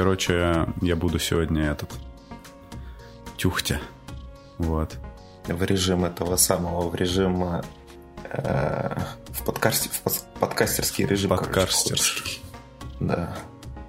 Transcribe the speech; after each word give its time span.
короче, 0.00 0.66
я 0.80 0.96
буду 0.96 1.18
сегодня 1.18 1.64
этот 1.64 1.90
тюхтя. 3.36 3.82
Вот. 4.56 4.96
В 5.46 5.62
режим 5.62 6.06
этого 6.06 6.36
самого, 6.36 6.88
в 6.88 6.94
режим 6.94 7.44
э, 7.44 8.98
в, 9.28 9.44
подкасте, 9.44 9.90
в 9.90 10.38
подкастерский 10.40 11.04
режим. 11.04 11.28
Подкастерский. 11.28 12.40
Да. 12.98 13.36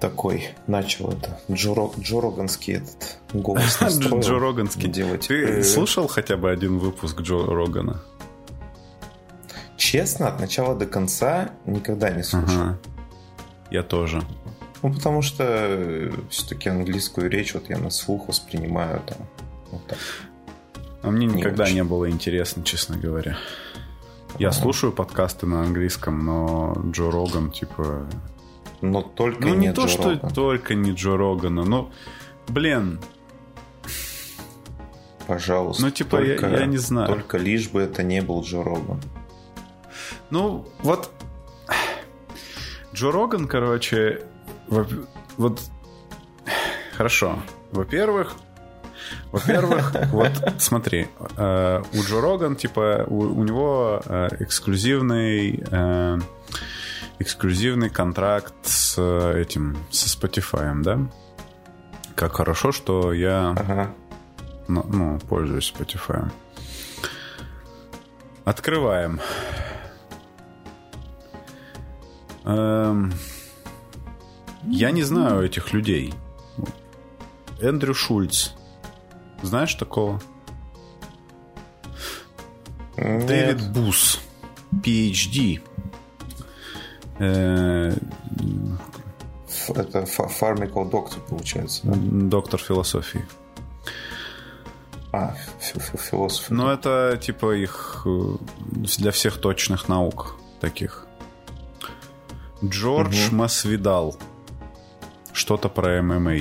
Такой 0.00 0.50
начал 0.66 1.12
это 1.12 1.40
Джо, 1.50 1.72
Джо 1.98 2.20
Роганский 2.20 2.74
этот 2.74 3.16
голос 3.32 3.80
настроил. 3.80 4.20
Джо 4.20 4.38
Роганский. 4.38 4.90
Делать. 4.90 5.28
Ты 5.28 5.64
слушал 5.64 6.08
хотя 6.08 6.36
бы 6.36 6.50
один 6.50 6.78
выпуск 6.78 7.22
Джо 7.22 7.46
Рогана? 7.46 8.02
Честно, 9.78 10.28
от 10.28 10.40
начала 10.40 10.74
до 10.74 10.84
конца 10.84 11.52
никогда 11.64 12.10
не 12.10 12.22
слушал. 12.22 12.60
Ага. 12.60 12.78
Я 13.70 13.82
тоже. 13.82 14.22
Ну, 14.82 14.92
потому 14.92 15.22
что 15.22 15.44
э, 15.46 16.10
все-таки 16.28 16.68
английскую 16.68 17.30
речь 17.30 17.54
вот 17.54 17.70
я 17.70 17.78
на 17.78 17.90
слух 17.90 18.28
воспринимаю 18.28 19.00
там. 19.06 19.18
Вот 19.70 19.86
так. 19.86 19.98
А 21.02 21.10
мне 21.10 21.26
не 21.26 21.36
никогда 21.36 21.64
очень. 21.64 21.74
не 21.74 21.84
было 21.84 22.10
интересно, 22.10 22.64
честно 22.64 22.96
говоря. 22.96 23.36
Я 24.38 24.48
ага. 24.48 24.56
слушаю 24.56 24.92
подкасты 24.92 25.46
на 25.46 25.62
английском, 25.62 26.24
но 26.24 26.76
Джо 26.90 27.10
Роган, 27.10 27.50
типа... 27.50 28.06
Но 28.80 29.02
только 29.02 29.46
ну, 29.46 29.54
не, 29.54 29.68
не 29.68 29.72
то, 29.72 29.84
Джо 29.84 29.88
что 29.88 30.10
Роган. 30.10 30.30
только 30.30 30.74
не 30.74 30.92
Джо 30.92 31.16
Рогана, 31.16 31.64
но, 31.64 31.90
блин... 32.48 33.00
Пожалуйста. 35.26 35.82
Ну, 35.84 35.90
типа, 35.90 36.16
только, 36.18 36.48
я, 36.48 36.60
я 36.60 36.66
не 36.66 36.78
знаю. 36.78 37.08
Только 37.08 37.38
лишь 37.38 37.68
бы 37.68 37.80
это 37.82 38.02
не 38.02 38.20
был 38.20 38.42
Джо 38.42 38.62
Роган. 38.64 39.00
Ну, 40.30 40.66
вот... 40.80 41.10
Джо 42.94 43.12
Роган, 43.12 43.46
короче, 43.46 44.22
вот... 45.36 45.60
Хорошо. 46.96 47.38
Во-первых, 47.72 48.36
во-первых, 49.30 49.92
вот 50.12 50.32
смотри, 50.58 51.08
э, 51.36 51.82
у 51.92 52.02
Джо 52.02 52.20
Роган, 52.20 52.56
типа, 52.56 53.04
у, 53.06 53.20
у 53.20 53.44
него 53.44 54.02
э, 54.04 54.28
эксклюзивный 54.40 55.62
э, 55.70 56.18
эксклюзивный 57.18 57.88
контракт 57.88 58.54
с 58.62 59.00
этим, 59.00 59.78
со 59.90 60.06
Spotify, 60.06 60.82
да? 60.82 60.98
Как 62.14 62.36
хорошо, 62.36 62.72
что 62.72 63.12
я 63.12 63.50
ага. 63.50 63.90
ну, 64.68 64.84
ну, 64.88 65.18
пользуюсь 65.20 65.72
Spotify. 65.74 66.30
Открываем. 68.44 69.20
Эм, 72.44 73.12
я 74.64 74.90
не 74.90 75.02
знаю 75.02 75.44
этих 75.44 75.72
людей. 75.72 76.14
Эндрю 77.60 77.94
Шульц. 77.94 78.50
Знаешь 79.42 79.74
такого? 79.74 80.20
Нет. 82.96 83.26
Дэвид 83.26 83.72
Бус. 83.72 84.20
PhD. 84.72 85.60
Э, 87.18 87.94
это 89.68 90.06
фармикал 90.06 90.86
доктор, 90.86 91.20
получается. 91.28 91.82
Да? 91.84 91.94
Доктор 91.94 92.60
философии. 92.60 93.24
А, 95.12 95.34
философ. 95.60 96.50
Ну, 96.50 96.68
это 96.68 97.18
типа 97.20 97.54
их 97.54 98.02
э, 98.06 98.36
для 98.98 99.10
всех 99.10 99.38
точных 99.38 99.88
наук 99.88 100.36
таких. 100.60 101.06
Джордж 102.64 103.28
угу. 103.28 103.36
Масвидал. 103.36 104.16
Что-то 105.52 105.68
про 105.68 106.00
ММА. 106.00 106.32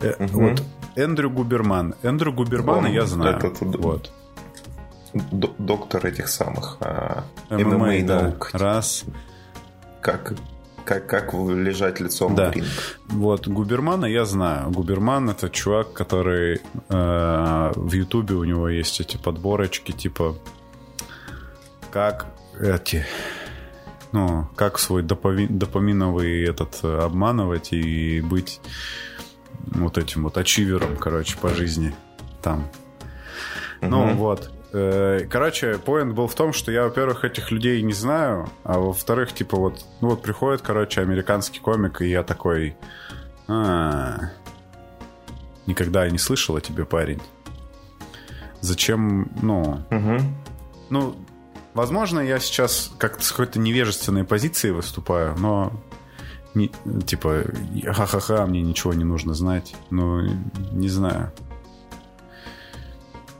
Угу. 0.00 0.28
Вот 0.32 0.62
Эндрю 0.94 1.30
Губерман. 1.30 1.94
Эндрю 2.02 2.32
Губермана 2.32 2.88
Он, 2.88 2.94
я 2.94 3.04
знаю. 3.04 3.36
Это, 3.36 3.64
вот. 3.66 4.10
Доктор 5.58 6.06
этих 6.06 6.28
самых 6.28 6.78
а, 6.80 7.24
ММА, 7.50 7.76
ММА 7.76 8.06
да. 8.06 8.22
наук. 8.22 8.50
Раз. 8.54 9.04
Как, 10.00 10.32
как, 10.86 11.06
как 11.06 11.34
лежать 11.34 12.00
лицом 12.00 12.34
да. 12.34 12.50
в 12.50 12.54
ринг. 12.54 12.66
Вот, 13.08 13.46
Губермана 13.46 14.06
я 14.06 14.24
знаю. 14.24 14.70
Губерман 14.70 15.28
это 15.28 15.50
чувак, 15.50 15.92
который 15.92 16.62
э, 16.88 17.72
в 17.76 17.92
Ютубе 17.92 18.36
у 18.36 18.44
него 18.44 18.70
есть 18.70 19.02
эти 19.02 19.18
подборочки, 19.18 19.92
типа 19.92 20.34
как 21.90 22.24
эти 22.58 23.04
ну, 24.12 24.48
как 24.56 24.78
свой 24.78 25.02
допами, 25.02 25.46
допаминовый 25.46 26.44
этот 26.44 26.80
э, 26.82 26.98
обманывать 26.98 27.72
и 27.72 28.20
быть 28.20 28.60
вот 29.66 29.98
этим 29.98 30.24
вот 30.24 30.38
ачивером, 30.38 30.96
короче, 30.96 31.36
по 31.38 31.48
жизни 31.48 31.94
там. 32.42 32.68
Угу. 33.80 33.90
Ну 33.90 34.14
вот. 34.14 34.50
Э, 34.72 35.26
короче, 35.30 35.78
поинт 35.78 36.14
был 36.14 36.26
в 36.26 36.34
том, 36.34 36.52
что 36.52 36.70
я, 36.70 36.84
во-первых, 36.84 37.24
этих 37.24 37.50
людей 37.50 37.80
не 37.82 37.92
знаю, 37.92 38.48
а 38.64 38.78
во-вторых, 38.78 39.32
типа 39.32 39.56
вот, 39.56 39.84
ну 40.00 40.10
вот 40.10 40.22
приходит, 40.22 40.62
короче, 40.62 41.00
американский 41.00 41.60
комик, 41.60 42.02
и 42.02 42.08
я 42.08 42.22
такой, 42.22 42.76
а, 43.48 44.30
никогда 45.66 46.08
не 46.10 46.18
слышал 46.18 46.56
о 46.56 46.60
тебе, 46.60 46.84
парень. 46.84 47.22
Зачем, 48.60 49.30
ну, 49.40 49.82
угу. 49.90 50.20
ну, 50.90 51.16
возможно, 51.76 52.20
я 52.20 52.40
сейчас 52.40 52.90
как-то 52.98 53.22
с 53.22 53.30
какой-то 53.30 53.60
невежественной 53.60 54.24
позиции 54.24 54.70
выступаю, 54.70 55.36
но 55.38 55.72
не, 56.54 56.72
типа, 57.06 57.44
ха-ха-ха, 57.84 58.46
мне 58.46 58.62
ничего 58.62 58.94
не 58.94 59.04
нужно 59.04 59.34
знать. 59.34 59.76
Ну, 59.90 60.22
не 60.72 60.88
знаю. 60.88 61.32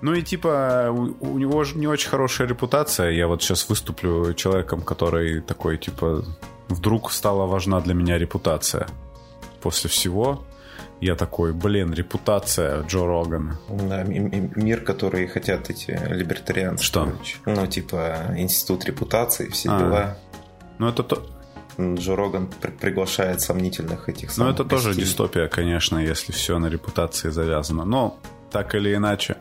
Ну 0.03 0.13
и 0.13 0.23
типа, 0.23 0.91
у, 0.91 1.33
у 1.33 1.39
него 1.39 1.65
же 1.65 1.79
не 1.79 1.89
очень 1.89 2.11
хорошая 2.11 2.47
репутация. 2.47 3.11
Я 3.11 3.27
вот 3.27 3.43
сейчас 3.43 3.69
выступлю 3.71 4.35
человеком, 4.35 4.83
который 4.83 5.41
такой, 5.41 5.79
типа, 5.79 6.23
вдруг 6.69 7.11
стала 7.11 7.47
важна 7.47 7.81
для 7.81 7.95
меня 7.95 8.19
репутация. 8.19 8.87
После 9.63 9.89
всего 9.89 10.45
я 11.01 11.15
такой, 11.15 11.53
блин, 11.53 11.93
репутация 11.93 12.83
Джо 12.83 13.07
Рогана. 13.07 13.59
Да, 13.69 14.03
мир, 14.05 14.81
который 14.81 15.27
хотят 15.27 15.71
эти 15.71 15.99
либертарианцы. 16.11 16.85
Что? 16.85 17.13
Ну, 17.45 17.67
типа, 17.67 18.35
институт 18.37 18.85
репутации, 18.85 19.49
все 19.49 19.71
а, 19.71 19.79
дела. 19.79 20.19
Ну, 20.79 20.89
это 20.89 21.03
то, 21.03 21.27
Джо 21.79 22.17
Роган 22.17 22.49
приглашает 22.81 23.41
сомнительных 23.41 24.09
этих 24.09 24.37
Ну, 24.39 24.49
это 24.49 24.65
тоже 24.65 24.95
дистопия, 24.95 25.49
конечно, 25.49 25.99
если 25.99 26.33
все 26.33 26.59
на 26.59 26.67
репутации 26.67 27.31
завязано. 27.31 27.85
Но 27.85 28.19
так 28.51 28.75
или 28.75 28.95
иначе, 28.95 29.37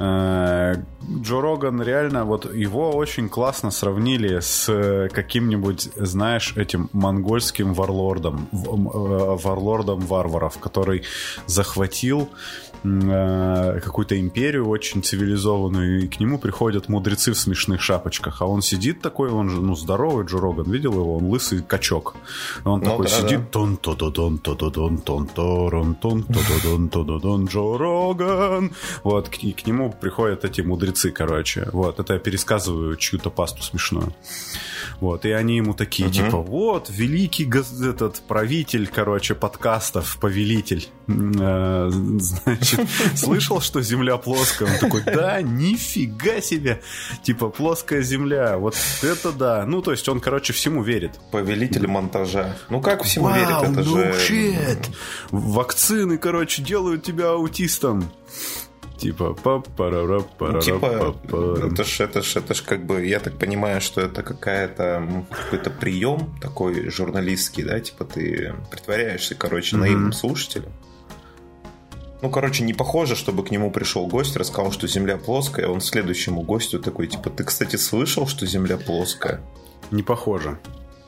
Джо 0.00 1.40
Роган 1.42 1.82
реально, 1.82 2.24
вот 2.24 2.54
его 2.54 2.90
очень 2.92 3.28
классно 3.28 3.70
сравнили 3.70 4.40
с 4.40 5.08
каким-нибудь, 5.12 5.90
знаешь, 5.96 6.54
этим 6.56 6.88
монгольским 6.94 7.74
варлордом, 7.74 8.48
э, 8.52 8.56
варлордом 8.56 10.00
варваров, 10.00 10.58
который 10.58 11.02
захватил 11.46 12.30
Э, 12.30 12.69
какую-то 12.82 14.18
империю 14.18 14.66
очень 14.68 15.02
цивилизованную, 15.02 16.04
и 16.04 16.08
к 16.08 16.18
нему 16.20 16.38
приходят 16.38 16.88
мудрецы 16.88 17.32
в 17.32 17.38
смешных 17.38 17.80
шапочках, 17.80 18.40
а 18.42 18.46
он 18.46 18.62
сидит 18.62 19.00
такой, 19.00 19.30
он 19.30 19.50
же, 19.50 19.60
ну, 19.60 19.74
здоровый, 19.74 20.24
Джо 20.26 20.40
Роган, 20.40 20.70
видел 20.70 20.92
его, 20.92 21.16
он 21.16 21.24
лысый 21.26 21.62
качок. 21.62 22.16
Он 22.64 22.80
ну, 22.80 22.84
такой 22.84 23.06
да, 23.06 23.12
сидит, 23.12 23.50
тон 23.50 23.76
то 23.76 23.94
то 23.94 24.10
дон 24.10 24.38
то 24.38 24.54
то 24.54 24.70
дон 24.70 24.98
тон 24.98 25.26
торон 25.26 25.94
тон 25.94 26.22
то 26.22 26.34
то 26.34 26.62
дон 26.62 26.88
то 26.88 27.04
то 27.04 27.18
дон 27.18 27.46
Джо 27.46 27.78
Роган. 27.78 28.72
Вот, 29.04 29.28
и 29.38 29.52
к 29.52 29.66
нему 29.66 29.92
приходят 29.92 30.44
эти 30.44 30.60
мудрецы, 30.62 31.10
короче. 31.10 31.68
Вот, 31.72 32.00
это 32.00 32.14
я 32.14 32.18
пересказываю 32.18 32.96
чью-то 32.96 33.30
пасту 33.30 33.62
смешную. 33.62 34.14
Вот, 35.00 35.24
и 35.24 35.30
они 35.30 35.56
ему 35.56 35.74
такие, 35.74 36.08
угу. 36.08 36.14
типа, 36.14 36.38
вот, 36.38 36.90
великий 36.90 37.50
этот 37.84 38.20
правитель, 38.26 38.86
короче, 38.86 39.34
подкастов, 39.34 40.18
повелитель. 40.20 40.88
Э, 41.08 41.90
значит, 41.90 42.69
значит, 42.76 43.18
слышал, 43.18 43.60
что 43.60 43.80
Земля 43.82 44.16
плоская? 44.16 44.72
Он 44.72 44.78
такой, 44.78 45.02
да, 45.02 45.42
нифига 45.42 46.40
себе. 46.40 46.82
Типа, 47.22 47.48
плоская 47.48 48.02
Земля, 48.02 48.58
вот 48.58 48.76
это 49.02 49.32
да. 49.32 49.64
Ну, 49.66 49.82
то 49.82 49.92
есть 49.92 50.08
он, 50.08 50.20
короче, 50.20 50.52
всему 50.52 50.82
верит. 50.82 51.18
Повелитель 51.30 51.86
монтажа. 51.86 52.56
Ну, 52.68 52.80
как 52.80 53.02
всему 53.04 53.26
Вау, 53.26 53.34
верит? 53.34 53.78
Это 53.78 53.80
no 53.80 54.12
же... 54.12 54.32
Shit. 54.32 54.86
Вакцины, 55.30 56.18
короче, 56.18 56.62
делают 56.62 57.02
тебя 57.04 57.30
аутистом. 57.30 58.10
Типа, 59.00 59.32
па 59.32 59.60
пара 59.60 60.02
ну, 60.02 60.60
типа, 60.60 61.16
это 61.24 61.84
ж, 61.84 62.00
это 62.00 62.20
ж, 62.20 62.36
это 62.36 62.52
ж 62.52 62.60
как 62.60 62.84
бы, 62.84 63.06
я 63.06 63.18
так 63.18 63.38
понимаю, 63.38 63.80
что 63.80 64.02
это 64.02 64.22
какая-то 64.22 65.24
какой-то 65.30 65.70
прием 65.70 66.36
такой 66.38 66.90
журналистский, 66.90 67.62
да, 67.62 67.80
типа 67.80 68.04
ты 68.04 68.54
притворяешься, 68.70 69.34
короче, 69.34 69.74
mm-hmm. 69.74 69.80
наивным 69.80 70.12
слушателем, 70.12 70.72
ну, 72.22 72.30
короче, 72.30 72.64
не 72.64 72.74
похоже, 72.74 73.16
чтобы 73.16 73.44
к 73.44 73.50
нему 73.50 73.70
пришел 73.70 74.06
гость, 74.06 74.36
рассказал, 74.36 74.72
что 74.72 74.86
Земля 74.86 75.16
плоская, 75.16 75.68
он 75.68 75.80
следующему 75.80 76.42
гостю 76.42 76.78
такой, 76.78 77.06
типа, 77.06 77.30
ты, 77.30 77.44
кстати, 77.44 77.76
слышал, 77.76 78.26
что 78.26 78.46
Земля 78.46 78.76
плоская? 78.76 79.40
Не 79.90 80.02
похоже. 80.02 80.58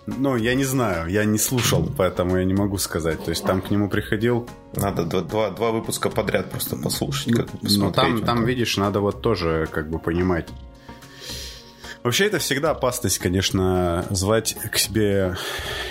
Ну, 0.07 0.37
я 0.37 0.55
не 0.55 0.65
знаю, 0.65 1.09
я 1.09 1.25
не 1.25 1.39
слушал, 1.39 1.89
поэтому 1.97 2.37
я 2.37 2.45
не 2.45 2.55
могу 2.55 2.77
сказать. 2.79 3.23
То 3.25 3.31
есть 3.31 3.45
там 3.45 3.63
к 3.63 3.71
нему 3.71 3.89
приходил... 3.89 4.49
Надо 4.75 5.05
два, 5.05 5.21
два, 5.21 5.51
два 5.51 5.71
выпуска 5.71 6.11
подряд 6.11 6.51
просто 6.51 6.77
послушать, 6.77 7.35
как 7.35 7.47
Ну, 7.63 7.93
там, 7.93 8.23
там, 8.25 8.45
видишь, 8.45 8.77
надо 8.77 9.01
вот 9.01 9.23
тоже 9.23 9.69
как 9.71 9.89
бы 9.89 10.01
понимать. 10.01 10.49
Вообще 12.03 12.27
это 12.27 12.41
всегда 12.41 12.73
опасность, 12.73 13.19
конечно, 13.19 14.05
звать 14.11 14.57
к 14.73 14.77
себе... 14.77 15.37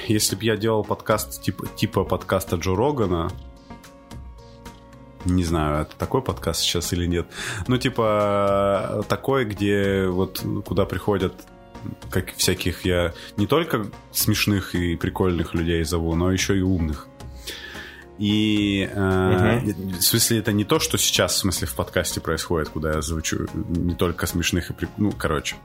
Если 0.08 0.36
бы 0.36 0.44
я 0.44 0.58
делал 0.58 0.84
подкаст 0.84 1.42
типа, 1.42 1.68
типа 1.68 2.04
подкаста 2.04 2.58
Джо 2.58 2.76
Рогана, 2.76 3.32
не 5.26 5.44
знаю, 5.44 5.84
это 5.84 5.96
такой 5.96 6.22
подкаст 6.22 6.62
сейчас 6.62 6.94
или 6.94 7.06
нет. 7.06 7.28
Ну, 7.68 7.78
типа, 7.78 9.06
такой, 9.08 9.46
где 9.46 10.08
вот 10.08 10.44
куда 10.66 10.86
приходят 10.86 11.34
как 12.10 12.36
всяких 12.36 12.86
я 12.86 13.14
не 13.38 13.48
только 13.48 13.88
смешных 14.12 14.76
и 14.76 14.96
прикольных 14.96 15.54
людей 15.54 15.84
зову, 15.84 16.16
но 16.16 16.32
еще 16.32 16.58
и 16.58 16.62
умных. 16.62 17.08
И 18.18 18.88
э, 18.94 19.58
угу. 19.58 19.90
в 19.98 20.02
смысле 20.02 20.40
это 20.40 20.52
не 20.52 20.64
то, 20.64 20.80
что 20.80 20.98
сейчас 20.98 21.34
в 21.34 21.38
смысле 21.38 21.68
в 21.68 21.74
подкасте 21.74 22.22
происходит, 22.22 22.70
куда 22.70 22.94
я 22.94 23.02
звучу 23.02 23.48
не 23.54 23.96
только 23.96 24.28
смешных 24.28 24.70
и 24.70 24.74
прикольных. 24.74 25.14
Ну, 25.14 25.18
короче. 25.18 25.56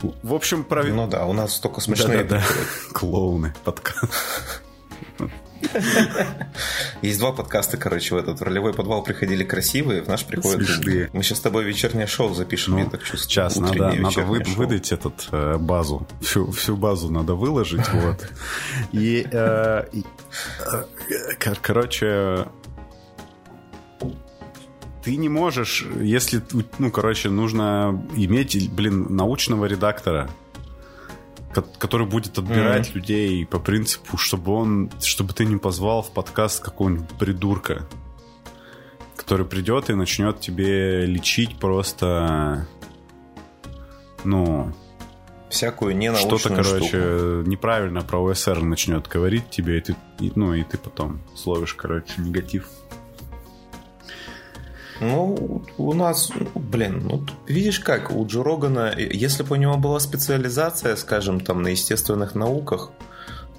В 0.00 0.34
общем, 0.34 0.64
прав... 0.64 0.86
Ну 0.86 1.08
да, 1.08 1.24
у 1.26 1.32
нас 1.32 1.58
только 1.60 1.80
смешные. 1.80 2.24
Да, 2.24 2.36
да, 2.36 2.38
да. 2.38 2.92
Клоуны. 2.92 3.54
Подкаст. 3.64 4.62
Есть 7.02 7.18
два 7.18 7.32
подкаста, 7.32 7.76
короче, 7.76 8.14
в 8.14 8.18
этот 8.18 8.40
в 8.40 8.42
ролевой 8.42 8.72
подвал 8.72 9.02
приходили 9.02 9.44
красивые, 9.44 10.02
в 10.02 10.08
наш 10.08 10.24
приходят 10.24 10.66
Смешные. 10.66 11.10
Мы 11.12 11.22
сейчас 11.22 11.38
с 11.38 11.40
тобой 11.40 11.64
вечернее 11.64 12.06
шоу 12.06 12.34
запишем, 12.34 12.74
ну, 12.74 12.80
я 12.80 12.86
так 12.86 13.00
чувствую. 13.02 13.20
Сейчас 13.20 13.56
надо, 13.56 13.92
надо 13.94 14.22
вы, 14.22 14.42
выдать 14.56 14.92
этот 14.92 15.28
э, 15.32 15.56
базу, 15.58 16.06
всю, 16.20 16.50
всю 16.52 16.76
базу 16.76 17.10
надо 17.10 17.34
выложить, 17.34 17.88
вот. 17.92 18.28
И, 18.92 19.26
э, 19.30 19.84
и 19.92 20.04
э, 20.60 21.54
короче, 21.60 22.46
ты 25.02 25.16
не 25.16 25.28
можешь, 25.28 25.84
если, 26.00 26.42
ну, 26.78 26.90
короче, 26.90 27.28
нужно 27.28 28.06
иметь, 28.14 28.70
блин, 28.72 29.06
научного 29.10 29.64
редактора, 29.66 30.30
который 31.52 32.06
будет 32.06 32.38
отбирать 32.38 32.88
mm-hmm. 32.88 32.94
людей 32.94 33.46
по 33.46 33.58
принципу, 33.58 34.16
чтобы 34.16 34.52
он, 34.52 34.90
чтобы 35.00 35.32
ты 35.32 35.44
не 35.44 35.56
позвал 35.56 36.02
в 36.02 36.10
подкаст 36.10 36.62
какого-нибудь 36.62 37.10
придурка, 37.18 37.86
который 39.16 39.46
придет 39.46 39.90
и 39.90 39.94
начнет 39.94 40.40
тебе 40.40 41.06
лечить 41.06 41.58
просто, 41.58 42.66
ну, 44.24 44.72
всякую 45.52 45.96
ненаучную 45.96 46.38
Что-то, 46.38 46.62
короче, 46.62 46.86
штуку. 46.88 47.50
неправильно 47.50 48.00
про 48.02 48.18
ОСР 48.24 48.62
начнет 48.62 49.06
говорить 49.06 49.50
тебе, 49.50 49.78
и 49.78 49.80
ты, 49.80 49.96
и, 50.18 50.32
ну, 50.34 50.54
и 50.54 50.62
ты 50.64 50.78
потом 50.78 51.20
словишь, 51.36 51.74
короче, 51.74 52.12
негатив. 52.18 52.68
Ну, 55.02 55.62
у 55.78 55.92
нас, 55.94 56.30
блин, 56.54 57.02
ну, 57.04 57.26
видишь 57.46 57.80
как, 57.80 58.12
у 58.12 58.24
Джо 58.24 58.44
Рогана, 58.44 58.94
если 58.96 59.42
бы 59.42 59.56
у 59.56 59.58
него 59.58 59.76
была 59.76 59.98
специализация, 59.98 60.94
скажем, 60.94 61.40
там, 61.40 61.62
на 61.62 61.68
естественных 61.68 62.36
науках, 62.36 62.90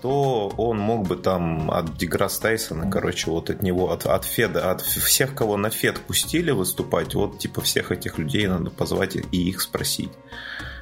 то 0.02 0.54
он 0.58 0.80
мог 0.80 1.08
бы 1.08 1.16
там 1.16 1.70
от 1.70 1.98
Деграсс 1.98 2.40
Тайсона, 2.40 2.90
короче, 2.90 3.30
вот 3.30 3.50
от 3.50 3.62
него, 3.62 3.92
от, 3.92 4.06
от 4.06 4.26
Феда, 4.26 4.72
от 4.72 4.82
всех, 4.82 5.36
кого 5.36 5.58
на 5.58 5.70
Фед 5.70 6.00
пустили 6.00 6.52
выступать, 6.52 7.14
вот 7.14 7.40
типа 7.40 7.62
всех 7.62 7.92
этих 7.92 8.18
людей 8.18 8.48
надо 8.48 8.70
позвать 8.70 9.16
и 9.16 9.50
их 9.50 9.62
спросить. 9.62 10.12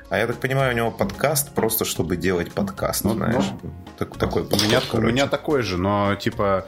А 0.10 0.18
я 0.18 0.28
так 0.28 0.38
понимаю, 0.38 0.74
у 0.74 0.78
него 0.78 0.92
подкаст 0.92 1.54
просто, 1.54 1.86
чтобы 1.86 2.18
делать 2.18 2.52
подкаст, 2.52 3.04
ну, 3.04 3.14
знаешь. 3.14 3.46
Ну, 3.64 3.72
так, 3.98 4.18
такой 4.18 4.44
подход, 4.44 4.62
у, 4.62 4.66
меня, 4.66 4.82
у 4.92 5.02
меня 5.02 5.28
такой 5.28 5.62
же, 5.62 5.78
но 5.78 6.16
типа... 6.16 6.68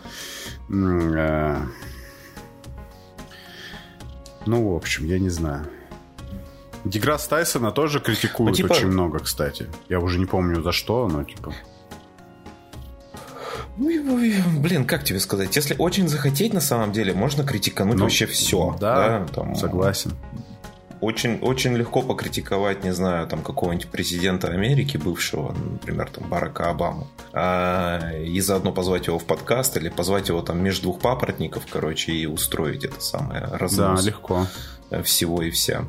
Э, 0.69 1.57
ну, 4.45 4.73
в 4.73 4.75
общем, 4.75 5.05
я 5.05 5.19
не 5.19 5.29
знаю. 5.29 5.65
Деграсс 6.85 7.27
Тайсона 7.27 7.71
тоже 7.71 7.99
критикуют 7.99 8.51
ну, 8.51 8.55
типа... 8.55 8.73
очень 8.73 8.87
много, 8.87 9.19
кстати. 9.19 9.67
Я 9.89 9.99
уже 9.99 10.19
не 10.19 10.25
помню 10.25 10.61
за 10.61 10.71
что, 10.71 11.07
но 11.07 11.23
типа... 11.23 11.53
Ну, 13.77 14.61
блин, 14.61 14.85
как 14.85 15.03
тебе 15.03 15.19
сказать? 15.19 15.55
Если 15.55 15.75
очень 15.79 16.07
захотеть, 16.07 16.53
на 16.53 16.61
самом 16.61 16.91
деле, 16.91 17.13
можно 17.13 17.43
критикануть 17.43 17.95
ну, 17.95 18.03
вообще 18.03 18.25
все. 18.27 18.75
Да, 18.79 19.19
да 19.19 19.27
там, 19.33 19.55
согласен 19.55 20.11
очень, 21.03 21.39
очень 21.39 21.75
легко 21.75 22.01
покритиковать, 22.01 22.83
не 22.83 22.93
знаю, 22.93 23.27
там 23.27 23.41
какого-нибудь 23.41 23.89
президента 23.89 24.47
Америки, 24.47 24.97
бывшего, 24.97 25.51
например, 25.51 26.09
там 26.09 26.29
Барака 26.29 26.69
Обаму, 26.69 27.07
а, 27.33 28.13
и 28.17 28.39
заодно 28.39 28.71
позвать 28.71 29.07
его 29.07 29.19
в 29.19 29.25
подкаст 29.25 29.77
или 29.77 29.89
позвать 29.89 30.29
его 30.29 30.41
там 30.41 30.63
между 30.63 30.83
двух 30.83 30.99
папоротников, 30.99 31.63
короче, 31.69 32.13
и 32.13 32.25
устроить 32.25 32.85
это 32.85 33.01
самое 33.01 33.43
разнос. 33.51 34.01
Да, 34.03 34.07
легко. 34.07 34.47
Всего 35.03 35.41
и 35.41 35.49
вся. 35.49 35.85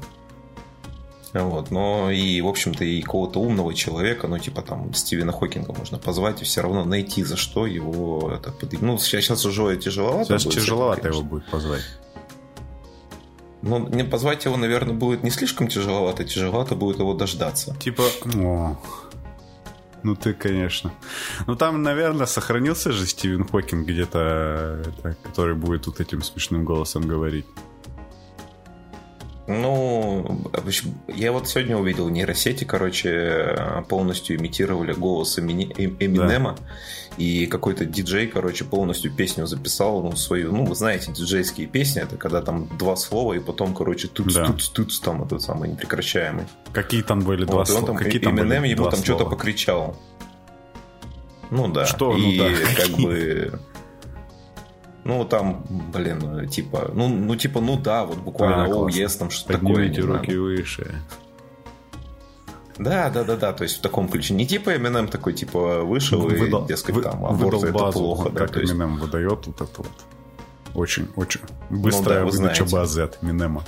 Вот, 1.32 1.72
но 1.72 2.12
и, 2.12 2.40
в 2.40 2.46
общем-то, 2.46 2.84
и 2.84 3.02
какого-то 3.02 3.40
умного 3.40 3.74
человека, 3.74 4.28
ну, 4.28 4.38
типа 4.38 4.62
там 4.62 4.94
Стивена 4.94 5.32
Хокинга 5.32 5.72
можно 5.72 5.98
позвать 5.98 6.42
и 6.42 6.44
все 6.44 6.60
равно 6.60 6.84
найти, 6.84 7.24
за 7.24 7.36
что 7.36 7.66
его 7.66 8.32
это... 8.32 8.54
Ну, 8.80 8.98
сейчас 8.98 9.44
уже 9.44 9.76
тяжеловато. 9.76 10.26
Сейчас 10.26 10.44
будет 10.44 10.54
тяжеловато 10.54 11.08
его 11.08 11.22
будет 11.22 11.46
позвать. 11.46 11.82
Но 13.64 13.78
ну, 13.78 13.88
не 13.88 14.04
позвать 14.04 14.44
его, 14.44 14.58
наверное, 14.58 14.94
будет 14.94 15.22
не 15.22 15.30
слишком 15.30 15.68
тяжеловато, 15.68 16.24
тяжеловато 16.24 16.74
будет 16.74 16.98
его 16.98 17.14
дождаться. 17.14 17.74
Типа, 17.80 18.02
о, 18.34 18.76
ну 20.02 20.14
ты, 20.14 20.34
конечно. 20.34 20.92
Ну 21.46 21.56
там, 21.56 21.82
наверное, 21.82 22.26
сохранился 22.26 22.92
же 22.92 23.06
Стивен 23.06 23.48
Хокинг 23.48 23.88
где-то, 23.88 24.84
который 25.22 25.54
будет 25.54 25.86
вот 25.86 25.98
этим 25.98 26.22
смешным 26.22 26.66
голосом 26.66 27.08
говорить. 27.08 27.46
Ну, 29.46 30.40
я 31.08 31.32
вот 31.32 31.48
сегодня 31.48 31.76
увидел 31.76 32.08
нейросети, 32.08 32.64
короче, 32.64 33.82
полностью 33.88 34.36
имитировали 34.36 34.92
голос 34.92 35.38
Эминема. 35.38 36.56
Да. 36.58 36.62
И 37.18 37.46
какой-то 37.46 37.84
диджей, 37.84 38.26
короче, 38.26 38.64
полностью 38.64 39.12
песню 39.12 39.46
записал, 39.46 40.02
ну, 40.02 40.16
свою, 40.16 40.52
ну, 40.52 40.64
вы 40.64 40.74
знаете, 40.74 41.12
диджейские 41.12 41.68
песни, 41.68 42.02
это 42.02 42.16
когда 42.16 42.42
там 42.42 42.68
два 42.76 42.96
слова, 42.96 43.34
и 43.34 43.38
потом, 43.38 43.72
короче, 43.74 44.08
тут 44.08 44.32
да. 44.34 44.46
тут 44.46 44.72
тут 44.72 45.00
там 45.00 45.22
этот 45.22 45.40
самый 45.42 45.68
непрекращаемый. 45.68 46.46
Какие 46.72 47.02
там 47.02 47.20
были 47.20 47.44
два 47.44 47.58
вот, 47.58 47.68
слова? 47.68 47.86
Там, 47.86 47.96
Какие 47.96 48.20
там 48.20 48.36
Eminem 48.36 48.64
ему 48.66 48.90
там 48.90 49.04
что-то 49.04 49.26
покричал. 49.26 49.96
Ну 51.50 51.68
да. 51.68 51.84
Что? 51.84 52.16
И 52.16 52.38
ну, 52.38 52.48
да. 52.48 52.82
как 52.82 52.90
бы 52.98 53.60
ну, 55.04 55.24
там, 55.24 55.64
блин, 55.92 56.48
типа, 56.48 56.90
ну, 56.94 57.08
ну 57.08 57.36
типа, 57.36 57.60
ну 57.60 57.76
да, 57.76 58.04
вот 58.04 58.18
буквально, 58.18 58.64
а, 58.64 58.68
о, 58.68 58.88
yes, 58.88 59.18
там 59.18 59.30
что-то 59.30 59.54
такое. 59.54 59.74
Поднимите 59.74 60.00
руки 60.00 60.32
знаю. 60.32 60.42
выше. 60.42 61.02
Да, 62.78 63.10
да, 63.10 63.22
да, 63.22 63.36
да, 63.36 63.52
то 63.52 63.62
есть 63.62 63.78
в 63.78 63.80
таком 63.82 64.08
ключе. 64.08 64.34
Не 64.34 64.46
типа 64.46 64.70
Eminem 64.70 65.08
такой, 65.08 65.32
типа, 65.32 65.82
вышел 65.82 66.20
Выдал, 66.20 66.64
и, 66.64 66.68
дескать, 66.68 67.02
там, 67.02 67.24
аборт 67.24 67.62
это 67.62 67.72
базу, 67.72 67.98
плохо. 67.98 68.30
Как 68.30 68.52
да, 68.52 68.60
есть... 68.60 68.72
выдает 68.72 69.46
вот 69.46 69.60
это 69.60 69.78
вот. 69.78 69.92
Очень, 70.74 71.08
очень 71.14 71.40
быстрая 71.70 72.24
ну, 72.24 72.30
да, 72.32 72.36
выдача 72.36 72.64
базы 72.64 73.02
от 73.02 73.22
Eminem 73.22 73.62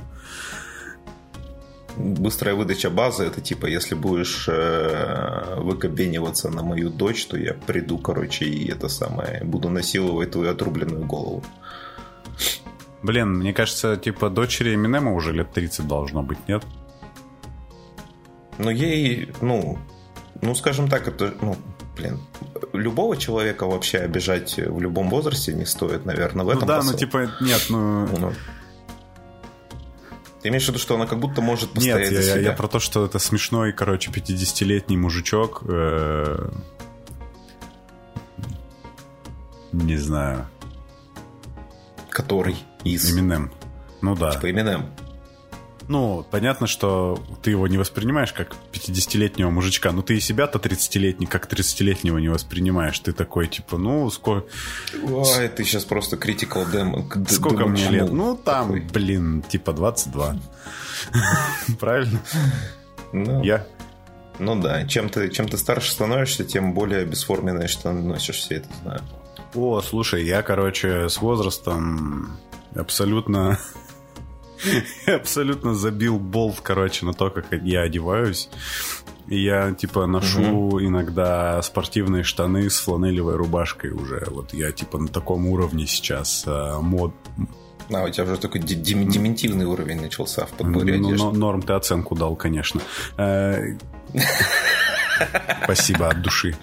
быстрая 1.97 2.55
выдача 2.55 2.91
базы 2.91 3.25
это 3.25 3.41
типа, 3.41 3.67
если 3.67 3.95
будешь 3.95 4.47
э, 4.49 5.55
выкобениваться 5.59 6.50
на 6.50 6.62
мою 6.62 6.91
дочь, 6.91 7.26
то 7.26 7.37
я 7.37 7.55
приду, 7.55 7.99
короче, 7.99 8.45
и 8.45 8.71
это 8.71 8.88
самое, 8.88 9.43
буду 9.45 9.69
насиловать 9.69 10.33
твою 10.33 10.50
отрубленную 10.50 11.05
голову. 11.05 11.43
Блин, 13.03 13.35
мне 13.38 13.53
кажется, 13.53 13.97
типа 13.97 14.31
дочери 14.31 14.75
Эминема 14.75 15.12
уже 15.15 15.33
лет 15.33 15.53
30 15.53 15.87
должно 15.87 16.23
быть, 16.23 16.38
нет? 16.49 16.65
Ну, 18.59 18.71
ей, 18.71 19.33
ну, 19.41 19.79
ну, 20.43 20.55
скажем 20.55 20.88
так, 20.88 21.09
это, 21.09 21.35
ну, 21.41 21.57
блин, 21.97 22.21
любого 22.73 23.17
человека 23.17 23.67
вообще 23.67 23.99
обижать 23.99 24.57
в 24.57 24.81
любом 24.81 25.11
возрасте 25.11 25.53
не 25.53 25.67
стоит, 25.67 26.05
наверное, 26.05 26.45
в 26.45 26.49
ну 26.49 26.53
этом 26.53 26.61
Ну 26.62 26.67
да, 26.67 26.76
посыл. 26.79 26.93
ну 26.93 26.99
типа, 26.99 27.31
нет, 27.41 27.67
ну... 27.69 28.07
ну 28.19 28.33
ты 30.47 30.50
имеешь 30.50 30.65
в 30.65 30.69
виду, 30.69 30.79
что 30.79 30.95
она 30.95 31.07
как 31.07 31.19
будто 31.19 31.41
может 31.41 31.73
постоять 31.73 32.12
Нет, 32.12 32.23
за 32.23 32.29
я, 32.29 32.35
себя? 32.35 32.50
я 32.50 32.53
про 32.53 32.69
то, 32.69 32.79
что 32.79 33.05
это 33.05 33.19
смешной, 33.19 33.73
короче, 33.73 34.12
50-летний 34.12 34.97
мужичок. 34.97 35.65
Э, 35.69 36.50
не 39.73 39.97
знаю. 39.97 40.47
Который 42.11 42.57
из... 42.85 43.12
Eminem. 43.12 43.50
Ну 44.03 44.15
да. 44.15 44.31
Типа 44.31 44.47
Eminem. 44.47 44.85
Ну, 45.88 46.26
понятно, 46.31 46.66
что 46.66 47.23
ты 47.43 47.50
его 47.50 47.69
не 47.69 47.78
воспринимаешь 47.78 48.33
как 48.33 48.55
50-летнего 48.73 49.50
мужичка, 49.50 49.93
но 49.93 50.02
ты 50.02 50.16
и 50.16 50.21
себя-то 50.21 50.59
30-летний, 50.59 51.26
как 51.26 51.50
30-летнего 51.50 52.19
не 52.19 52.28
воспринимаешь. 52.28 52.99
Ты 52.99 53.12
такой, 53.12 53.47
типа, 53.47 53.78
ну, 53.78 54.11
сколько... 54.11 54.47
Ой, 55.09 55.49
ты 55.49 55.64
сейчас 55.64 55.85
просто 55.85 56.16
critical 56.16 56.71
dem... 56.71 57.28
Сколько 57.28 57.66
мне 57.66 57.88
лет? 57.88 58.11
Ну, 58.11 58.37
там, 58.37 58.69
такой. 58.69 58.81
блин, 58.81 59.43
типа 59.43 59.73
22. 59.73 60.37
Правильно? 61.81 62.21
Ну, 63.12 63.43
Я... 63.43 63.66
Ну 64.38 64.61
да, 64.61 64.87
чем 64.87 65.09
ты, 65.09 65.31
чем 65.31 65.49
ты 65.49 65.57
старше 65.57 65.93
становишься, 65.93 66.45
тем 66.45 66.75
более 66.75 67.07
бесформенные 67.07 67.69
штаны 67.69 68.02
носишь, 68.02 68.37
все 68.37 68.57
это 68.57 68.69
знаю. 68.83 69.00
О, 69.55 69.81
слушай, 69.81 70.26
я, 70.26 70.43
короче, 70.43 71.09
с 71.09 71.19
возрастом 71.23 72.37
абсолютно 72.75 73.59
абсолютно 75.07 75.75
забил 75.75 76.19
болт, 76.19 76.61
короче, 76.63 77.07
на 77.07 77.13
то, 77.13 77.31
как 77.31 77.47
я 77.63 77.83
одеваюсь. 77.83 78.49
И 79.29 79.43
я, 79.43 79.73
типа, 79.73 80.07
ношу 80.07 80.43
угу. 80.43 80.81
иногда 80.81 81.61
спортивные 81.63 82.23
штаны 82.23 82.71
с 82.71 82.79
фланелевой 82.79 83.37
рубашкой 83.37 83.91
уже. 83.91 84.25
Вот 84.31 84.55
я, 84.55 84.71
типа, 84.71 84.99
на 84.99 85.09
таком 85.09 85.47
уровне 85.47 85.87
сейчас 85.87 86.45
а, 86.47 86.81
мод... 86.81 87.13
А, 87.91 88.05
у 88.05 88.09
тебя 88.09 88.25
уже 88.25 88.37
такой 88.37 88.61
дементивный 88.61 89.65
уровень 89.65 90.01
начался 90.01 90.47
в 90.47 90.53
подборе 90.53 90.99
ну, 90.99 91.09
одежды. 91.09 91.39
Норм 91.39 91.63
ты 91.63 91.73
оценку 91.73 92.15
дал, 92.15 92.37
конечно. 92.37 92.81
Э, 93.17 93.77
спасибо 95.65 96.09
от 96.09 96.23
души. 96.23 96.57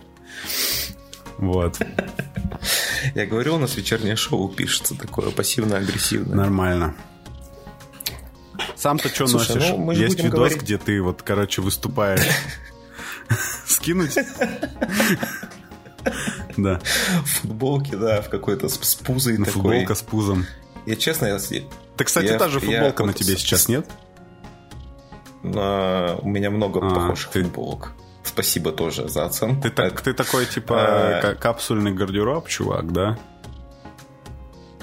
Вот. 1.37 1.77
Я 3.15 3.25
говорю, 3.25 3.55
у 3.55 3.59
нас 3.59 3.75
вечернее 3.75 4.15
шоу 4.15 4.47
пишется 4.47 4.97
такое 4.97 5.31
пассивно-агрессивное. 5.31 6.35
Нормально. 6.35 6.95
Сам-то 8.83 9.07
что 9.07 9.27
носишь? 9.27 9.69
Ну, 9.69 9.91
Есть 9.91 10.17
видос, 10.17 10.31
говорить... 10.33 10.61
где 10.61 10.77
ты 10.77 11.01
вот, 11.01 11.21
короче, 11.21 11.61
выступаешь. 11.61 12.27
Скинуть? 13.65 14.17
Да. 16.57 16.81
В 17.23 17.29
футболке, 17.29 17.95
да, 17.95 18.21
в 18.21 18.29
какой-то 18.29 18.67
с, 18.67 18.95
пузой 18.95 19.37
такой. 19.37 19.53
Футболка 19.53 19.95
с 19.95 20.01
пузом. 20.01 20.45
Я 20.85 20.97
честно, 20.97 21.27
я... 21.27 21.39
Так, 21.95 22.07
кстати, 22.07 22.37
та 22.37 22.49
же 22.49 22.59
футболка 22.59 23.05
на 23.05 23.13
тебе 23.13 23.37
сейчас, 23.37 23.69
нет? 23.69 23.89
У 25.43 25.47
меня 25.47 26.51
много 26.51 26.85
а, 26.85 26.89
похожих 26.93 27.31
футболок. 27.31 27.93
Спасибо 28.25 28.73
тоже 28.73 29.07
за 29.07 29.23
оценку. 29.23 29.61
Ты, 29.61 29.69
так, 29.69 30.01
ты 30.01 30.13
такой, 30.13 30.45
типа, 30.45 30.75
а... 30.77 31.35
капсульный 31.35 31.93
гардероб, 31.93 32.49
чувак, 32.49 32.91
да? 32.91 33.17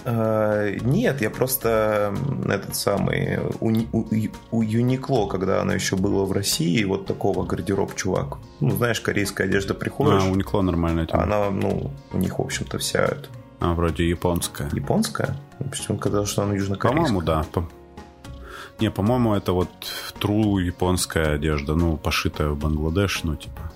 А, 0.04 0.70
нет, 0.80 1.20
я 1.20 1.30
просто 1.30 2.14
этот 2.46 2.74
самый 2.74 3.38
у, 3.60 3.70
у, 3.92 4.06
у 4.50 4.62
Uniqlo, 4.62 5.28
когда 5.28 5.60
она 5.60 5.74
еще 5.74 5.96
была 5.96 6.24
в 6.24 6.32
России, 6.32 6.82
вот 6.84 7.06
такого 7.06 7.44
гардероб 7.44 7.94
чувак. 7.94 8.38
Ну, 8.60 8.70
знаешь, 8.70 9.00
корейская 9.00 9.44
одежда 9.44 9.74
приходишь. 9.74 10.22
А, 10.22 10.30
Uniqlo 10.30 10.62
нормальная 10.62 11.06
тема. 11.06 11.22
Она, 11.24 11.50
ну, 11.50 11.90
у 12.12 12.18
них, 12.18 12.38
в 12.38 12.42
общем-то, 12.42 12.78
вся 12.78 13.00
это. 13.04 13.28
А, 13.60 13.74
вроде 13.74 14.08
японская. 14.08 14.70
Японская? 14.72 15.36
Почему 15.58 15.96
он 15.96 15.98
сказал, 15.98 16.26
что 16.26 16.42
она 16.42 16.54
южнокорейская? 16.54 17.06
По-моему, 17.06 17.22
да. 17.22 17.44
По... 17.52 17.68
Не, 18.80 18.90
по-моему, 18.90 19.34
это 19.34 19.52
вот 19.52 19.68
true 20.18 20.62
японская 20.62 21.34
одежда, 21.34 21.74
ну, 21.74 21.98
пошитая 21.98 22.48
в 22.48 22.58
Бангладеш, 22.58 23.22
ну, 23.24 23.36
типа. 23.36 23.69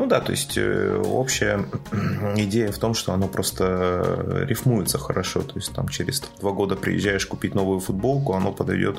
Ну 0.00 0.06
да, 0.06 0.22
то 0.22 0.30
есть 0.32 0.56
э, 0.56 0.96
общая 0.96 1.66
идея 2.38 2.72
в 2.72 2.78
том, 2.78 2.94
что 2.94 3.12
оно 3.12 3.28
просто 3.28 4.46
рифмуется 4.48 4.96
хорошо. 4.96 5.42
То 5.42 5.56
есть 5.56 5.74
там 5.74 5.88
через 5.88 6.22
два 6.40 6.52
года 6.52 6.74
приезжаешь 6.74 7.26
купить 7.26 7.54
новую 7.54 7.80
футболку, 7.80 8.32
оно 8.32 8.50
подойдет 8.50 8.96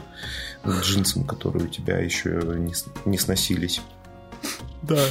к 0.63 0.69
джинсам, 0.69 1.23
которые 1.23 1.65
у 1.65 1.67
тебя 1.67 1.97
еще 1.97 2.39
не, 2.55 2.75
не 3.05 3.17
сносились. 3.17 3.81
Да. 4.83 5.03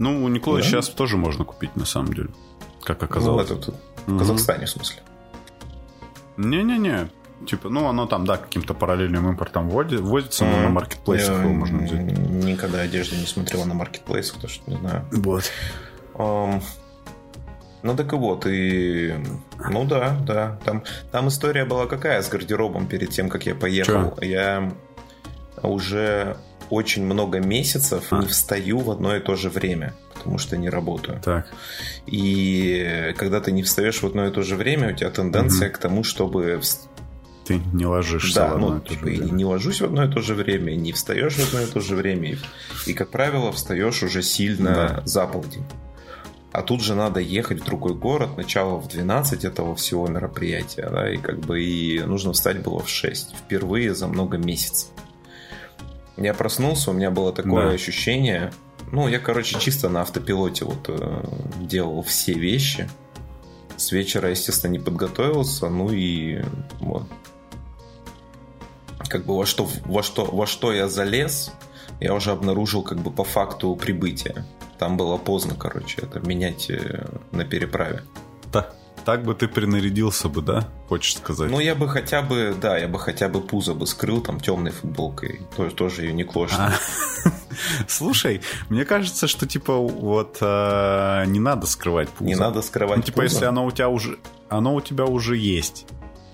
Ну, 0.00 0.24
у 0.24 0.28
Никола 0.28 0.56
да? 0.56 0.64
сейчас 0.64 0.88
тоже 0.88 1.16
можно 1.16 1.44
купить, 1.44 1.76
на 1.76 1.86
самом 1.86 2.12
деле. 2.12 2.30
Как 2.82 3.00
оказалось. 3.00 3.48
Ну, 3.48 3.56
это, 3.58 3.74
в 4.08 4.18
Казахстане, 4.18 4.66
в 4.66 4.70
смысле. 4.70 5.02
Не-не-не. 6.36 7.08
Типа, 7.46 7.68
ну, 7.70 7.88
оно 7.88 8.06
там, 8.06 8.26
да, 8.26 8.36
каким-то 8.36 8.74
параллельным 8.74 9.28
импортом 9.28 9.70
вводится, 9.70 10.44
но 10.44 10.60
на 10.60 10.68
маркетплейсах 10.68 11.40
его 11.40 11.52
можно 11.52 11.82
взять. 11.82 12.18
Никогда 12.18 12.80
одежды 12.80 13.16
не 13.16 13.26
смотрела 13.26 13.64
на 13.64 13.74
маркетплейсах, 13.74 14.34
потому 14.36 14.52
что 14.52 14.70
не 14.70 14.76
знаю. 14.76 15.04
Вот. 15.10 15.50
Um, 16.14 16.62
ну 17.82 17.96
так 17.96 18.12
и 18.12 18.16
вот, 18.16 18.46
и... 18.46 19.14
Ну 19.70 19.84
да, 19.84 20.18
да. 20.26 20.58
Там, 20.64 20.84
там 21.10 21.28
история 21.28 21.64
была 21.64 21.86
какая 21.86 22.20
с 22.20 22.28
гардеробом 22.28 22.86
перед 22.86 23.10
тем, 23.10 23.30
как 23.30 23.46
я 23.46 23.54
поехал. 23.54 24.16
Че? 24.20 24.26
Я 24.26 24.72
уже 25.62 26.36
очень 26.68 27.04
много 27.04 27.40
месяцев 27.40 28.06
а. 28.10 28.18
не 28.20 28.26
встаю 28.26 28.78
в 28.78 28.90
одно 28.90 29.16
и 29.16 29.20
то 29.20 29.34
же 29.34 29.50
время, 29.50 29.94
потому 30.14 30.38
что 30.38 30.56
не 30.56 30.68
работаю. 30.68 31.20
Так. 31.24 31.46
И 32.06 33.14
когда 33.16 33.40
ты 33.40 33.50
не 33.50 33.62
встаешь 33.62 34.02
в 34.02 34.06
одно 34.06 34.26
и 34.26 34.30
то 34.30 34.42
же 34.42 34.56
время, 34.56 34.92
у 34.92 34.96
тебя 34.96 35.10
тенденция 35.10 35.68
угу. 35.68 35.76
к 35.76 35.78
тому, 35.78 36.04
чтобы 36.04 36.60
ты 37.50 37.60
не 37.72 37.84
ложишься 37.84 38.34
да, 38.36 38.48
в 38.48 38.54
одно 38.54 38.68
ну, 38.68 38.76
и 38.76 38.80
то 38.80 38.88
типа, 38.90 39.06
же 39.06 39.16
время. 39.16 39.32
не 39.32 39.44
ложусь 39.44 39.80
в 39.80 39.84
одно 39.84 40.04
и 40.04 40.08
то 40.08 40.20
же 40.20 40.34
время, 40.34 40.70
не 40.76 40.92
встаешь 40.92 41.34
в 41.34 41.48
одно 41.48 41.60
и 41.62 41.66
то 41.66 41.80
же 41.80 41.96
время. 41.96 42.38
И, 42.86 42.92
как 42.92 43.10
правило, 43.10 43.50
встаешь 43.50 44.04
уже 44.04 44.22
сильно 44.22 44.72
да. 44.72 45.02
за 45.04 45.26
полдень. 45.26 45.64
А 46.52 46.62
тут 46.62 46.80
же 46.80 46.94
надо 46.94 47.18
ехать 47.18 47.60
в 47.60 47.64
другой 47.64 47.94
город, 47.94 48.36
начало 48.36 48.78
в 48.78 48.86
12 48.86 49.44
этого 49.44 49.74
всего 49.74 50.06
мероприятия, 50.06 50.88
да, 50.88 51.12
и 51.12 51.16
как 51.16 51.40
бы 51.40 51.60
и 51.60 52.00
нужно 52.00 52.32
встать 52.32 52.62
было 52.62 52.80
в 52.80 52.88
6. 52.88 53.34
Впервые 53.36 53.96
за 53.96 54.06
много 54.06 54.38
месяцев. 54.38 54.90
Я 56.16 56.34
проснулся, 56.34 56.90
у 56.90 56.94
меня 56.94 57.10
было 57.10 57.32
такое 57.32 57.68
да. 57.68 57.72
ощущение, 57.72 58.52
ну, 58.92 59.08
я, 59.08 59.18
короче, 59.18 59.58
чисто 59.58 59.88
на 59.88 60.02
автопилоте 60.02 60.64
вот 60.64 60.86
э, 60.88 61.24
делал 61.60 62.02
все 62.02 62.34
вещи. 62.34 62.88
С 63.76 63.92
вечера, 63.92 64.30
естественно, 64.30 64.72
не 64.72 64.78
подготовился, 64.78 65.68
ну 65.68 65.90
и 65.90 66.42
вот 66.80 67.04
как 69.08 69.24
бы 69.24 69.36
во 69.36 69.46
что, 69.46 69.68
во 69.84 70.02
что, 70.02 70.24
во 70.24 70.46
что 70.46 70.72
я 70.72 70.88
залез, 70.88 71.52
я 72.00 72.14
уже 72.14 72.30
обнаружил 72.30 72.82
как 72.82 72.98
бы 72.98 73.10
по 73.10 73.24
факту 73.24 73.74
прибытия. 73.76 74.46
Там 74.78 74.96
было 74.96 75.18
поздно, 75.18 75.54
короче, 75.54 76.02
это 76.02 76.20
менять 76.20 76.70
э, 76.70 77.06
на 77.32 77.44
переправе. 77.44 78.02
Да. 78.52 78.72
Так 79.04 79.24
бы 79.24 79.34
ты 79.34 79.48
принарядился 79.48 80.28
бы, 80.28 80.42
да? 80.42 80.68
Хочешь 80.88 81.16
сказать? 81.16 81.50
Ну, 81.50 81.58
я 81.58 81.74
бы 81.74 81.88
хотя 81.88 82.22
бы, 82.22 82.54
да, 82.60 82.76
я 82.76 82.86
бы 82.86 82.98
хотя 82.98 83.28
бы 83.28 83.40
пузо 83.40 83.74
бы 83.74 83.86
скрыл 83.86 84.20
там 84.20 84.40
темной 84.40 84.72
футболкой. 84.72 85.40
Тоже, 85.56 85.74
тоже 85.74 86.02
ее 86.02 86.12
не 86.12 86.24
клошно. 86.24 86.72
А. 87.24 87.30
Слушай, 87.88 88.42
мне 88.68 88.84
кажется, 88.84 89.26
что 89.26 89.46
типа 89.46 89.76
вот 89.76 90.38
а, 90.40 91.24
не 91.24 91.40
надо 91.40 91.66
скрывать 91.66 92.08
пузо. 92.10 92.28
Не 92.28 92.36
надо 92.36 92.62
скрывать 92.62 92.98
ну, 92.98 93.02
типа, 93.02 93.22
пузо. 93.22 93.34
если 93.34 93.44
оно 93.46 93.64
у 93.64 93.70
тебя 93.70 93.88
уже, 93.88 94.18
оно 94.48 94.74
у 94.74 94.80
тебя 94.80 95.06
уже 95.06 95.36
есть. 95.36 95.86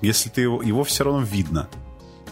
Если 0.03 0.29
ты 0.29 0.43
его, 0.43 0.63
его 0.63 0.85
все 0.85 1.05
равно 1.05 1.23
видно. 1.23 1.69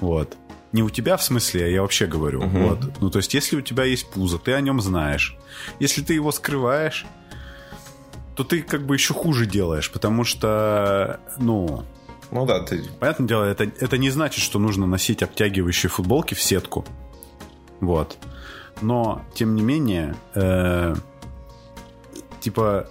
Вот. 0.00 0.36
Не 0.72 0.82
у 0.82 0.90
тебя 0.90 1.16
в 1.16 1.22
смысле, 1.22 1.66
а 1.66 1.68
я 1.68 1.82
вообще 1.82 2.06
говорю. 2.06 2.40
Угу. 2.40 2.58
Вот. 2.58 3.00
Ну, 3.00 3.10
то 3.10 3.18
есть, 3.18 3.32
если 3.34 3.56
у 3.56 3.60
тебя 3.60 3.84
есть 3.84 4.10
пузо, 4.10 4.38
ты 4.38 4.52
о 4.52 4.60
нем 4.60 4.80
знаешь. 4.80 5.36
Если 5.78 6.02
ты 6.02 6.14
его 6.14 6.32
скрываешь, 6.32 7.06
то 8.34 8.42
ты 8.42 8.62
как 8.62 8.84
бы 8.84 8.94
еще 8.96 9.14
хуже 9.14 9.46
делаешь, 9.46 9.90
потому 9.90 10.24
что, 10.24 11.20
ну... 11.38 11.84
Ну 12.30 12.46
да, 12.46 12.64
ты... 12.64 12.82
Понятное 12.98 13.28
дело, 13.28 13.44
это, 13.44 13.64
это 13.64 13.96
не 13.98 14.10
значит, 14.10 14.42
что 14.42 14.58
нужно 14.58 14.86
носить 14.86 15.22
обтягивающие 15.22 15.88
футболки 15.88 16.34
в 16.34 16.42
сетку. 16.42 16.84
Вот. 17.80 18.18
Но, 18.80 19.22
тем 19.34 19.54
не 19.54 19.62
менее, 19.62 20.16
э, 20.34 20.96
типа, 22.40 22.88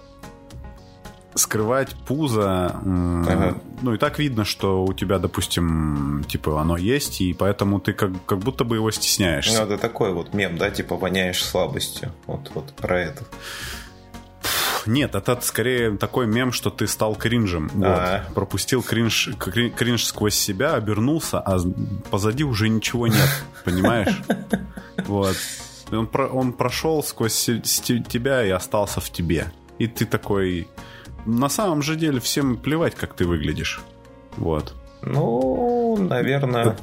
скрывать 1.34 1.94
пузо, 2.06 2.76
ага. 2.84 3.56
ну 3.82 3.94
и 3.94 3.98
так 3.98 4.18
видно, 4.18 4.44
что 4.44 4.84
у 4.84 4.92
тебя, 4.92 5.18
допустим, 5.18 6.24
типа 6.28 6.60
оно 6.60 6.76
есть, 6.76 7.20
и 7.20 7.34
поэтому 7.34 7.80
ты 7.80 7.92
как, 7.92 8.10
как 8.26 8.38
будто 8.38 8.64
бы 8.64 8.76
его 8.76 8.90
стесняешься. 8.90 9.58
Ну, 9.58 9.66
это 9.66 9.78
такой 9.78 10.12
вот 10.12 10.34
мем, 10.34 10.58
да, 10.58 10.70
типа 10.70 10.96
воняешь 10.96 11.44
слабостью. 11.44 12.12
Вот, 12.26 12.50
вот 12.54 12.72
про 12.74 13.00
это. 13.00 13.24
Нет, 14.86 15.14
это 15.14 15.38
скорее 15.40 15.96
такой 15.96 16.26
мем, 16.26 16.52
что 16.52 16.70
ты 16.70 16.86
стал 16.86 17.14
кринжем. 17.14 17.70
А-а-а. 17.82 18.24
Вот. 18.26 18.34
Пропустил 18.34 18.82
кринж, 18.82 19.30
кринж 19.38 20.04
сквозь 20.04 20.34
себя, 20.34 20.74
обернулся, 20.74 21.40
а 21.40 21.58
позади 22.10 22.44
уже 22.44 22.68
ничего 22.68 23.06
нет. 23.06 23.28
Понимаешь? 23.64 24.20
Вот. 25.06 25.36
Он, 25.90 26.08
он 26.32 26.52
прошел 26.52 27.02
сквозь 27.02 27.34
тебя 27.44 28.44
и 28.44 28.50
остался 28.50 29.00
в 29.00 29.10
тебе. 29.10 29.52
И 29.78 29.86
ты 29.86 30.04
такой, 30.06 30.68
на 31.26 31.48
самом 31.48 31.82
же 31.82 31.96
деле 31.96 32.20
всем 32.20 32.56
плевать, 32.56 32.94
как 32.94 33.14
ты 33.14 33.26
выглядишь. 33.26 33.80
Вот. 34.36 34.74
Ну, 35.02 35.96
наверное... 35.98 36.76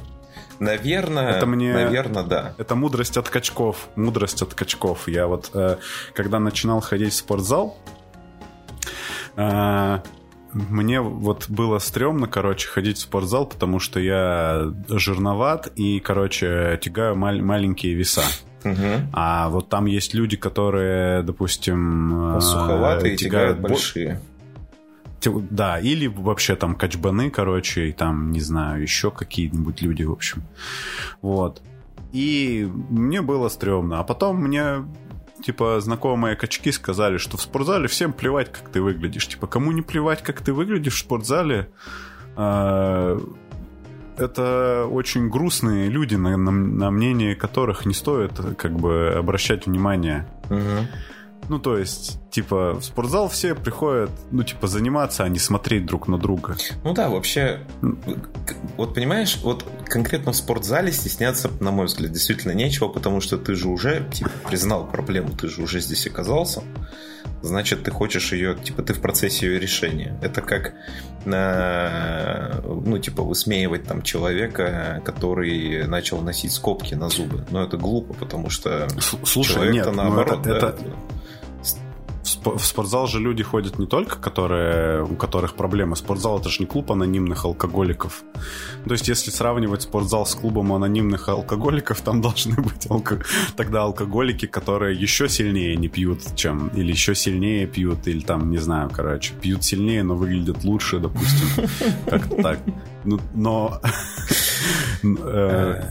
Наверное, 0.58 1.32
это 1.32 1.46
мне, 1.46 1.72
наверное, 1.72 2.22
да. 2.22 2.54
Это 2.56 2.76
мудрость 2.76 3.16
от 3.16 3.28
качков. 3.28 3.88
Мудрость 3.96 4.42
от 4.42 4.54
качков. 4.54 5.08
Я 5.08 5.26
вот, 5.26 5.50
э, 5.54 5.78
когда 6.14 6.38
начинал 6.38 6.80
ходить 6.80 7.12
в 7.12 7.16
спортзал, 7.16 7.76
э, 9.34 9.98
мне 10.52 11.00
вот 11.00 11.46
было 11.48 11.80
стрёмно, 11.80 12.28
короче, 12.28 12.68
ходить 12.68 12.98
в 12.98 13.00
спортзал, 13.00 13.46
потому 13.46 13.80
что 13.80 13.98
я 13.98 14.72
жирноват 14.88 15.66
и, 15.74 15.98
короче, 15.98 16.78
тягаю 16.80 17.16
мал- 17.16 17.40
маленькие 17.40 17.94
веса. 17.94 18.22
Угу. 18.64 19.10
А 19.12 19.48
вот 19.48 19.68
там 19.68 19.86
есть 19.86 20.14
люди, 20.14 20.36
которые, 20.36 21.22
допустим, 21.22 22.38
суховатые 22.40 23.16
тягают, 23.16 23.56
тягают 23.56 23.58
большие. 23.58 24.20
Да, 25.50 25.78
или 25.78 26.06
вообще 26.06 26.56
там 26.56 26.74
качбаны, 26.74 27.30
короче, 27.30 27.88
и 27.88 27.92
там, 27.92 28.32
не 28.32 28.40
знаю, 28.40 28.82
еще 28.82 29.10
какие-нибудь 29.10 29.82
люди, 29.82 30.02
в 30.02 30.12
общем. 30.12 30.42
Вот. 31.20 31.62
И 32.12 32.68
мне 32.90 33.22
было 33.22 33.48
стрёмно. 33.48 34.00
А 34.00 34.04
потом 34.04 34.36
мне 34.36 34.84
типа, 35.42 35.80
знакомые 35.80 36.36
качки 36.36 36.72
сказали, 36.72 37.18
что 37.18 37.36
в 37.36 37.42
спортзале 37.42 37.88
всем 37.88 38.12
плевать, 38.12 38.52
как 38.52 38.68
ты 38.70 38.80
выглядишь. 38.80 39.28
Типа, 39.28 39.46
кому 39.46 39.72
не 39.72 39.82
плевать, 39.82 40.22
как 40.22 40.40
ты 40.40 40.52
выглядишь 40.52 40.94
в 40.94 40.98
спортзале, 40.98 41.68
э, 42.36 43.20
это 44.16 44.86
очень 44.90 45.28
грустные 45.28 45.88
люди, 45.88 46.14
на, 46.14 46.36
на, 46.36 46.50
на 46.50 46.90
мнение 46.90 47.34
которых 47.34 47.86
не 47.86 47.94
стоит 47.94 48.32
как 48.56 48.72
бы 48.72 49.14
обращать 49.16 49.66
внимание. 49.66 50.26
Угу. 50.48 50.86
Ну, 51.48 51.58
то 51.58 51.76
есть, 51.76 52.18
типа, 52.30 52.74
в 52.74 52.84
спортзал 52.84 53.28
все 53.28 53.54
приходят, 53.54 54.10
ну, 54.30 54.42
типа, 54.42 54.66
заниматься, 54.66 55.24
а 55.24 55.28
не 55.28 55.38
смотреть 55.38 55.86
друг 55.86 56.08
на 56.08 56.18
друга. 56.18 56.56
Ну 56.84 56.94
да, 56.94 57.08
вообще, 57.08 57.60
вот 58.76 58.94
понимаешь, 58.94 59.38
вот 59.42 59.66
конкретно 59.86 60.32
в 60.32 60.36
спортзале 60.36 60.92
стесняться, 60.92 61.50
на 61.60 61.70
мой 61.70 61.86
взгляд, 61.86 62.12
действительно 62.12 62.52
нечего, 62.52 62.88
потому 62.88 63.20
что 63.20 63.36
ты 63.38 63.54
же 63.54 63.68
уже, 63.68 64.08
типа, 64.12 64.30
признал 64.48 64.86
проблему, 64.86 65.30
ты 65.30 65.48
же 65.48 65.62
уже 65.62 65.80
здесь 65.80 66.06
оказался 66.06 66.62
значит, 67.42 67.82
ты 67.82 67.90
хочешь 67.90 68.32
ее, 68.32 68.54
типа, 68.54 68.82
ты 68.82 68.94
в 68.94 69.00
процессе 69.00 69.46
ее 69.46 69.58
решения. 69.58 70.18
Это 70.22 70.42
как, 70.42 70.74
ну, 71.24 72.98
типа, 72.98 73.22
высмеивать 73.22 73.84
там 73.84 74.02
человека, 74.02 75.02
который 75.04 75.86
начал 75.86 76.20
носить 76.20 76.52
скобки 76.52 76.94
на 76.94 77.08
зубы. 77.08 77.44
Но 77.50 77.62
это 77.62 77.76
глупо, 77.76 78.14
потому 78.14 78.50
что 78.50 78.88
Слушай, 79.24 79.54
человек-то 79.54 79.90
нет, 79.90 79.96
наоборот, 79.96 80.46
это, 80.46 80.60
да, 80.60 80.68
это, 80.68 80.78
в 82.36 82.64
спортзал 82.64 83.06
же 83.06 83.20
люди 83.20 83.42
ходят 83.42 83.78
не 83.78 83.86
только, 83.86 84.16
которые, 84.18 85.04
у 85.04 85.14
которых 85.14 85.54
проблемы. 85.54 85.96
Спортзал 85.96 86.38
это 86.38 86.48
же 86.48 86.58
не 86.60 86.66
клуб 86.66 86.90
анонимных 86.92 87.44
алкоголиков. 87.44 88.22
То 88.84 88.92
есть, 88.92 89.08
если 89.08 89.30
сравнивать 89.30 89.82
спортзал 89.82 90.26
с 90.26 90.34
клубом 90.34 90.72
анонимных 90.72 91.28
алкоголиков, 91.28 92.00
там 92.00 92.20
должны 92.20 92.56
быть 92.56 92.90
алко... 92.90 93.22
тогда 93.56 93.82
алкоголики, 93.82 94.46
которые 94.46 94.96
еще 94.96 95.28
сильнее 95.28 95.76
не 95.76 95.88
пьют, 95.88 96.20
чем... 96.36 96.68
Или 96.68 96.92
еще 96.92 97.14
сильнее 97.14 97.66
пьют, 97.66 98.06
или 98.06 98.20
там, 98.20 98.50
не 98.50 98.58
знаю, 98.58 98.90
короче, 98.90 99.34
пьют 99.40 99.64
сильнее, 99.64 100.02
но 100.02 100.14
выглядят 100.14 100.64
лучше, 100.64 100.98
допустим. 100.98 101.68
Как-то 102.06 102.42
так. 102.42 102.58
Ну, 103.04 103.20
но... 103.34 103.80
Э, 105.04 105.82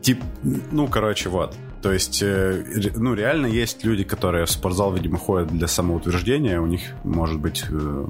тип, 0.00 0.20
ну, 0.42 0.88
короче, 0.88 1.28
вот. 1.28 1.54
То 1.82 1.92
есть, 1.92 2.22
э, 2.22 2.64
ну, 2.94 3.14
реально 3.14 3.46
есть 3.46 3.84
люди, 3.84 4.04
которые 4.04 4.46
в 4.46 4.50
спортзал, 4.50 4.94
видимо, 4.94 5.18
ходят 5.18 5.48
для 5.48 5.66
самоутверждения, 5.66 6.60
у 6.60 6.66
них, 6.66 6.82
может 7.02 7.40
быть, 7.40 7.64
э, 7.68 8.06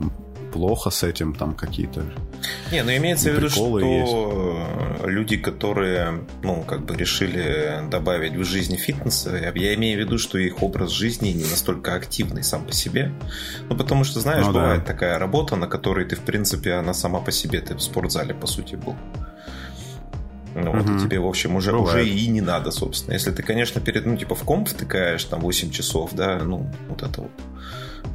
плохо 0.52 0.90
с 0.90 1.02
этим, 1.02 1.34
там 1.34 1.54
какие-то. 1.54 2.04
Не, 2.70 2.82
ну 2.82 2.94
имеется 2.94 3.30
в 3.30 3.36
виду, 3.36 3.48
что 3.48 3.78
есть. 3.78 5.06
люди, 5.06 5.36
которые, 5.38 6.24
ну, 6.42 6.62
как 6.62 6.84
бы 6.84 6.94
решили 6.94 7.88
добавить 7.90 8.34
в 8.34 8.44
жизнь 8.44 8.76
фитнеса, 8.76 9.52
я 9.54 9.74
имею 9.74 9.98
в 9.98 10.00
виду, 10.06 10.18
что 10.18 10.38
их 10.38 10.62
образ 10.62 10.90
жизни 10.90 11.28
не 11.30 11.44
настолько 11.44 11.94
активный 11.94 12.44
сам 12.44 12.64
по 12.64 12.72
себе. 12.72 13.10
Ну, 13.70 13.76
потому 13.76 14.04
что, 14.04 14.20
знаешь, 14.20 14.46
ну, 14.46 14.52
бывает 14.52 14.80
да. 14.80 14.92
такая 14.92 15.18
работа, 15.18 15.56
на 15.56 15.66
которой 15.66 16.04
ты, 16.04 16.16
в 16.16 16.20
принципе, 16.20 16.74
она 16.74 16.92
сама 16.92 17.20
по 17.20 17.32
себе, 17.32 17.60
ты 17.60 17.74
в 17.74 17.80
спортзале, 17.80 18.34
по 18.34 18.46
сути, 18.46 18.74
был. 18.74 18.96
Ну, 20.54 20.72
вот, 20.72 20.84
угу. 20.84 20.96
и 20.96 21.00
тебе, 21.00 21.18
в 21.18 21.26
общем, 21.26 21.56
уже, 21.56 21.76
уже 21.76 22.06
и 22.06 22.28
не 22.28 22.40
надо, 22.40 22.70
собственно. 22.70 23.14
Если 23.14 23.30
ты, 23.30 23.42
конечно, 23.42 23.80
перед, 23.80 24.06
ну, 24.06 24.16
типа, 24.16 24.34
в 24.34 24.42
комп 24.44 24.68
втыкаешь 24.68 25.24
там 25.24 25.40
8 25.40 25.70
часов, 25.70 26.10
да, 26.12 26.40
ну, 26.44 26.66
вот 26.88 27.02
это 27.02 27.22
вот, 27.22 27.30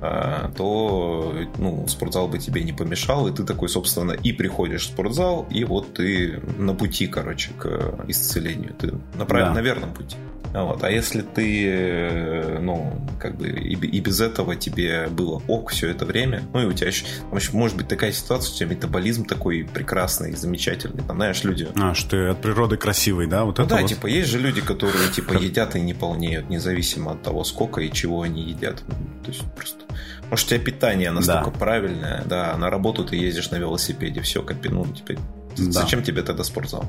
а, 0.01 0.51
то, 0.55 1.33
ну, 1.57 1.87
спортзал 1.87 2.27
бы 2.27 2.37
тебе 2.37 2.63
не 2.63 2.73
помешал, 2.73 3.27
и 3.27 3.33
ты 3.33 3.43
такой, 3.43 3.69
собственно, 3.69 4.11
и 4.11 4.31
приходишь 4.31 4.83
в 4.83 4.93
спортзал, 4.93 5.47
и 5.49 5.63
вот 5.63 5.93
ты 5.93 6.41
на 6.57 6.73
пути, 6.73 7.07
короче, 7.07 7.51
к 7.57 7.95
исцелению. 8.07 8.73
Ты 8.75 8.93
на, 9.15 9.25
прав... 9.25 9.47
да. 9.47 9.53
на 9.53 9.59
верном 9.59 9.93
пути. 9.93 10.17
Вот. 10.53 10.83
А 10.83 10.89
если 10.89 11.21
ты, 11.21 11.67
э, 11.67 12.59
ну, 12.59 12.93
как 13.19 13.37
бы 13.37 13.47
и, 13.47 13.73
и 13.73 13.99
без 13.99 14.21
этого 14.21 14.55
тебе 14.55 15.07
было 15.07 15.41
ок 15.47 15.71
все 15.71 15.89
это 15.89 16.05
время, 16.05 16.43
ну 16.53 16.61
и 16.61 16.65
у 16.65 16.73
тебя 16.73 16.87
еще, 16.87 17.05
там 17.29 17.37
еще 17.37 17.51
может 17.51 17.77
быть 17.77 17.87
такая 17.87 18.11
ситуация, 18.11 18.53
у 18.53 18.55
тебя 18.55 18.69
метаболизм 18.75 19.25
такой 19.25 19.67
прекрасный, 19.71 20.33
замечательный, 20.33 21.03
там, 21.03 21.17
знаешь, 21.17 21.43
люди... 21.43 21.67
А, 21.75 21.93
что 21.93 22.09
ты 22.11 22.27
от 22.27 22.41
природы 22.41 22.77
красивый, 22.77 23.27
да? 23.27 23.43
Вот 23.43 23.57
ну 23.57 23.65
это 23.65 23.75
да, 23.75 23.81
вот? 23.81 23.89
типа, 23.89 24.07
есть 24.07 24.29
же 24.29 24.39
люди, 24.39 24.61
которые, 24.61 25.09
типа, 25.09 25.33
едят 25.33 25.75
и 25.75 25.81
не 25.81 25.93
полнеют, 25.93 26.49
независимо 26.49 27.11
от 27.11 27.21
того, 27.21 27.43
сколько 27.43 27.81
и 27.81 27.91
чего 27.91 28.21
они 28.21 28.41
едят. 28.41 28.83
То 29.23 29.31
есть 29.31 29.43
просто... 29.55 29.85
Может, 30.29 30.47
у 30.47 30.49
тебя 30.49 30.59
питание 30.59 31.11
настолько 31.11 31.51
да. 31.51 31.57
правильное, 31.57 32.23
да, 32.25 32.57
на 32.57 32.69
работу 32.69 33.03
ты 33.05 33.15
ездишь 33.15 33.51
на 33.51 33.57
велосипеде, 33.57 34.21
все, 34.21 34.41
копи, 34.41 34.69
ну, 34.69 34.85
теперь... 34.87 35.17
Да. 35.57 35.71
Зачем 35.71 36.03
тебе 36.03 36.21
тогда 36.21 36.43
спортзал? 36.43 36.85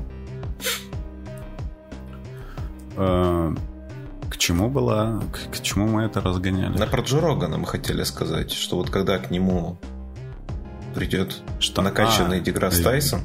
Э, 2.99 3.55
к 4.29 4.37
чему 4.37 4.69
было, 4.69 5.23
к, 5.31 5.57
к 5.57 5.61
чему 5.61 5.87
мы 5.87 6.03
это 6.03 6.19
разгоняли? 6.21 6.77
На 6.77 6.85
про 6.85 7.01
Джо 7.01 7.21
Рогана 7.21 7.57
мы 7.57 7.65
хотели 7.65 8.03
сказать, 8.03 8.51
что 8.51 8.75
вот 8.75 8.89
когда 8.89 9.17
к 9.17 9.31
нему 9.31 9.77
придет 10.93 11.41
что? 11.59 11.81
накачанный 11.81 12.37
а, 12.37 12.41
Деграсс 12.41 12.79
Тайсон. 12.81 13.21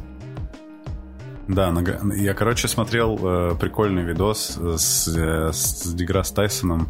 Да, 1.48 1.74
я, 2.14 2.34
короче, 2.34 2.68
смотрел 2.68 3.18
э, 3.20 3.54
прикольный 3.60 4.04
видос 4.04 4.56
с, 4.56 5.08
э, 5.08 5.50
с 5.52 5.92
Деграсс 5.92 6.30
Тайсоном. 6.30 6.88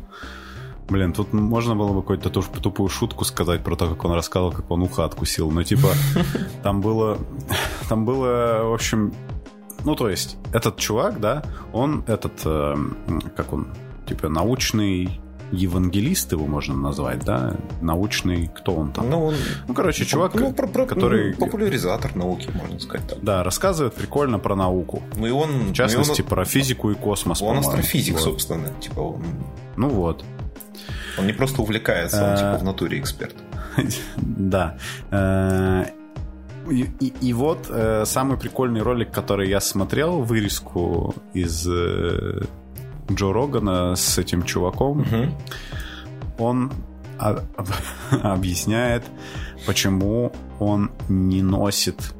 Блин, 0.88 1.14
тут 1.14 1.32
можно 1.32 1.74
было 1.74 1.94
бы 1.94 2.02
какую-то 2.02 2.28
тупую 2.28 2.90
шутку 2.90 3.24
сказать 3.24 3.64
про 3.64 3.74
то, 3.74 3.88
как 3.88 4.04
он 4.04 4.12
рассказывал, 4.12 4.52
как 4.52 4.70
он 4.70 4.82
ухо 4.82 5.04
откусил. 5.04 5.50
Но 5.50 5.62
типа 5.62 5.88
там 6.62 6.82
было, 6.82 7.18
там 7.88 8.04
было, 8.04 8.60
в 8.64 8.74
общем, 8.74 9.14
ну, 9.84 9.94
то 9.94 10.08
есть, 10.08 10.36
этот 10.52 10.78
чувак, 10.78 11.20
да, 11.20 11.42
он 11.72 12.04
этот, 12.06 12.42
э, 12.44 12.74
как 13.36 13.52
он, 13.52 13.68
типа, 14.06 14.28
научный 14.28 15.20
евангелист 15.52 16.32
его 16.32 16.46
можно 16.46 16.74
назвать, 16.74 17.24
да? 17.24 17.56
Научный, 17.80 18.48
кто 18.48 18.74
он 18.74 18.92
там? 18.92 19.10
Ну, 19.10 19.26
он, 19.26 19.34
ну 19.68 19.74
короче, 19.74 20.04
чувак, 20.04 20.34
ну, 20.34 20.52
про, 20.52 20.66
про, 20.66 20.86
который... 20.86 21.32
Ну, 21.32 21.46
популяризатор 21.46 22.14
науки, 22.16 22.50
можно 22.54 22.78
сказать 22.80 23.06
так. 23.06 23.22
Да, 23.22 23.42
рассказывает 23.42 23.94
прикольно 23.94 24.38
про 24.38 24.56
науку. 24.56 25.02
Ну 25.16 25.26
и 25.26 25.30
он... 25.30 25.68
В 25.68 25.72
частности, 25.72 26.22
он, 26.22 26.28
про 26.28 26.44
физику 26.44 26.90
и 26.90 26.94
космос, 26.94 27.42
Он 27.42 27.58
астрофизик, 27.58 28.14
вот. 28.14 28.22
собственно. 28.22 28.70
Типа 28.80 29.00
он... 29.00 29.22
Ну 29.76 29.88
вот. 29.88 30.24
Он 31.18 31.26
не 31.26 31.32
просто 31.32 31.62
увлекается, 31.62 32.30
он 32.30 32.36
типа 32.36 32.58
в 32.58 32.64
натуре 32.64 32.98
эксперт. 32.98 33.36
Да. 34.16 34.76
И, 36.70 36.88
и, 37.00 37.12
и 37.20 37.33
вот 37.33 37.66
э, 37.68 38.05
самый 38.07 38.37
прикольный 38.38 38.83
ролик, 38.83 39.11
который 39.11 39.48
я 39.48 39.61
смотрел, 39.61 40.22
вырезку 40.22 41.14
из 41.35 41.66
э, 41.68 42.42
Джо 43.11 43.33
Рогана 43.33 43.96
с 43.96 44.18
этим 44.18 44.42
чуваком. 44.42 45.00
Угу. 45.00 46.44
Он 46.44 46.72
а, 47.18 47.44
объясняет, 48.22 49.05
почему 49.66 50.33
он 50.59 50.90
не 51.09 51.42
носит 51.42 52.14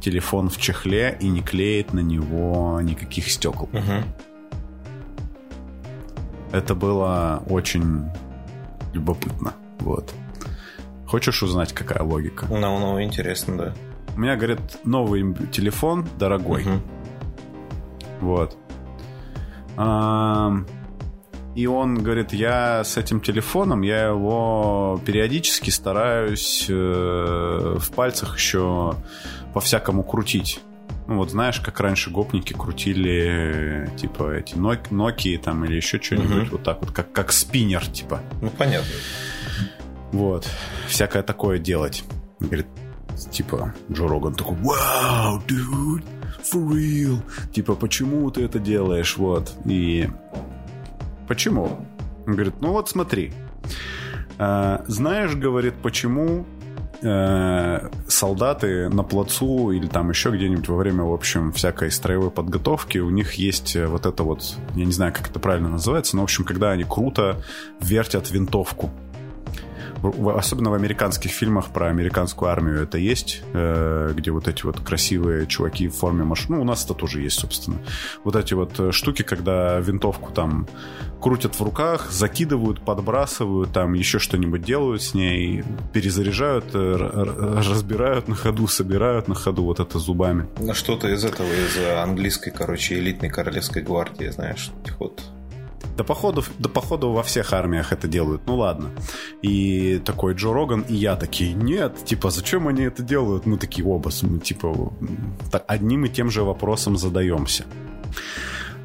телефон 0.00 0.48
в 0.48 0.58
чехле 0.58 1.16
и 1.20 1.28
не 1.28 1.42
клеит 1.42 1.92
на 1.92 2.00
него 2.00 2.80
никаких 2.80 3.30
стекол. 3.30 3.68
Угу. 3.72 4.04
Это 6.52 6.74
было 6.74 7.42
очень 7.48 8.04
любопытно. 8.92 9.54
Вот. 9.80 10.12
Хочешь 11.10 11.42
узнать, 11.42 11.72
какая 11.72 12.04
логика? 12.04 12.46
Ну, 12.48 12.78
ну, 12.78 13.02
интересно, 13.02 13.58
да. 13.58 13.74
У 14.14 14.20
меня, 14.20 14.36
говорит, 14.36 14.60
новый 14.84 15.34
телефон 15.50 16.08
дорогой. 16.20 16.62
Угу. 16.62 16.80
Вот. 18.20 18.56
А, 19.76 20.52
и 21.56 21.66
он 21.66 22.00
говорит, 22.00 22.32
я 22.32 22.84
с 22.84 22.96
этим 22.96 23.20
телефоном, 23.20 23.82
я 23.82 24.06
его 24.06 25.00
периодически 25.04 25.70
стараюсь 25.70 26.66
э, 26.68 27.76
в 27.80 27.90
пальцах 27.90 28.36
еще 28.36 28.94
по-всякому 29.52 30.04
крутить. 30.04 30.60
Ну 31.08 31.16
вот 31.16 31.32
знаешь, 31.32 31.58
как 31.58 31.80
раньше 31.80 32.10
гопники 32.10 32.52
крутили 32.52 33.90
типа 33.96 34.34
эти 34.34 34.54
Nokia 34.54 35.38
там 35.38 35.64
или 35.64 35.74
еще 35.74 36.00
что-нибудь 36.00 36.46
угу. 36.46 36.52
вот 36.52 36.62
так 36.62 36.80
вот, 36.82 36.92
как, 36.92 37.10
как 37.10 37.32
спиннер 37.32 37.84
типа. 37.84 38.20
Ну 38.40 38.50
понятно. 38.50 38.92
Вот. 40.12 40.48
Всякое 40.88 41.22
такое 41.22 41.58
делать. 41.58 42.04
Говорит, 42.40 42.66
типа, 43.30 43.74
Джо 43.90 44.08
Роган 44.08 44.34
такой, 44.34 44.56
вау, 44.56 45.40
dude, 45.46 46.04
for 46.42 46.68
real. 46.68 47.20
Типа, 47.52 47.74
почему 47.74 48.30
ты 48.30 48.44
это 48.44 48.58
делаешь, 48.58 49.16
вот. 49.16 49.52
И 49.64 50.08
почему? 51.28 51.86
Он 52.26 52.32
говорит, 52.34 52.54
ну 52.60 52.72
вот 52.72 52.88
смотри. 52.88 53.32
А, 54.38 54.84
знаешь, 54.86 55.34
говорит, 55.34 55.74
почему 55.82 56.46
э, 57.02 57.88
солдаты 58.08 58.88
на 58.88 59.02
плацу 59.02 59.70
или 59.70 59.86
там 59.86 60.10
еще 60.10 60.30
где-нибудь 60.30 60.68
во 60.68 60.76
время, 60.76 61.04
в 61.04 61.12
общем, 61.12 61.52
всякой 61.52 61.90
строевой 61.90 62.30
подготовки, 62.30 62.98
у 62.98 63.10
них 63.10 63.34
есть 63.34 63.76
вот 63.76 64.06
это 64.06 64.22
вот, 64.22 64.56
я 64.74 64.84
не 64.84 64.92
знаю, 64.92 65.12
как 65.12 65.28
это 65.30 65.40
правильно 65.40 65.68
называется, 65.68 66.16
но, 66.16 66.22
в 66.22 66.24
общем, 66.24 66.44
когда 66.44 66.70
они 66.70 66.84
круто 66.84 67.42
вертят 67.80 68.30
винтовку. 68.30 68.90
Особенно 70.02 70.70
в 70.70 70.74
американских 70.74 71.30
фильмах 71.30 71.70
про 71.70 71.88
американскую 71.88 72.50
армию 72.50 72.82
это 72.82 72.98
есть, 72.98 73.42
э, 73.52 74.12
где 74.14 74.30
вот 74.30 74.48
эти 74.48 74.64
вот 74.64 74.80
красивые 74.80 75.46
чуваки 75.46 75.88
в 75.88 75.94
форме 75.94 76.24
машин. 76.24 76.56
Ну, 76.56 76.62
у 76.62 76.64
нас 76.64 76.84
это 76.84 76.94
тоже 76.94 77.20
есть, 77.20 77.38
собственно. 77.38 77.78
Вот 78.24 78.36
эти 78.36 78.54
вот 78.54 78.78
э, 78.80 78.92
штуки, 78.92 79.22
когда 79.22 79.78
винтовку 79.78 80.32
там 80.32 80.68
крутят 81.20 81.54
в 81.54 81.62
руках, 81.62 82.10
закидывают, 82.10 82.80
подбрасывают, 82.80 83.72
там 83.72 83.92
еще 83.92 84.18
что-нибудь 84.18 84.62
делают 84.62 85.02
с 85.02 85.14
ней, 85.14 85.64
перезаряжают, 85.92 86.66
э, 86.74 86.96
разбирают 86.96 88.28
на 88.28 88.34
ходу, 88.34 88.66
собирают 88.68 89.28
на 89.28 89.34
ходу 89.34 89.64
вот 89.64 89.80
это 89.80 89.98
зубами. 89.98 90.48
На 90.58 90.74
что-то 90.74 91.08
из 91.08 91.24
этого, 91.24 91.48
из 91.48 91.78
английской, 91.98 92.50
короче, 92.50 92.98
элитной 92.98 93.28
королевской 93.28 93.82
гвардии, 93.82 94.28
знаешь, 94.28 94.70
вот 94.98 95.22
да 95.96 96.04
походу, 96.04 96.44
да 96.58 96.68
походу 96.68 97.12
во 97.12 97.22
всех 97.22 97.52
армиях 97.52 97.92
это 97.92 98.08
делают. 98.08 98.42
Ну 98.46 98.56
ладно. 98.56 98.90
И 99.42 100.00
такой 100.04 100.34
Джо 100.34 100.52
Роган 100.52 100.82
и 100.88 100.94
я 100.94 101.16
такие, 101.16 101.52
нет, 101.52 102.04
типа, 102.04 102.30
зачем 102.30 102.68
они 102.68 102.82
это 102.84 103.02
делают? 103.02 103.46
Мы 103.46 103.58
такие 103.58 103.86
оба, 103.86 104.10
мы 104.22 104.38
типа 104.38 104.92
одним 105.66 106.04
и 106.06 106.08
тем 106.08 106.30
же 106.30 106.42
вопросом 106.42 106.96
задаемся. 106.96 107.64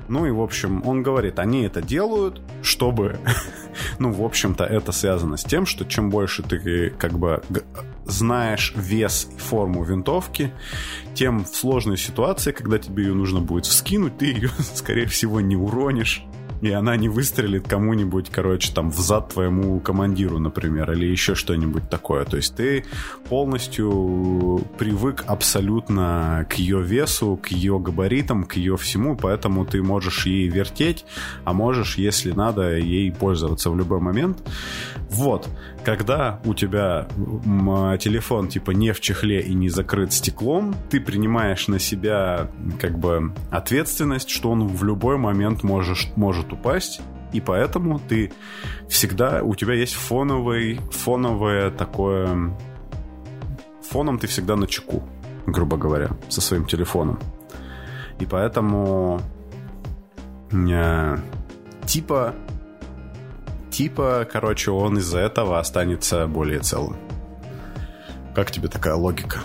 Ну 0.07 0.25
и, 0.25 0.31
в 0.31 0.41
общем, 0.41 0.83
он 0.85 1.01
говорит, 1.01 1.39
они 1.39 1.63
это 1.63 1.81
делают, 1.81 2.41
чтобы... 2.61 3.17
ну, 3.99 4.11
в 4.11 4.23
общем-то, 4.23 4.63
это 4.63 4.91
связано 4.91 5.37
с 5.37 5.43
тем, 5.43 5.65
что 5.65 5.83
чем 5.85 6.09
больше 6.09 6.43
ты 6.43 6.91
как 6.91 7.13
бы 7.13 7.41
знаешь 8.05 8.73
вес 8.75 9.27
и 9.35 9.39
форму 9.39 9.83
винтовки, 9.83 10.53
тем 11.15 11.43
в 11.43 11.55
сложной 11.55 11.97
ситуации, 11.97 12.51
когда 12.51 12.77
тебе 12.77 13.05
ее 13.05 13.13
нужно 13.13 13.41
будет 13.41 13.65
вскинуть, 13.65 14.17
ты 14.19 14.25
ее, 14.25 14.49
скорее 14.59 15.07
всего, 15.07 15.41
не 15.41 15.55
уронишь 15.55 16.23
и 16.61 16.71
она 16.71 16.95
не 16.95 17.09
выстрелит 17.09 17.67
кому-нибудь, 17.67 18.29
короче, 18.29 18.73
там, 18.73 18.89
в 18.91 18.99
зад 18.99 19.33
твоему 19.33 19.79
командиру, 19.79 20.39
например, 20.39 20.91
или 20.91 21.05
еще 21.05 21.35
что-нибудь 21.35 21.89
такое. 21.89 22.25
То 22.25 22.37
есть 22.37 22.55
ты 22.55 22.85
полностью 23.29 24.61
привык 24.77 25.23
абсолютно 25.27 26.45
к 26.49 26.55
ее 26.55 26.81
весу, 26.81 27.37
к 27.41 27.49
ее 27.49 27.79
габаритам, 27.79 28.43
к 28.43 28.55
ее 28.55 28.77
всему, 28.77 29.15
поэтому 29.15 29.65
ты 29.65 29.83
можешь 29.83 30.25
ей 30.25 30.47
вертеть, 30.47 31.05
а 31.43 31.53
можешь, 31.53 31.97
если 31.97 32.31
надо, 32.31 32.77
ей 32.77 33.11
пользоваться 33.11 33.69
в 33.69 33.77
любой 33.77 33.99
момент. 33.99 34.41
Вот. 35.09 35.47
Когда 35.83 36.39
у 36.45 36.53
тебя 36.53 37.07
телефон 37.99 38.47
типа 38.47 38.71
не 38.71 38.91
в 38.91 38.99
чехле 38.99 39.41
и 39.41 39.53
не 39.53 39.69
закрыт 39.69 40.13
стеклом, 40.13 40.75
ты 40.89 40.99
принимаешь 40.99 41.67
на 41.67 41.79
себя 41.79 42.49
как 42.79 42.97
бы 42.97 43.31
ответственность, 43.51 44.29
что 44.29 44.49
он 44.51 44.67
в 44.67 44.83
любой 44.83 45.17
момент 45.17 45.63
можешь, 45.63 46.09
может 46.15 46.44
упасть, 46.53 47.01
и 47.33 47.41
поэтому 47.41 47.99
ты 47.99 48.31
всегда, 48.87 49.41
у 49.43 49.55
тебя 49.55 49.73
есть 49.73 49.93
фоновый, 49.93 50.79
фоновое 50.91 51.71
такое... 51.71 52.55
Фоном 53.89 54.19
ты 54.19 54.27
всегда 54.27 54.55
на 54.55 54.67
чеку, 54.67 55.03
грубо 55.45 55.77
говоря, 55.77 56.09
со 56.29 56.41
своим 56.41 56.65
телефоном. 56.65 57.19
И 58.19 58.25
поэтому 58.25 59.21
э, 60.51 61.17
типа 61.85 62.33
типа, 63.75 64.25
короче, 64.31 64.71
он 64.71 64.97
из-за 64.99 65.19
этого 65.19 65.59
останется 65.59 66.27
более 66.27 66.59
целым. 66.59 66.95
Как 68.33 68.49
тебе 68.51 68.69
такая 68.69 68.95
логика? 68.95 69.43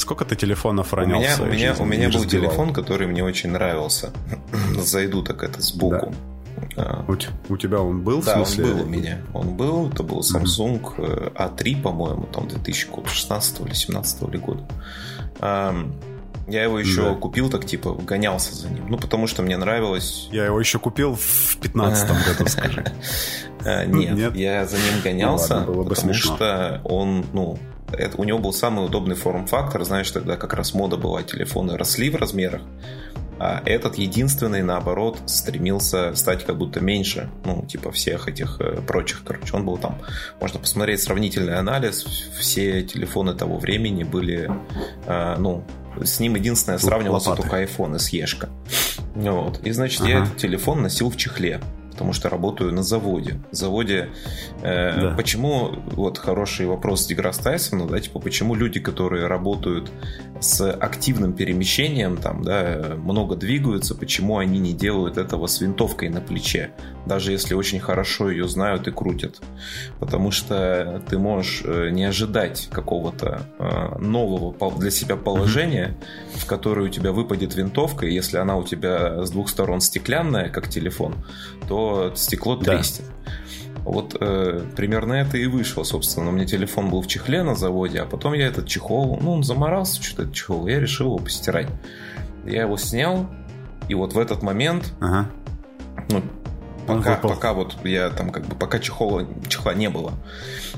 Сколько 0.00 0.24
ты 0.24 0.34
телефонов 0.34 0.94
ранялся? 0.94 1.42
У 1.42 1.46
меня, 1.46 1.74
у 1.78 1.84
меня, 1.84 2.06
у 2.06 2.08
меня 2.08 2.08
был 2.08 2.24
телефон, 2.24 2.72
который 2.72 3.06
мне 3.06 3.22
очень 3.22 3.50
нравился. 3.50 4.10
Зайду 4.78 5.22
так 5.22 5.42
это 5.42 5.60
сбоку. 5.60 6.14
Да. 6.74 7.04
У, 7.06 7.52
у 7.52 7.56
тебя 7.58 7.80
он 7.80 8.00
был? 8.00 8.22
Да, 8.22 8.40
он 8.40 8.56
был 8.56 8.82
у 8.82 8.86
меня. 8.86 9.20
Он 9.34 9.56
был, 9.56 9.90
это 9.90 10.02
был 10.02 10.20
Samsung 10.20 10.80
mm-hmm. 10.80 11.34
A3, 11.34 11.82
по-моему, 11.82 12.26
там 12.32 12.48
2016 12.48 13.60
или 13.60 13.66
2017 13.66 14.22
года. 14.40 14.64
Я 16.48 16.64
его 16.64 16.80
еще 16.80 17.02
да. 17.02 17.14
купил, 17.14 17.50
так 17.50 17.66
типа 17.66 17.92
гонялся 17.92 18.54
за 18.54 18.70
ним. 18.70 18.88
Ну, 18.88 18.98
потому 18.98 19.26
что 19.26 19.42
мне 19.42 19.56
нравилось. 19.56 20.28
Я 20.32 20.46
его 20.46 20.58
еще 20.58 20.78
купил 20.78 21.14
в 21.14 21.58
15 21.58 22.08
году, 22.38 22.50
скажи. 22.50 22.84
А, 23.64 23.84
нет, 23.84 24.34
я 24.34 24.66
за 24.66 24.76
ним 24.76 25.02
гонялся, 25.04 25.60
потому 25.60 26.14
что 26.14 26.80
он, 26.84 27.26
ну, 27.32 27.58
это, 27.92 28.16
у 28.16 28.24
него 28.24 28.38
был 28.38 28.52
самый 28.52 28.84
удобный 28.84 29.16
форм-фактор. 29.16 29.84
Знаешь, 29.84 30.10
тогда 30.10 30.36
как 30.36 30.54
раз 30.54 30.74
мода 30.74 30.96
была, 30.96 31.22
телефоны 31.22 31.76
росли 31.76 32.10
в 32.10 32.16
размерах. 32.16 32.62
А 33.38 33.62
этот 33.64 33.96
единственный, 33.96 34.62
наоборот, 34.62 35.18
стремился 35.24 36.14
стать 36.14 36.44
как 36.44 36.58
будто 36.58 36.80
меньше, 36.80 37.30
ну, 37.46 37.64
типа 37.64 37.90
всех 37.90 38.28
этих 38.28 38.60
э, 38.60 38.82
прочих. 38.82 39.22
Короче, 39.24 39.56
он 39.56 39.64
был 39.64 39.78
там, 39.78 39.98
можно 40.40 40.60
посмотреть 40.60 41.02
сравнительный 41.02 41.56
анализ. 41.56 42.04
Все 42.38 42.82
телефоны 42.82 43.32
того 43.32 43.56
времени 43.58 44.04
были, 44.04 44.50
э, 45.06 45.36
ну, 45.38 45.64
с 46.02 46.20
ним 46.20 46.34
единственное 46.34 46.78
сравнивался 46.78 47.30
Лопаты. 47.30 47.48
только 47.48 47.62
iPhone 47.64 47.98
с 47.98 48.10
Ешка. 48.10 48.48
Вот. 49.12 49.58
И, 49.66 49.72
значит, 49.72 50.02
ага. 50.02 50.10
я 50.10 50.22
этот 50.22 50.36
телефон 50.36 50.82
носил 50.82 51.10
в 51.10 51.16
чехле 51.16 51.60
потому 52.00 52.14
что 52.14 52.30
работаю 52.30 52.72
на 52.72 52.82
заводе. 52.82 53.34
В 53.52 53.54
заводе 53.54 54.08
э, 54.62 55.00
да. 55.00 55.14
почему 55.18 55.72
вот 55.92 56.16
хороший 56.16 56.64
вопрос 56.64 57.06
Деграсс 57.06 57.36
Тайсона, 57.36 57.86
да, 57.86 58.00
типа 58.00 58.20
почему 58.20 58.54
люди, 58.54 58.80
которые 58.80 59.26
работают 59.26 59.92
с 60.40 60.72
активным 60.72 61.34
перемещением, 61.34 62.16
там, 62.16 62.42
да, 62.42 62.96
много 62.96 63.36
двигаются, 63.36 63.94
почему 63.94 64.38
они 64.38 64.58
не 64.58 64.72
делают 64.72 65.18
этого 65.18 65.46
с 65.46 65.60
винтовкой 65.60 66.08
на 66.08 66.22
плече, 66.22 66.70
даже 67.04 67.32
если 67.32 67.54
очень 67.54 67.80
хорошо 67.80 68.30
ее 68.30 68.48
знают 68.48 68.88
и 68.88 68.90
крутят, 68.90 69.42
потому 69.98 70.30
что 70.30 71.02
ты 71.06 71.18
можешь 71.18 71.60
э, 71.66 71.90
не 71.90 72.04
ожидать 72.04 72.68
какого-то 72.72 73.42
э, 73.58 73.98
нового 73.98 74.54
для 74.78 74.90
себя 74.90 75.16
положения, 75.16 75.98
mm-hmm. 75.98 76.38
в 76.38 76.46
которое 76.46 76.86
у 76.86 76.88
тебя 76.88 77.12
выпадет 77.12 77.54
винтовка, 77.54 78.06
и 78.06 78.14
если 78.14 78.38
она 78.38 78.56
у 78.56 78.64
тебя 78.64 79.22
с 79.26 79.30
двух 79.30 79.50
сторон 79.50 79.82
стеклянная, 79.82 80.48
как 80.48 80.68
телефон, 80.68 81.16
то 81.68 81.89
стекло 82.14 82.56
треснет. 82.56 83.06
Да. 83.24 83.32
Вот 83.84 84.16
э, 84.20 84.62
примерно 84.76 85.14
это 85.14 85.38
и 85.38 85.46
вышло, 85.46 85.84
собственно. 85.84 86.28
У 86.28 86.32
меня 86.32 86.46
телефон 86.46 86.90
был 86.90 87.00
в 87.00 87.06
чехле 87.06 87.42
на 87.42 87.54
заводе, 87.54 88.00
а 88.00 88.06
потом 88.06 88.34
я 88.34 88.46
этот 88.46 88.66
чехол, 88.66 89.18
ну, 89.20 89.32
он 89.32 89.42
заморался, 89.42 90.02
что-то 90.02 90.22
этот 90.22 90.34
чехол, 90.34 90.66
я 90.66 90.80
решил 90.80 91.06
его 91.06 91.18
постирать. 91.18 91.68
Я 92.44 92.62
его 92.62 92.76
снял, 92.76 93.26
и 93.88 93.94
вот 93.94 94.12
в 94.12 94.18
этот 94.18 94.42
момент, 94.42 94.92
ага. 95.00 95.30
ну, 96.10 96.22
Пока, 96.98 97.16
пока 97.16 97.52
вот 97.52 97.76
я 97.84 98.10
там 98.10 98.30
как 98.30 98.46
бы 98.46 98.54
пока 98.54 98.78
чехола, 98.78 99.26
чехла 99.48 99.74
не 99.74 99.88
было. 99.90 100.14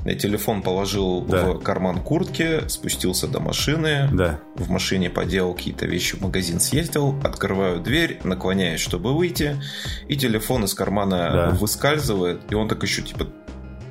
Я 0.05 0.15
телефон 0.15 0.63
положил 0.63 1.23
да. 1.23 1.53
в 1.53 1.61
карман 1.61 2.01
куртки, 2.01 2.69
спустился 2.69 3.29
до 3.29 3.41
машины. 3.41 4.09
Да. 4.13 4.41
В 4.57 4.71
машине 4.71 5.11
поделал 5.11 5.55
какие-то 5.55 5.87
вещи, 5.87 6.17
в 6.17 6.23
магазин 6.23 6.61
съездил, 6.61 7.15
открываю 7.23 7.81
дверь, 7.81 8.21
наклоняюсь, 8.25 8.81
чтобы 8.81 9.15
выйти, 9.15 9.61
и 10.09 10.17
телефон 10.17 10.65
из 10.65 10.75
кармана 10.75 11.17
да. 11.33 11.51
выскальзывает, 11.51 12.41
и 12.51 12.55
он 12.55 12.69
так 12.69 12.83
еще 12.83 13.03
типа 13.03 13.27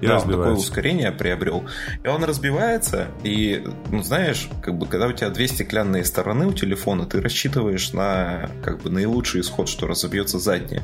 и 0.02 0.08
да, 0.08 0.16
разбивается. 0.16 0.44
такое 0.44 0.54
ускорение 0.54 1.12
приобрел. 1.12 1.64
И 2.04 2.08
он 2.08 2.24
разбивается, 2.24 3.08
и, 3.24 3.64
ну, 3.92 4.02
знаешь, 4.02 4.50
как 4.62 4.78
бы, 4.78 4.88
когда 4.88 5.08
у 5.08 5.12
тебя 5.14 5.30
две 5.30 5.48
стеклянные 5.48 6.04
стороны 6.04 6.48
у 6.48 6.54
телефона, 6.54 7.06
ты 7.06 7.22
рассчитываешь 7.22 7.94
на, 7.94 8.50
как 8.64 8.82
бы, 8.82 8.90
наилучший 8.90 9.42
исход, 9.42 9.70
что 9.70 9.88
разобьется 9.88 10.40
задняя. 10.40 10.82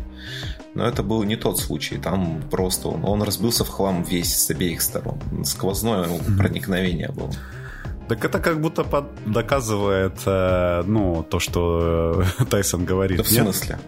Но 0.76 0.86
это 0.86 1.02
был 1.02 1.24
не 1.24 1.36
тот 1.36 1.60
случай. 1.60 1.98
Там 1.98 2.44
просто 2.52 2.90
он, 2.90 3.04
он 3.04 3.24
разбился 3.24 3.66
в 3.66 3.70
хлам 3.70 4.04
весь 4.04 4.36
с 4.36 4.50
обеих 4.52 4.82
сторон. 4.82 5.20
Сквозное 5.44 6.08
проникновение 6.38 7.10
было. 7.10 7.32
Так 8.08 8.24
это 8.24 8.40
как 8.40 8.62
будто 8.62 8.84
под... 8.84 9.06
доказывает, 9.26 10.14
э, 10.26 10.84
ну, 10.86 11.26
то, 11.30 11.40
что 11.40 12.24
э, 12.40 12.46
Тайсон 12.50 12.86
говорит. 12.86 13.18
Да 13.18 13.24
в 13.24 13.28
смысле? 13.28 13.80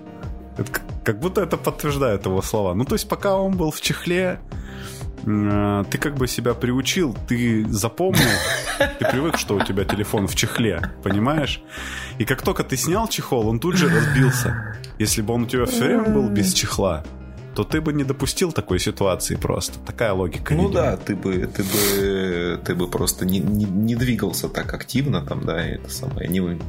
Это, 0.57 0.71
как 1.05 1.19
будто 1.19 1.41
это 1.41 1.55
подтверждает 1.55 2.25
его 2.25 2.41
слова. 2.41 2.73
Ну, 2.73 2.83
то 2.83 2.95
есть, 2.95 3.07
пока 3.07 3.37
он 3.37 3.55
был 3.55 3.71
в 3.71 3.79
чехле, 3.79 4.39
ты 5.23 5.97
как 5.97 6.15
бы 6.15 6.27
себя 6.27 6.53
приучил, 6.53 7.15
ты 7.27 7.65
запомнил, 7.69 8.21
ты 8.99 9.05
привык, 9.05 9.37
что 9.37 9.55
у 9.55 9.61
тебя 9.61 9.83
телефон 9.83 10.27
в 10.27 10.35
чехле, 10.35 10.91
понимаешь? 11.03 11.61
И 12.17 12.25
как 12.25 12.41
только 12.41 12.63
ты 12.63 12.77
снял 12.77 13.07
чехол, 13.07 13.47
он 13.47 13.59
тут 13.59 13.75
же 13.75 13.89
разбился. 13.89 14.77
Если 14.97 15.21
бы 15.21 15.33
он 15.33 15.43
у 15.43 15.45
тебя 15.45 15.65
все 15.65 15.85
время 15.85 16.09
был 16.09 16.29
без 16.29 16.53
чехла, 16.53 17.03
то 17.55 17.63
ты 17.63 17.81
бы 17.81 17.91
не 17.93 18.03
допустил 18.03 18.51
такой 18.51 18.79
ситуации 18.79 19.35
просто. 19.35 19.79
Такая 19.79 20.13
логика. 20.13 20.53
Ну 20.53 20.67
видимо. 20.67 20.81
да, 20.81 20.97
ты 20.97 21.15
бы, 21.15 21.45
ты 21.47 21.63
бы, 21.63 22.61
ты 22.63 22.75
бы 22.75 22.87
просто 22.87 23.25
не, 23.25 23.39
не, 23.39 23.65
не 23.65 23.95
двигался 23.95 24.47
так 24.47 24.73
активно 24.73 25.25
там, 25.25 25.45
да, 25.45 25.67
и 25.67 25.73
это 25.73 25.89
самое. 25.89 26.29
Не, 26.29 26.59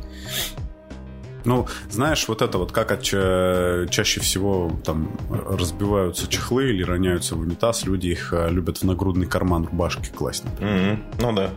ну, 1.44 1.66
знаешь, 1.90 2.26
вот 2.29 2.42
это 2.42 2.59
вот 2.59 2.72
как 2.72 2.92
от, 2.92 3.03
чаще 3.03 4.20
всего 4.20 4.70
там 4.85 5.16
разбиваются 5.31 6.26
чехлы 6.29 6.70
или 6.70 6.83
роняются 6.83 7.35
в 7.35 7.40
унитаз, 7.40 7.85
люди 7.85 8.09
их 8.09 8.33
э, 8.33 8.50
любят 8.50 8.79
в 8.79 8.85
нагрудный 8.85 9.26
карман 9.26 9.66
рубашки 9.66 10.11
класть, 10.11 10.44
Mm-hmm. 10.59 10.98
Ну 11.20 11.33
да. 11.33 11.50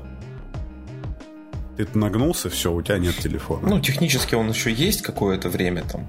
Ты 1.78 1.88
нагнулся, 1.94 2.50
все, 2.50 2.72
у 2.72 2.82
тебя 2.82 3.00
нет 3.00 3.16
телефона. 3.16 3.68
Ну, 3.68 3.80
технически 3.80 4.36
он 4.36 4.50
еще 4.50 4.72
есть 4.72 5.02
какое-то 5.02 5.50
время 5.50 5.84
там. 5.84 6.08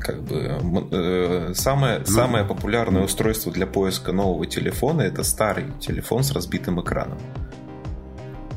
как 0.00 0.22
бы 0.22 0.88
э, 0.92 1.52
самое, 1.54 1.98
ну, 1.98 2.06
самое 2.06 2.44
популярное 2.44 3.02
устройство 3.02 3.52
для 3.52 3.66
поиска 3.66 4.12
нового 4.12 4.46
телефона 4.46 5.02
это 5.02 5.24
старый 5.24 5.66
телефон 5.80 6.22
с 6.22 6.30
разбитым 6.32 6.80
экраном. 6.80 7.18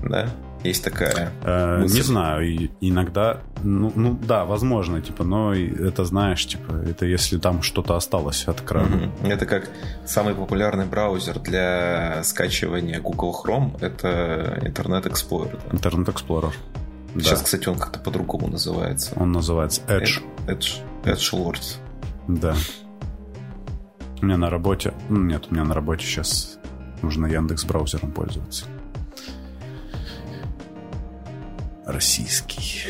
Да? 0.03 0.29
Есть 0.63 0.83
такая. 0.83 1.31
Э, 1.43 1.81
не 1.83 2.01
знаю, 2.01 2.69
иногда, 2.81 3.41
ну, 3.63 3.91
ну 3.95 4.19
да, 4.21 4.43
возможно, 4.43 5.01
типа, 5.01 5.23
но 5.23 5.53
это 5.53 6.03
знаешь, 6.03 6.45
типа, 6.45 6.73
это 6.85 7.05
если 7.05 7.37
там 7.37 7.61
что-то 7.61 7.95
осталось 7.95 8.45
от 8.45 8.61
экрана. 8.61 8.95
Mm-hmm. 8.95 9.31
Это 9.31 9.45
как 9.45 9.69
самый 10.05 10.35
популярный 10.35 10.85
браузер 10.85 11.39
для 11.39 12.21
скачивания 12.23 12.99
Google 12.99 13.35
Chrome, 13.41 13.77
это 13.79 14.59
Internet 14.61 15.05
Explorer. 15.05 15.59
Да? 15.71 15.77
Internet 15.77 16.13
Explorer. 16.13 16.53
Сейчас, 17.15 17.39
да. 17.39 17.45
кстати, 17.45 17.69
он 17.69 17.77
как-то 17.77 17.99
по-другому 17.99 18.49
называется. 18.49 19.13
Он 19.15 19.31
называется 19.31 19.81
Edge. 19.87 20.21
Edge, 20.45 20.81
Edge 21.05 21.33
Lords. 21.33 21.77
Да. 22.27 22.55
У 24.21 24.25
меня 24.25 24.37
на 24.37 24.49
работе... 24.49 24.93
Ну, 25.07 25.23
нет, 25.23 25.45
у 25.49 25.53
меня 25.53 25.63
на 25.63 25.73
работе 25.73 26.05
сейчас 26.05 26.59
нужно 27.01 27.25
Яндекс 27.27 27.63
браузером 27.63 28.11
пользоваться 28.11 28.65
российский. 31.91 32.87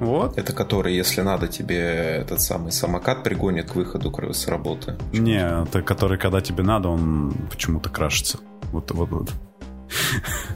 Вот. 0.00 0.38
Это 0.38 0.54
который, 0.54 0.94
если 0.94 1.20
надо, 1.20 1.46
тебе 1.46 1.76
этот 1.76 2.40
самый 2.40 2.72
самокат 2.72 3.22
пригонит 3.22 3.70
к 3.70 3.74
выходу 3.74 4.10
с 4.32 4.48
работы. 4.48 4.96
Не, 5.12 5.64
это 5.64 5.82
который, 5.82 6.18
когда 6.18 6.40
тебе 6.40 6.62
надо, 6.62 6.88
он 6.88 7.34
почему-то 7.50 7.90
крашится. 7.90 8.38
Вот, 8.72 8.90
вот, 8.92 9.10
вот. 9.10 9.30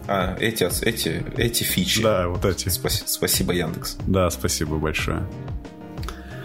А, 0.09 0.37
эти, 0.39 0.65
эти, 0.85 1.23
эти 1.37 1.63
фичи. 1.63 2.03
Да, 2.03 2.29
вот 2.29 2.45
эти. 2.45 2.69
Спасибо, 2.69 3.09
спасибо 3.09 3.53
Яндекс. 3.53 3.99
Да, 4.07 4.31
спасибо 4.31 4.77
большое. 4.77 5.27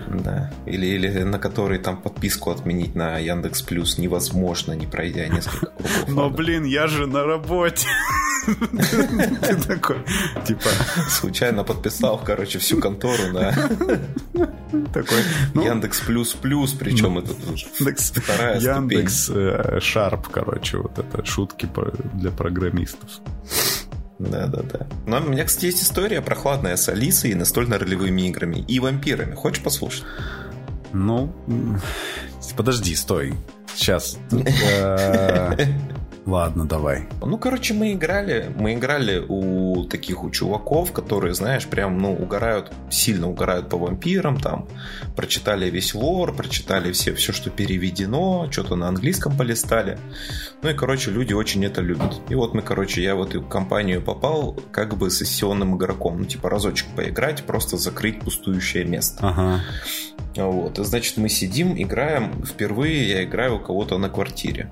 Да. 0.10 0.52
Или, 0.66 0.88
или 0.88 1.24
на 1.24 1.40
который 1.40 1.78
там 1.78 2.02
подписку 2.02 2.52
отменить 2.52 2.96
на 2.96 3.18
Яндекс 3.20 3.62
Плюс 3.62 3.98
невозможно, 3.98 4.74
не 4.74 4.88
пройдя 4.88 5.28
несколько 5.28 5.68
кругов. 5.68 6.08
Но, 6.08 6.30
блин, 6.30 6.64
я 6.64 6.88
же 6.88 7.06
на 7.06 7.24
работе. 7.24 7.88
Ты 8.46 9.56
такой, 9.68 9.98
типа... 10.46 10.70
Случайно 11.10 11.64
подписал, 11.64 12.22
короче, 12.24 12.60
всю 12.60 12.80
контору 12.80 13.28
на... 13.34 13.52
Такой... 14.94 15.24
Ну, 15.54 15.64
Яндекс 15.66 16.02
Плюс 16.02 16.34
Плюс, 16.34 16.74
причем 16.74 17.18
это 17.18 17.34
вторая 18.22 18.60
Яндекс 18.60 19.30
э, 19.30 19.80
Шарп, 19.82 20.28
короче, 20.30 20.78
вот 20.78 20.98
это 21.00 21.26
шутки 21.26 21.70
для 22.14 22.32
программистов. 22.32 23.10
Да, 24.20 24.48
да, 24.48 24.62
да. 24.64 24.88
Но 25.06 25.18
у 25.18 25.30
меня, 25.30 25.46
кстати, 25.46 25.68
есть 25.68 25.82
история 25.82 26.22
прохладная 26.22 26.76
с 26.76 26.90
Алисой 26.90 27.32
и 27.32 27.36
настольно-ролевыми 27.36 28.28
играми 28.28 28.58
и 28.68 28.80
вампирами. 28.80 29.34
Хочешь 29.34 29.64
послушать? 29.64 30.04
Ну, 30.92 31.34
подожди, 32.58 32.96
стой. 32.96 33.34
Сейчас. 33.76 34.18
Ладно, 36.30 36.66
давай. 36.66 37.08
Ну, 37.26 37.40
короче, 37.40 37.74
мы 37.74 37.94
играли, 37.94 38.54
мы 38.56 38.76
играли 38.76 39.18
у 39.28 39.86
таких 39.86 40.24
у 40.24 40.30
чуваков, 40.30 40.92
которые, 40.92 41.34
знаешь, 41.34 41.66
прям, 41.66 41.98
ну, 41.98 42.14
угорают, 42.14 42.72
сильно 42.92 43.28
угорают 43.28 43.68
по 43.68 43.78
вампирам, 43.78 44.40
там, 44.40 44.68
прочитали 45.16 45.72
весь 45.72 45.96
лор, 45.96 46.36
прочитали 46.36 46.92
все, 46.92 47.16
все, 47.16 47.34
что 47.34 47.50
переведено, 47.50 48.48
что-то 48.52 48.76
на 48.76 48.90
английском 48.90 49.36
полистали. 49.36 49.98
Ну 50.62 50.70
и, 50.70 50.76
короче, 50.76 51.10
люди 51.10 51.34
очень 51.34 51.66
это 51.66 51.82
любят. 51.82 52.22
И 52.30 52.36
вот 52.36 52.54
мы, 52.54 52.62
короче, 52.62 53.02
я 53.02 53.16
в 53.16 53.24
эту 53.24 53.42
компанию 53.42 54.00
попал 54.00 54.56
как 54.72 54.98
бы 54.98 55.10
сессионным 55.10 55.78
игроком, 55.78 56.20
ну, 56.20 56.26
типа, 56.26 56.48
разочек 56.48 56.90
поиграть, 56.96 57.44
просто 57.44 57.78
закрыть 57.78 58.20
пустующее 58.20 58.86
место. 58.86 59.18
Ага. 59.28 59.62
Вот, 60.36 60.78
и, 60.78 60.84
значит, 60.84 61.18
мы 61.18 61.28
сидим, 61.28 61.74
играем, 61.82 62.46
впервые 62.46 63.10
я 63.10 63.24
играю 63.24 63.56
у 63.56 63.60
кого-то 63.60 63.98
на 63.98 64.10
квартире. 64.10 64.70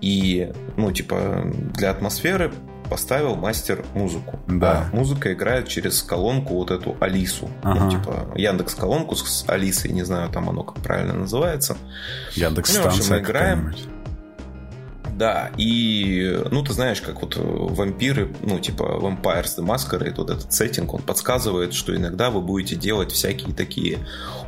И, 0.00 0.52
ну, 0.76 0.92
типа, 0.92 1.42
для 1.74 1.90
атмосферы 1.90 2.52
поставил 2.90 3.34
мастер 3.34 3.84
музыку. 3.94 4.38
Да. 4.46 4.88
А 4.92 4.96
музыка 4.96 5.32
играет 5.32 5.68
через 5.68 6.02
колонку 6.02 6.54
вот 6.54 6.70
эту 6.70 6.96
Алису. 7.00 7.48
Ну, 7.62 7.70
ага. 7.70 7.84
Ну, 7.84 7.90
типа, 7.90 8.32
Яндекс 8.36 8.74
колонку 8.74 9.16
с 9.16 9.44
Алисой, 9.48 9.92
не 9.92 10.02
знаю, 10.02 10.30
там 10.30 10.48
оно 10.50 10.62
как 10.62 10.82
правильно 10.82 11.14
называется. 11.14 11.76
Яндекс 12.34 12.70
станция. 12.70 12.90
Ну, 12.90 12.96
в 12.96 12.98
общем, 12.98 13.14
мы 13.14 13.20
играем. 13.20 13.74
Да, 15.16 15.50
и, 15.56 16.40
ну, 16.50 16.62
ты 16.64 16.72
знаешь, 16.72 17.00
как 17.00 17.22
вот 17.22 17.36
вампиры, 17.36 18.34
ну, 18.42 18.58
типа 18.58 18.82
Vampires 18.82 19.58
the 19.58 19.64
Masquerade, 19.64 20.14
вот 20.16 20.30
этот 20.30 20.52
сеттинг, 20.52 20.94
он 20.94 21.02
подсказывает, 21.02 21.72
что 21.72 21.94
иногда 21.94 22.30
вы 22.30 22.40
будете 22.40 22.76
делать 22.76 23.12
всякие 23.12 23.54
такие 23.54 23.98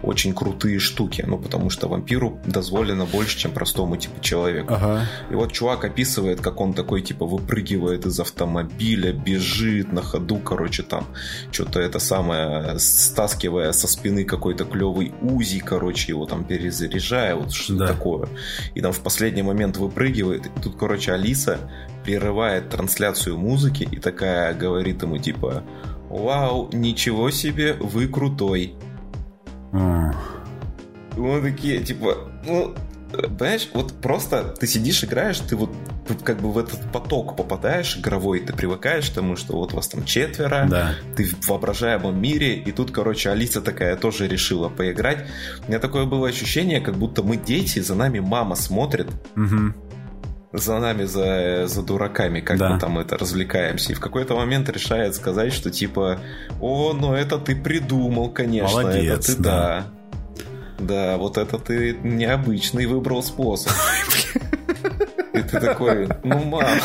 очень 0.02 0.35
крутые 0.35 0.79
штуки, 0.79 1.24
ну, 1.26 1.38
потому 1.38 1.70
что 1.70 1.88
вампиру 1.88 2.40
дозволено 2.46 3.07
больше, 3.07 3.38
чем 3.38 3.52
простому, 3.52 3.96
типа, 3.96 4.20
человеку. 4.20 4.74
Ага. 4.74 5.07
И 5.31 5.35
вот 5.35 5.52
чувак 5.52 5.85
описывает, 5.85 6.40
как 6.40 6.61
он 6.61 6.74
такой, 6.74 7.02
типа, 7.02 7.26
выпрыгивает 7.26 8.07
из 8.07 8.18
автомобиля, 8.18 9.12
бежит 9.12 9.92
на 9.92 10.02
ходу, 10.02 10.38
короче, 10.38 10.83
там, 10.83 11.07
что-то 11.52 11.81
это 11.81 11.98
самое, 11.98 12.79
стаскивая 12.79 13.72
со 13.72 13.87
спины 13.87 14.24
какой-то 14.24 14.64
клевый 14.64 15.14
узи, 15.22 15.61
короче, 15.61 16.12
его 16.12 16.26
там 16.26 16.44
перезаряжая, 16.44 17.37
вот 17.37 17.52
что-то 17.52 17.79
да. 17.79 17.87
такое. 17.87 18.29
И 18.74 18.81
там 18.81 18.92
в 18.92 19.00
последний 19.00 19.42
момент 19.42 19.76
выпрыгивает, 19.76 20.50
тут, 20.62 20.77
короче, 20.77 21.12
Алиса 21.12 21.59
прерывает 22.05 22.71
трансляцию 22.71 23.38
музыки 23.38 23.88
и 23.90 23.99
такая 23.99 24.55
говорит 24.55 25.03
ему 25.03 25.19
типа 25.19 25.64
«Вау, 26.09 26.71
ничего 26.73 27.31
себе, 27.31 27.75
вы 27.75 28.09
крутой». 28.09 28.75
Mm. 29.73 30.14
Мы 31.16 31.40
такие, 31.40 31.83
типа, 31.83 32.16
ну, 32.47 32.75
понимаешь, 33.11 33.69
вот 33.73 33.92
просто 33.95 34.55
ты 34.59 34.66
сидишь, 34.66 35.03
играешь, 35.05 35.38
ты 35.38 35.57
вот 35.57 35.71
как 36.23 36.40
бы 36.40 36.53
в 36.53 36.59
этот 36.59 36.81
поток 36.92 37.37
попадаешь 37.37 37.97
игровой, 37.97 38.40
ты 38.40 38.53
привыкаешь 38.53 39.11
к 39.11 39.14
тому, 39.14 39.37
что 39.37 39.55
вот 39.55 39.73
вас 39.73 39.88
там 39.88 40.05
четверо, 40.05 40.66
да. 40.69 40.95
ты 41.16 41.25
в 41.25 41.49
воображаемом 41.49 42.21
мире, 42.21 42.55
и 42.55 42.73
тут, 42.73 42.90
короче, 42.90 43.31
Алиса 43.31 43.61
такая 43.61 43.97
тоже 43.97 44.29
решила 44.29 44.69
поиграть. 44.69 45.27
У 45.66 45.71
меня 45.71 45.81
такое 45.81 46.05
было 46.05 46.29
ощущение, 46.29 46.81
как 46.81 46.97
будто 46.97 47.23
мы 47.23 47.37
дети, 47.37 47.81
за 47.81 47.95
нами 47.95 48.21
мама 48.21 48.55
смотрит. 48.55 49.09
Угу 49.37 49.86
за 50.59 50.79
нами, 50.79 51.05
за, 51.05 51.66
за 51.66 51.83
дураками, 51.83 52.40
как 52.40 52.59
да. 52.59 52.71
мы 52.71 52.79
там 52.79 52.99
это 52.99 53.16
развлекаемся. 53.16 53.92
И 53.92 53.95
в 53.95 54.01
какой-то 54.01 54.35
момент 54.35 54.69
решает 54.69 55.14
сказать, 55.14 55.53
что 55.53 55.71
типа, 55.71 56.19
о, 56.61 56.92
ну 56.92 57.14
это 57.14 57.38
ты 57.38 57.55
придумал, 57.57 58.31
конечно, 58.31 58.83
Молодец, 58.83 59.29
это 59.29 59.37
ты, 59.37 59.42
да. 59.42 59.51
да. 59.51 59.87
Да, 60.79 61.16
вот 61.16 61.38
это 61.38 61.59
ты 61.59 61.97
необычный 62.03 62.87
выбрал 62.87 63.23
способ. 63.23 63.73
И 65.37 65.42
ты 65.42 65.61
такой, 65.61 66.09
ну, 66.25 66.45
мам. 66.45 66.64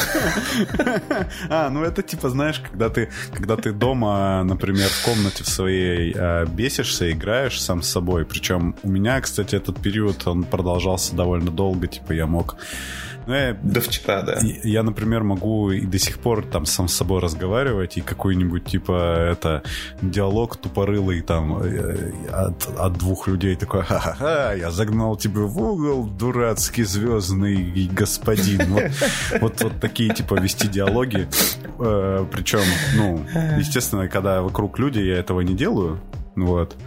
А, 1.49 1.69
ну 1.69 1.83
это 1.83 2.01
типа, 2.01 2.29
знаешь, 2.29 2.59
когда 2.59 2.89
ты, 2.89 3.09
когда 3.33 3.55
ты 3.55 3.71
дома, 3.71 4.43
например, 4.43 4.89
в 4.89 5.05
комнате 5.05 5.43
в 5.43 5.47
своей 5.47 6.13
э, 6.13 6.45
бесишься, 6.45 7.11
играешь 7.11 7.61
сам 7.61 7.81
с 7.81 7.87
собой. 7.87 8.25
Причем 8.25 8.75
у 8.83 8.89
меня, 8.89 9.19
кстати, 9.21 9.55
этот 9.55 9.79
период, 9.81 10.27
он 10.27 10.43
продолжался 10.43 11.15
довольно 11.15 11.51
долго. 11.51 11.87
Типа 11.87 12.11
я 12.11 12.27
мог 12.27 12.57
ну, 13.31 13.37
я, 13.37 13.57
до 13.63 13.79
вчера, 13.79 14.21
да. 14.23 14.39
Я, 14.63 14.83
например, 14.83 15.23
могу 15.23 15.71
и 15.71 15.85
до 15.85 15.97
сих 15.99 16.19
пор 16.19 16.45
там 16.45 16.65
сам 16.65 16.89
с 16.89 16.93
собой 16.93 17.21
разговаривать, 17.21 17.95
и 17.95 18.01
какой-нибудь 18.01 18.65
типа 18.65 19.31
это 19.31 19.63
диалог 20.01 20.57
тупорылый 20.57 21.21
там 21.21 21.63
э, 21.63 22.11
от, 22.29 22.67
от 22.77 22.93
двух 22.97 23.29
людей 23.29 23.55
такой, 23.55 23.83
ха-ха-ха, 23.83 24.53
я 24.53 24.69
загнал 24.69 25.15
тебя 25.15 25.43
в 25.43 25.57
угол, 25.57 26.07
дурацкий 26.07 26.83
звездный 26.83 27.89
господин. 27.93 28.73
Вот, 28.73 28.91
вот, 29.39 29.61
вот 29.61 29.79
такие 29.79 30.13
типа 30.13 30.35
вести 30.35 30.67
диалоги. 30.67 31.29
Э, 31.79 32.25
причем, 32.31 32.61
ну, 32.97 33.25
естественно, 33.57 34.09
когда 34.09 34.41
вокруг 34.41 34.77
люди, 34.77 34.99
я 34.99 35.17
этого 35.17 35.39
не 35.39 35.53
делаю. 35.53 35.99
Вот. 36.35 36.77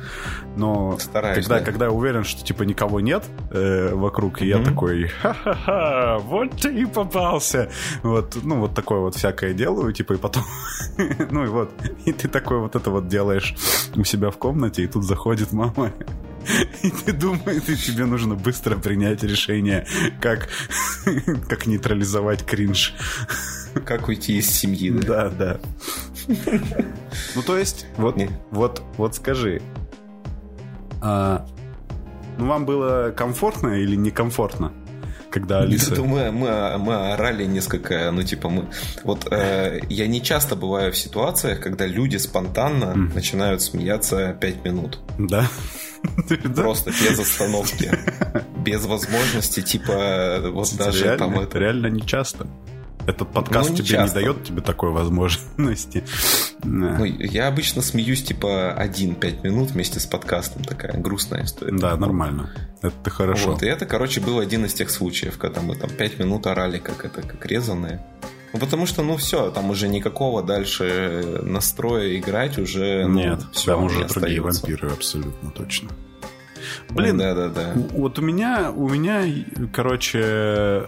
Но 0.56 0.96
Стараюсь, 0.98 1.44
когда, 1.44 1.58
да? 1.58 1.64
когда 1.64 1.84
я 1.86 1.90
уверен, 1.90 2.24
что 2.24 2.42
типа 2.44 2.62
никого 2.62 3.00
нет 3.00 3.24
э, 3.50 3.94
вокруг, 3.94 4.40
и 4.40 4.46
mm-hmm. 4.46 4.58
я 4.58 4.64
такой, 4.64 5.08
ха-ха-ха, 5.08 6.18
вот 6.18 6.52
ты 6.52 6.74
и 6.74 6.86
попался. 6.86 7.70
Вот, 8.02 8.38
ну, 8.42 8.60
вот 8.60 8.74
такое 8.74 9.00
вот 9.00 9.16
всякое 9.16 9.52
делаю, 9.52 9.92
типа, 9.92 10.14
и 10.14 10.16
потом, 10.16 10.44
ну 11.30 11.44
и 11.44 11.48
вот, 11.48 11.70
и 12.04 12.12
ты 12.12 12.28
такой 12.28 12.58
вот 12.58 12.74
это 12.74 12.90
вот 12.90 13.08
делаешь 13.08 13.54
у 13.94 14.04
себя 14.04 14.30
в 14.30 14.38
комнате, 14.38 14.84
и 14.84 14.86
тут 14.86 15.04
заходит 15.04 15.52
мама, 15.52 15.92
и 16.82 16.90
ты 16.90 17.12
думаешь, 17.12 17.68
и 17.68 17.76
тебе 17.76 18.06
нужно 18.06 18.34
быстро 18.34 18.76
принять 18.76 19.22
решение, 19.22 19.86
как, 20.20 20.48
как 21.48 21.66
нейтрализовать 21.66 22.44
кринж. 22.44 22.94
Как 23.84 24.08
уйти 24.08 24.38
из 24.38 24.48
семьи, 24.48 24.90
да? 24.90 25.28
Да, 25.28 25.58
да. 25.58 25.60
Ну, 27.34 27.42
то 27.42 27.58
есть, 27.58 27.86
вот, 27.96 28.16
вот, 28.50 28.82
вот 28.96 29.16
скажи, 29.16 29.60
а, 31.00 31.46
ну, 32.38 32.46
вам 32.46 32.64
было 32.64 33.12
комфортно 33.16 33.68
или 33.68 33.96
некомфортно? 33.96 34.72
Когда 35.34 35.58
Алиса... 35.58 36.00
Мы, 36.00 36.30
мы, 36.30 36.78
мы 36.78 37.12
орали 37.12 37.44
несколько, 37.44 38.12
ну, 38.12 38.22
типа, 38.22 38.48
мы... 38.48 38.68
Вот 39.02 39.26
э, 39.32 39.80
я 39.88 40.06
не 40.06 40.22
часто 40.22 40.54
бываю 40.54 40.92
в 40.92 40.96
ситуациях, 40.96 41.60
когда 41.60 41.86
люди 41.86 42.18
спонтанно 42.18 42.94
mm. 42.94 43.14
начинают 43.14 43.60
смеяться 43.60 44.36
5 44.40 44.64
минут. 44.64 45.00
Да? 45.18 45.48
Просто 46.54 46.90
без 46.90 47.18
остановки. 47.18 47.90
Без 48.64 48.86
возможности, 48.86 49.60
типа, 49.60 50.40
вот 50.52 50.74
даже 50.76 51.16
там... 51.18 51.38
Это 51.38 51.58
реально 51.58 51.88
не 51.88 52.06
часто. 52.06 52.46
Этот 53.06 53.32
подкаст 53.32 53.70
ну, 53.70 53.76
не 53.76 53.82
тебе 53.82 53.88
часто. 53.88 54.18
не 54.18 54.24
дает 54.24 54.44
тебе 54.44 54.62
такой 54.62 54.90
возможности. 54.90 56.04
Ну, 56.62 57.04
я 57.04 57.48
обычно 57.48 57.82
смеюсь 57.82 58.22
типа 58.22 58.74
1-5 58.78 59.42
минут 59.42 59.70
вместе 59.72 60.00
с 60.00 60.06
подкастом. 60.06 60.64
Такая 60.64 60.98
грустная 60.98 61.44
история. 61.44 61.76
Да, 61.76 61.96
нормально. 61.96 62.50
Это 62.80 63.10
хорошо. 63.10 63.52
Вот, 63.52 63.62
и 63.62 63.66
это, 63.66 63.86
короче, 63.86 64.20
был 64.20 64.38
один 64.38 64.64
из 64.64 64.74
тех 64.74 64.90
случаев, 64.90 65.38
когда 65.38 65.60
мы 65.60 65.76
там 65.76 65.90
5 65.90 66.18
минут 66.18 66.46
орали, 66.46 66.78
как 66.78 67.04
это, 67.04 67.22
как 67.22 67.44
резаные. 67.46 68.04
Ну, 68.54 68.60
потому 68.60 68.86
что, 68.86 69.02
ну, 69.02 69.16
все, 69.16 69.50
там 69.50 69.70
уже 69.70 69.88
никакого 69.88 70.42
дальше 70.42 71.40
настроя 71.42 72.16
играть 72.16 72.56
уже... 72.58 73.04
Ну, 73.06 73.18
Нет, 73.18 73.40
все, 73.52 73.74
там 73.74 73.84
уже 73.84 74.06
другие 74.06 74.40
остается. 74.40 74.62
вампиры, 74.62 74.90
абсолютно 74.90 75.50
точно. 75.50 75.90
Блин, 76.90 77.18
да, 77.18 77.34
да, 77.34 77.48
да. 77.48 77.72
Вот 77.74 78.18
у 78.18 78.22
меня, 78.22 78.70
у 78.70 78.88
меня, 78.88 79.24
короче, 79.72 80.86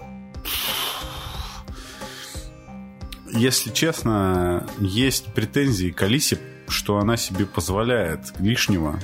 если 3.37 3.71
честно, 3.71 4.67
есть 4.79 5.33
претензии 5.35 5.91
к 5.91 6.03
Алисе, 6.03 6.39
что 6.69 6.99
она 6.99 7.17
себе 7.17 7.47
позволяет 7.47 8.33
лишнего. 8.39 8.99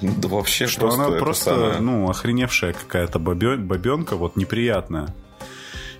Да 0.00 0.28
вообще 0.28 0.66
что 0.66 0.80
просто 0.80 1.04
она 1.04 1.18
просто, 1.18 1.50
самое... 1.50 1.80
ну, 1.80 2.10
охреневшая 2.10 2.72
какая-то 2.72 3.18
бабенка, 3.18 4.16
вот 4.16 4.36
неприятная. 4.36 5.14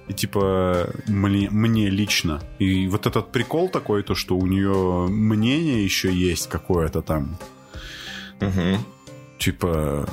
И 0.09 0.14
типа 0.14 0.88
мне, 1.07 1.48
мне 1.50 1.88
лично. 1.88 2.42
И 2.59 2.88
вот 2.88 3.07
этот 3.07 3.31
прикол 3.31 3.68
такой, 3.68 4.02
то, 4.02 4.14
что 4.14 4.37
у 4.37 4.46
нее 4.46 5.07
мнение 5.09 5.85
еще 5.85 6.12
есть 6.12 6.48
какое-то 6.48 7.02
там. 7.02 7.38
Угу. 8.40 8.78
Типа. 9.38 10.09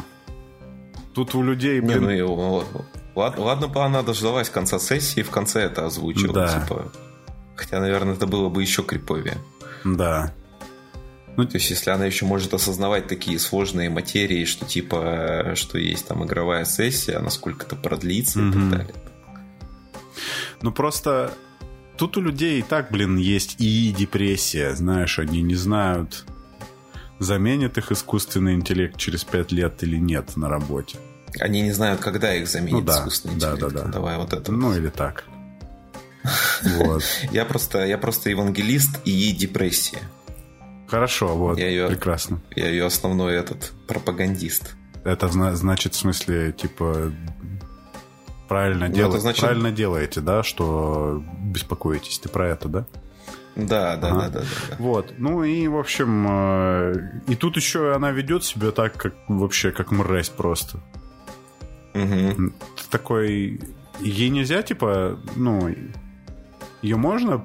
Тут 1.15 1.33
у 1.33 1.41
людей, 1.41 1.79
блин... 1.79 2.07
Не, 2.07 2.23
ну, 2.23 2.63
ладно, 3.15 3.43
ладно 3.43 3.67
бы 3.67 3.83
она 3.83 4.03
дождалась 4.03 4.49
конца 4.49 4.77
сессии 4.77 5.21
и 5.21 5.23
в 5.23 5.31
конце 5.31 5.61
это 5.61 5.87
озвучила. 5.87 6.33
Да. 6.33 6.61
Типа, 6.61 6.91
Хотя, 7.59 7.81
наверное, 7.81 8.13
это 8.13 8.25
было 8.25 8.47
бы 8.47 8.61
еще 8.61 8.83
криповее. 8.83 9.37
Да. 9.83 10.33
Ну, 11.35 11.45
то 11.45 11.57
есть, 11.57 11.69
если 11.69 11.89
она 11.89 12.05
еще 12.05 12.25
может 12.25 12.53
осознавать 12.53 13.07
такие 13.07 13.37
сложные 13.37 13.89
материи, 13.89 14.45
что 14.45 14.65
типа, 14.65 15.51
что 15.55 15.77
есть 15.77 16.07
там 16.07 16.23
игровая 16.25 16.63
сессия, 16.63 17.19
насколько 17.19 17.65
это 17.65 17.75
продлится 17.75 18.39
mm-hmm. 18.39 18.49
и 18.49 18.53
так 18.53 18.69
далее. 18.69 18.95
Ну, 20.61 20.71
просто 20.71 21.33
тут 21.97 22.15
у 22.15 22.21
людей 22.21 22.59
и 22.59 22.61
так, 22.61 22.91
блин, 22.91 23.17
есть 23.17 23.57
и 23.59 23.91
депрессия, 23.91 24.73
знаешь, 24.73 25.19
они 25.19 25.41
не 25.41 25.55
знают, 25.55 26.25
заменит 27.19 27.77
их 27.77 27.91
искусственный 27.91 28.53
интеллект 28.53 28.95
через 28.95 29.25
пять 29.25 29.51
лет 29.51 29.83
или 29.83 29.97
нет 29.97 30.37
на 30.37 30.47
работе. 30.47 30.97
Они 31.41 31.61
не 31.61 31.73
знают, 31.73 31.99
когда 31.99 32.33
их 32.33 32.47
заменит 32.47 32.71
ну, 32.71 32.81
да, 32.81 32.99
искусственный 32.99 33.37
да, 33.37 33.51
интеллект. 33.51 33.73
Да, 33.73 33.81
да, 33.81 33.85
да. 33.85 33.91
Давай 33.91 34.17
вот 34.17 34.31
это. 34.31 34.49
Ну, 34.53 34.73
или 34.73 34.87
так. 34.87 35.25
Вот. 36.63 37.03
Я 37.31 37.45
просто, 37.45 37.85
я 37.85 37.97
просто 37.97 38.29
евангелист 38.29 38.99
и 39.05 39.31
депрессия. 39.31 39.99
Хорошо, 40.87 41.35
вот, 41.35 41.59
я 41.59 41.67
ее, 41.67 41.87
прекрасно. 41.87 42.41
Я 42.55 42.67
ее 42.67 42.85
основной 42.85 43.35
этот 43.35 43.73
пропагандист. 43.87 44.75
Это 45.03 45.29
значит, 45.29 45.93
в 45.93 45.97
смысле, 45.97 46.51
типа, 46.51 47.13
правильно, 48.47 48.87
ну, 48.87 48.93
дел... 48.93 49.11
значит... 49.19 49.41
правильно 49.41 49.71
делаете, 49.71 50.19
да, 50.21 50.41
что 50.41 51.23
беспокоитесь. 51.41 52.17
Ты 52.17 52.27
про 52.27 52.49
это, 52.49 52.67
да? 52.67 52.85
Да, 53.55 53.97
да, 53.97 54.09
ага. 54.09 54.19
да, 54.21 54.29
да, 54.29 54.39
да. 54.69 54.75
Вот. 54.79 55.13
Ну 55.17 55.43
и, 55.43 55.67
в 55.67 55.77
общем, 55.77 56.25
э, 56.27 56.93
и 57.27 57.35
тут 57.35 57.55
еще 57.55 57.93
она 57.93 58.11
ведет 58.11 58.43
себя 58.43 58.71
так, 58.71 58.95
как 58.95 59.13
вообще 59.27 59.71
как 59.71 59.91
мразь 59.91 60.29
просто. 60.29 60.79
Угу. 61.93 62.53
Такой. 62.89 63.59
Ей 63.99 64.29
нельзя, 64.29 64.61
типа, 64.63 65.19
ну, 65.35 65.69
ее 66.81 66.95
можно... 66.95 67.43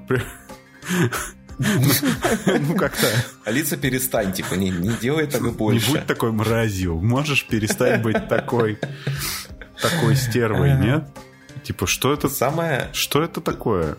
Ну, 1.58 2.74
как-то... 2.76 3.06
Алиса, 3.44 3.76
перестань, 3.76 4.32
типа, 4.32 4.54
не, 4.54 4.70
не 4.70 4.94
делай 4.96 5.26
так 5.26 5.42
больше. 5.52 5.88
Не 5.92 5.98
будь 5.98 6.06
такой 6.06 6.32
мразью. 6.32 7.00
Можешь 7.00 7.46
перестать 7.46 8.02
быть 8.02 8.28
такой... 8.28 8.78
Такой 9.80 10.16
стервой, 10.16 10.74
нет? 10.74 11.08
Типа, 11.62 11.86
что 11.86 12.12
это... 12.12 12.28
Самое... 12.28 12.88
Что 12.92 13.22
это 13.22 13.40
такое? 13.40 13.96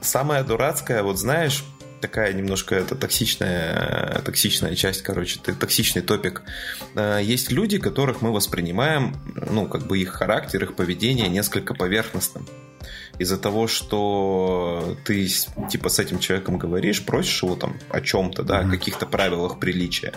Самое 0.00 0.42
дурацкое, 0.42 1.02
вот 1.02 1.18
знаешь, 1.18 1.64
такая 2.00 2.32
немножко 2.32 2.74
это 2.74 2.96
токсичная, 2.96 4.20
токсичная 4.24 4.74
часть, 4.74 5.02
короче, 5.02 5.38
токсичный 5.40 6.02
топик. 6.02 6.42
А, 6.96 7.18
есть 7.18 7.52
люди, 7.52 7.78
которых 7.78 8.20
мы 8.20 8.32
воспринимаем, 8.32 9.14
ну, 9.50 9.66
как 9.66 9.86
бы 9.86 9.98
их 9.98 10.10
характер, 10.10 10.64
их 10.64 10.74
поведение 10.74 11.28
несколько 11.28 11.74
поверхностным 11.74 12.46
из-за 13.22 13.38
того, 13.38 13.66
что 13.66 14.96
ты 15.04 15.26
типа 15.70 15.88
с 15.88 15.98
этим 15.98 16.18
человеком 16.18 16.58
говоришь, 16.58 17.04
просишь 17.04 17.42
его 17.42 17.56
там 17.56 17.76
о 17.88 18.00
чем-то, 18.00 18.42
да, 18.42 18.60
о 18.60 18.68
каких-то 18.68 19.06
правилах 19.06 19.58
приличия, 19.58 20.12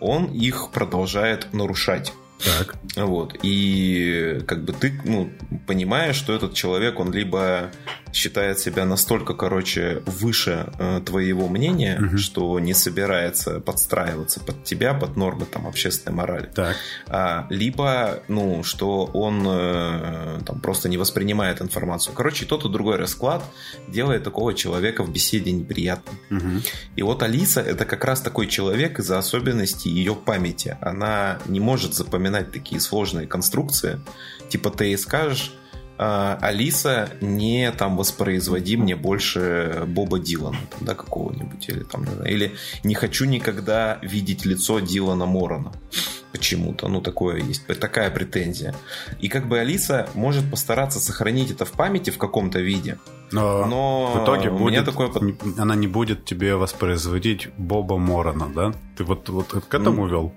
он 0.00 0.26
их 0.26 0.70
продолжает 0.72 1.52
нарушать. 1.52 2.12
Так. 2.44 2.76
Вот. 2.96 3.36
И 3.42 4.40
как 4.46 4.64
бы 4.64 4.72
ты 4.72 5.00
ну, 5.04 5.30
понимаешь, 5.66 6.16
что 6.16 6.32
этот 6.32 6.54
человек, 6.54 7.00
он 7.00 7.12
либо 7.12 7.70
считает 8.12 8.58
себя 8.58 8.84
настолько, 8.84 9.34
короче, 9.34 10.02
выше 10.06 10.70
э, 10.78 11.00
твоего 11.04 11.48
мнения, 11.48 11.98
угу. 12.00 12.18
что 12.18 12.58
не 12.60 12.74
собирается 12.74 13.60
подстраиваться 13.60 14.40
под 14.40 14.64
тебя, 14.64 14.94
под 14.94 15.16
нормы 15.16 15.46
там 15.46 15.66
общественной 15.66 16.16
морали. 16.16 16.50
Так. 16.54 16.76
А, 17.06 17.46
либо, 17.50 18.22
ну, 18.28 18.62
что 18.62 19.04
он 19.06 19.44
э, 19.46 20.40
там 20.46 20.60
просто 20.60 20.88
не 20.88 20.96
воспринимает 20.96 21.60
информацию. 21.60 22.14
Короче, 22.14 22.46
тот 22.46 22.64
и 22.64 22.68
другой 22.68 22.96
расклад 22.96 23.42
делает 23.88 24.24
такого 24.24 24.54
человека 24.54 25.02
в 25.02 25.12
беседе 25.12 25.52
неприятным. 25.52 26.18
Угу. 26.30 26.62
И 26.96 27.02
вот 27.02 27.22
Алиса 27.22 27.60
это 27.60 27.84
как 27.84 28.04
раз 28.04 28.20
такой 28.20 28.46
человек 28.46 28.98
из-за 28.98 29.18
особенностей 29.18 29.90
ее 29.90 30.14
памяти. 30.14 30.76
Она 30.80 31.38
не 31.46 31.60
может 31.60 31.94
запоминать 31.94 32.52
такие 32.52 32.80
сложные 32.80 33.26
конструкции. 33.26 34.00
Типа 34.48 34.70
ты 34.70 34.86
ей 34.86 34.98
скажешь, 34.98 35.52
Алиса, 35.98 37.10
не 37.20 37.72
там 37.72 37.96
воспроизводи 37.96 38.76
мне 38.76 38.94
больше 38.94 39.82
Боба 39.86 40.18
Дилана, 40.20 40.58
там, 40.70 40.86
да, 40.86 40.94
какого-нибудь, 40.94 41.68
или 41.68 41.82
там, 41.82 42.04
или 42.24 42.54
не 42.84 42.94
хочу 42.94 43.24
никогда 43.24 43.98
видеть 44.02 44.44
лицо 44.44 44.78
Дилана 44.78 45.26
Морона. 45.26 45.72
Почему-то, 46.30 46.88
ну, 46.88 47.00
такое 47.00 47.38
есть, 47.38 47.66
такая 47.80 48.10
претензия. 48.10 48.74
И 49.18 49.28
как 49.28 49.48
бы 49.48 49.58
Алиса 49.58 50.08
может 50.14 50.48
постараться 50.48 51.00
сохранить 51.00 51.50
это 51.50 51.64
в 51.64 51.72
памяти 51.72 52.10
в 52.10 52.18
каком-то 52.18 52.60
виде, 52.60 52.98
но, 53.32 53.66
но 53.66 54.12
в 54.14 54.24
итоге 54.24 54.50
будет, 54.50 54.84
такое... 54.84 55.10
она 55.58 55.74
не 55.74 55.86
будет 55.86 56.24
тебе 56.24 56.54
воспроизводить 56.54 57.48
Боба 57.58 57.98
Морона, 57.98 58.48
да? 58.54 58.72
Ты 58.96 59.04
вот, 59.04 59.28
вот 59.28 59.64
к 59.68 59.74
этому 59.74 60.06
вел? 60.06 60.32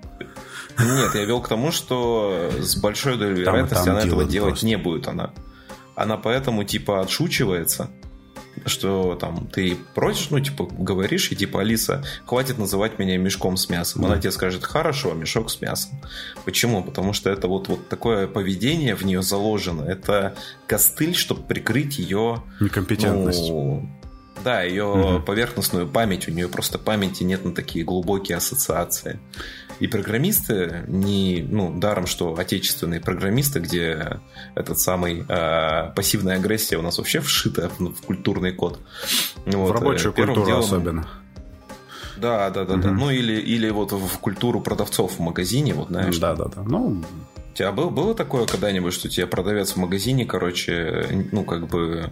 Нет, 0.79 1.13
я 1.13 1.25
вел 1.25 1.41
к 1.41 1.47
тому, 1.47 1.71
что 1.71 2.49
с 2.59 2.75
большой 2.77 3.17
долей 3.17 3.41
вероятности 3.41 3.89
она 3.89 4.01
этого 4.01 4.25
делать 4.25 4.51
просто. 4.51 4.65
не 4.65 4.77
будет. 4.77 5.07
Она 5.07 5.31
она 5.95 6.17
поэтому 6.17 6.63
типа 6.63 7.01
отшучивается, 7.01 7.89
что 8.65 9.15
там 9.15 9.47
ты 9.47 9.77
просишь, 9.95 10.29
ну, 10.29 10.39
типа, 10.39 10.67
говоришь, 10.71 11.31
и 11.31 11.35
типа, 11.35 11.61
Алиса, 11.61 12.03
хватит 12.25 12.57
называть 12.57 12.99
меня 12.99 13.17
мешком 13.17 13.57
с 13.57 13.69
мясом. 13.69 14.05
Она 14.05 14.17
тебе 14.17 14.31
скажет, 14.31 14.63
хорошо, 14.63 15.13
мешок 15.13 15.49
с 15.49 15.61
мясом. 15.61 16.01
Почему? 16.45 16.83
Потому 16.83 17.13
что 17.13 17.29
это 17.29 17.47
вот, 17.47 17.69
вот 17.69 17.87
такое 17.87 18.27
поведение 18.27 18.95
в 18.95 19.03
нее 19.03 19.21
заложено. 19.21 19.83
Это 19.83 20.35
костыль, 20.67 21.15
чтобы 21.15 21.43
прикрыть 21.43 21.97
ее... 21.97 22.43
Некомпетентность. 22.59 23.49
Ну, 23.49 23.89
да, 24.43 24.63
ее 24.63 24.85
угу. 24.85 25.23
поверхностную 25.23 25.87
память, 25.87 26.27
у 26.27 26.31
нее 26.31 26.47
просто 26.47 26.79
памяти 26.79 27.23
нет 27.23 27.45
на 27.45 27.53
такие 27.53 27.85
глубокие 27.85 28.37
ассоциации. 28.37 29.19
И 29.81 29.87
программисты, 29.87 30.83
не, 30.87 31.43
ну, 31.49 31.73
даром, 31.75 32.05
что 32.05 32.37
отечественные 32.37 33.01
программисты, 33.01 33.59
где 33.59 34.19
этот 34.53 34.79
самый 34.79 35.25
э, 35.27 35.91
пассивная 35.95 36.35
агрессия 36.35 36.77
у 36.77 36.83
нас 36.83 36.99
вообще 36.99 37.19
вшита 37.19 37.71
в, 37.79 38.01
культурный 38.05 38.51
код. 38.51 38.79
Вот, 39.47 39.69
в 39.69 39.71
рабочую 39.71 40.13
культуру 40.13 40.45
делом, 40.45 40.59
особенно. 40.59 41.07
Да, 42.15 42.51
да, 42.51 42.63
да, 42.65 42.75
угу. 42.75 42.83
да. 42.83 42.91
Ну 42.91 43.09
или, 43.09 43.33
или 43.41 43.71
вот 43.71 43.91
в 43.91 44.19
культуру 44.19 44.61
продавцов 44.61 45.13
в 45.13 45.19
магазине, 45.19 45.73
вот 45.73 45.87
знаешь. 45.87 46.19
Да, 46.19 46.35
да, 46.35 46.45
да. 46.45 46.61
Ну, 46.61 47.03
у 47.51 47.57
тебя 47.57 47.71
был, 47.71 47.89
было 47.89 48.13
такое 48.13 48.45
когда-нибудь, 48.45 48.93
что 48.93 49.09
тебе 49.09 49.25
продавец 49.25 49.71
в 49.71 49.77
магазине, 49.77 50.27
короче, 50.27 51.27
ну, 51.31 51.43
как 51.43 51.67
бы 51.67 52.11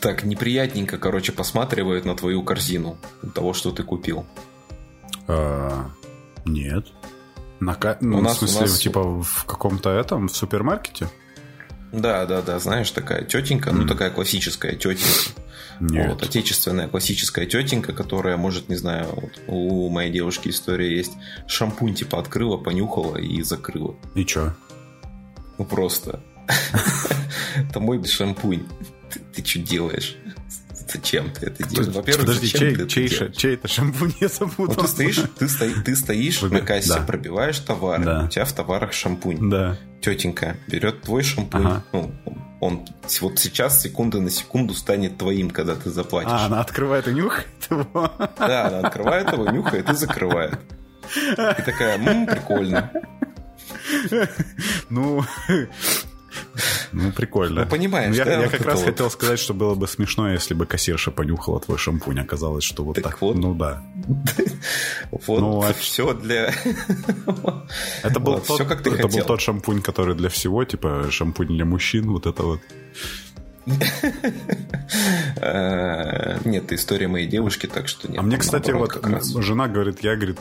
так 0.00 0.24
неприятненько, 0.24 0.96
короче, 0.96 1.32
посматривает 1.32 2.06
на 2.06 2.14
твою 2.14 2.42
корзину 2.42 2.96
того, 3.34 3.52
что 3.52 3.70
ты 3.70 3.82
купил? 3.82 4.24
А, 5.26 5.90
нет. 6.44 6.86
На, 7.60 7.76
ну, 8.00 8.18
у 8.18 8.20
нас, 8.20 8.36
в 8.36 8.38
смысле, 8.38 8.58
у 8.58 8.62
нас... 8.62 8.78
типа 8.78 9.22
в 9.22 9.44
каком-то 9.44 9.90
этом, 9.90 10.28
в 10.28 10.36
супермаркете? 10.36 11.08
Да, 11.92 12.26
да, 12.26 12.42
да, 12.42 12.58
знаешь, 12.58 12.90
такая 12.90 13.24
тетенька, 13.24 13.70
mm. 13.70 13.72
ну 13.72 13.86
такая 13.86 14.10
классическая 14.10 14.74
тетенька. 14.76 15.40
Нет. 15.80 16.08
Вот, 16.08 16.22
отечественная 16.22 16.88
классическая 16.88 17.46
тетенька, 17.46 17.92
которая, 17.92 18.36
может, 18.36 18.68
не 18.68 18.76
знаю, 18.76 19.06
вот, 19.12 19.40
у 19.46 19.88
моей 19.88 20.12
девушки 20.12 20.48
история 20.48 20.96
есть, 20.96 21.12
шампунь 21.46 21.94
типа 21.94 22.18
открыла, 22.18 22.56
понюхала 22.56 23.16
и 23.16 23.42
закрыла. 23.42 23.96
И 24.14 24.24
чё? 24.24 24.54
Ну 25.56 25.64
просто. 25.64 26.20
Это 27.56 27.80
мой 27.80 28.04
шампунь. 28.04 28.66
Ты 29.34 29.44
что 29.44 29.60
делаешь? 29.60 30.16
Зачем 30.90 31.30
ты 31.30 31.46
это 31.46 31.62
делаешь? 31.64 31.94
Во-первых, 31.94 32.26
Подожди, 32.26 32.48
чей, 32.48 32.74
ты 32.74 32.86
чей, 32.86 33.06
это 33.06 33.32
чей 33.32 33.54
это 33.54 33.68
шампунь 33.68 34.14
я 34.20 34.28
запутал? 34.28 34.74
Вот 34.74 34.80
ты 34.82 34.88
стоишь, 34.88 35.22
ты, 35.38 35.48
стои, 35.48 35.74
ты 35.84 35.96
стоишь 35.96 36.40
на 36.42 36.60
кассе, 36.60 36.94
да. 36.94 37.02
пробиваешь 37.02 37.58
товары, 37.58 38.04
да. 38.04 38.24
у 38.24 38.28
тебя 38.28 38.44
в 38.44 38.52
товарах 38.52 38.92
шампунь. 38.92 39.50
Да. 39.50 39.76
Тетенька 40.00 40.56
берет 40.66 41.02
твой 41.02 41.22
шампунь, 41.22 41.66
ага. 41.66 41.84
ну, 41.92 42.14
он 42.60 42.86
вот 43.20 43.38
сейчас 43.38 43.82
секунда 43.82 44.20
на 44.20 44.30
секунду 44.30 44.74
станет 44.74 45.18
твоим, 45.18 45.50
когда 45.50 45.74
ты 45.74 45.90
заплатишь. 45.90 46.32
А, 46.32 46.46
она 46.46 46.60
открывает 46.60 47.06
и 47.06 47.12
нюхает 47.12 47.46
его? 47.70 48.10
Да, 48.38 48.68
она 48.68 48.78
открывает 48.80 49.32
его, 49.32 49.48
нюхает 49.50 49.88
и 49.90 49.94
закрывает. 49.94 50.58
И 51.26 51.62
такая, 51.62 51.98
ммм, 51.98 52.26
прикольно. 52.26 52.90
Ну, 54.90 55.22
ну, 56.92 57.12
прикольно. 57.12 57.64
Ну, 57.64 57.70
понимаешь, 57.70 58.14
я, 58.14 58.24
да? 58.24 58.32
Я 58.32 58.40
вот 58.42 58.50
как 58.50 58.66
раз 58.66 58.80
вот. 58.80 58.86
хотел 58.86 59.10
сказать, 59.10 59.38
что 59.38 59.54
было 59.54 59.74
бы 59.74 59.86
смешно, 59.86 60.30
если 60.30 60.54
бы 60.54 60.66
кассирша 60.66 61.10
понюхала 61.10 61.60
твой 61.60 61.78
шампунь. 61.78 62.20
Оказалось, 62.20 62.64
что 62.64 62.84
вот 62.84 62.94
так. 62.96 63.04
так. 63.04 63.20
Вот. 63.20 63.36
Ну 63.36 63.54
да. 63.54 63.82
Вот 65.10 65.40
ну, 65.40 65.62
а... 65.62 65.72
все 65.72 66.14
для... 66.14 66.46
Это 68.02 68.20
был, 68.20 68.34
вот, 68.34 68.46
тот, 68.46 68.56
все, 68.56 68.66
как 68.66 68.82
ты 68.82 68.90
это 68.90 69.02
хотел. 69.02 69.18
был 69.18 69.26
тот 69.26 69.40
шампунь, 69.40 69.82
который 69.82 70.14
для 70.14 70.28
всего, 70.28 70.64
типа 70.64 71.06
шампунь 71.10 71.48
для 71.48 71.64
мужчин, 71.64 72.10
вот 72.10 72.26
это 72.26 72.42
вот. 72.42 72.60
Нет, 76.44 76.72
история 76.72 77.08
моей 77.08 77.26
девушки, 77.26 77.66
так 77.66 77.88
что 77.88 78.08
нет. 78.08 78.18
А 78.18 78.22
мне, 78.22 78.38
кстати, 78.38 78.70
вот 78.70 78.98
жена 79.42 79.68
говорит, 79.68 80.02
я, 80.02 80.16
говорит, 80.16 80.38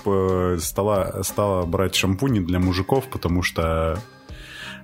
стала, 0.64 1.22
стала 1.24 1.66
брать 1.66 1.96
шампуни 1.96 2.40
для 2.40 2.60
мужиков, 2.60 3.06
потому 3.10 3.44
что 3.44 4.00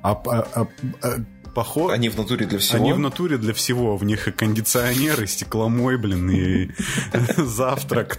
а, 0.04 0.12
а, 0.12 0.48
а, 0.54 0.68
а 1.02 1.24
поход... 1.54 1.92
Они 1.92 2.10
в 2.10 2.18
натуре 2.18 2.46
для 2.46 2.60
всего? 2.60 2.78
Они 2.78 2.94
в 2.94 3.00
натуре 3.00 3.38
для 3.38 3.54
всего. 3.54 3.96
В 3.96 4.04
них 4.04 4.28
и 4.28 4.32
кондиционер, 4.32 5.24
и 5.24 5.28
стекломой, 5.28 5.98
блин, 5.98 6.30
и 6.30 6.72
завтрак, 7.38 8.18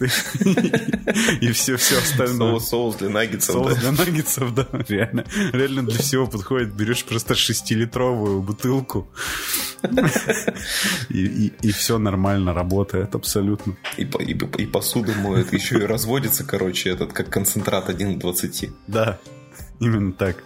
и 1.40 1.52
все 1.52 1.76
все 1.76 1.98
остальное. 1.98 2.58
Соус 2.60 2.96
для 2.96 3.10
наггетсов. 3.10 3.54
Соус 3.54 3.76
для 3.76 3.92
наггетсов, 3.92 4.54
да, 4.54 4.66
реально. 4.88 5.24
Реально 5.52 5.82
для 5.82 5.98
всего 5.98 6.26
подходит. 6.26 6.74
Берешь 6.74 7.04
просто 7.04 7.34
шестилитровую 7.34 8.40
бутылку, 8.40 9.08
и 11.10 11.72
все 11.72 11.98
нормально 11.98 12.54
работает 12.54 13.14
абсолютно. 13.14 13.76
И 13.96 14.66
посуду 14.66 15.12
моет, 15.14 15.52
еще 15.52 15.78
и 15.78 15.82
разводится, 15.82 16.44
короче, 16.44 16.90
этот, 16.90 17.12
как 17.12 17.28
концентрат 17.28 17.88
1 17.88 18.16
к 18.16 18.18
20. 18.20 18.70
Да, 18.86 19.18
именно 19.80 20.12
так. 20.12 20.42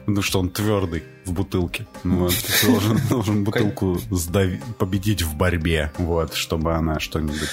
Потому 0.00 0.22
что 0.22 0.40
он 0.40 0.50
твердый 0.50 1.04
в 1.24 1.32
бутылке. 1.32 1.86
Вот. 2.04 2.34
Ты 2.34 2.66
должен, 2.70 3.00
должен 3.08 3.44
бутылку 3.44 3.98
сдави, 4.10 4.60
победить 4.78 5.22
в 5.22 5.36
борьбе, 5.36 5.92
вот, 5.98 6.34
чтобы 6.34 6.74
она 6.74 7.00
что-нибудь 7.00 7.50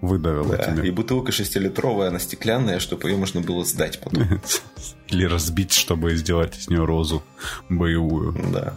выдавила 0.00 0.56
да, 0.56 0.64
тебе. 0.64 0.88
И 0.88 0.90
бутылка 0.90 1.32
шестилитровая, 1.32 2.08
она 2.08 2.18
стеклянная, 2.18 2.78
чтобы 2.78 3.10
ее 3.10 3.16
можно 3.16 3.40
было 3.40 3.64
сдать 3.64 4.00
потом. 4.00 4.40
Или 5.08 5.24
разбить, 5.24 5.72
чтобы 5.72 6.14
сделать 6.16 6.56
из 6.58 6.68
нее 6.68 6.84
розу 6.84 7.22
боевую. 7.68 8.36
Да. 8.52 8.74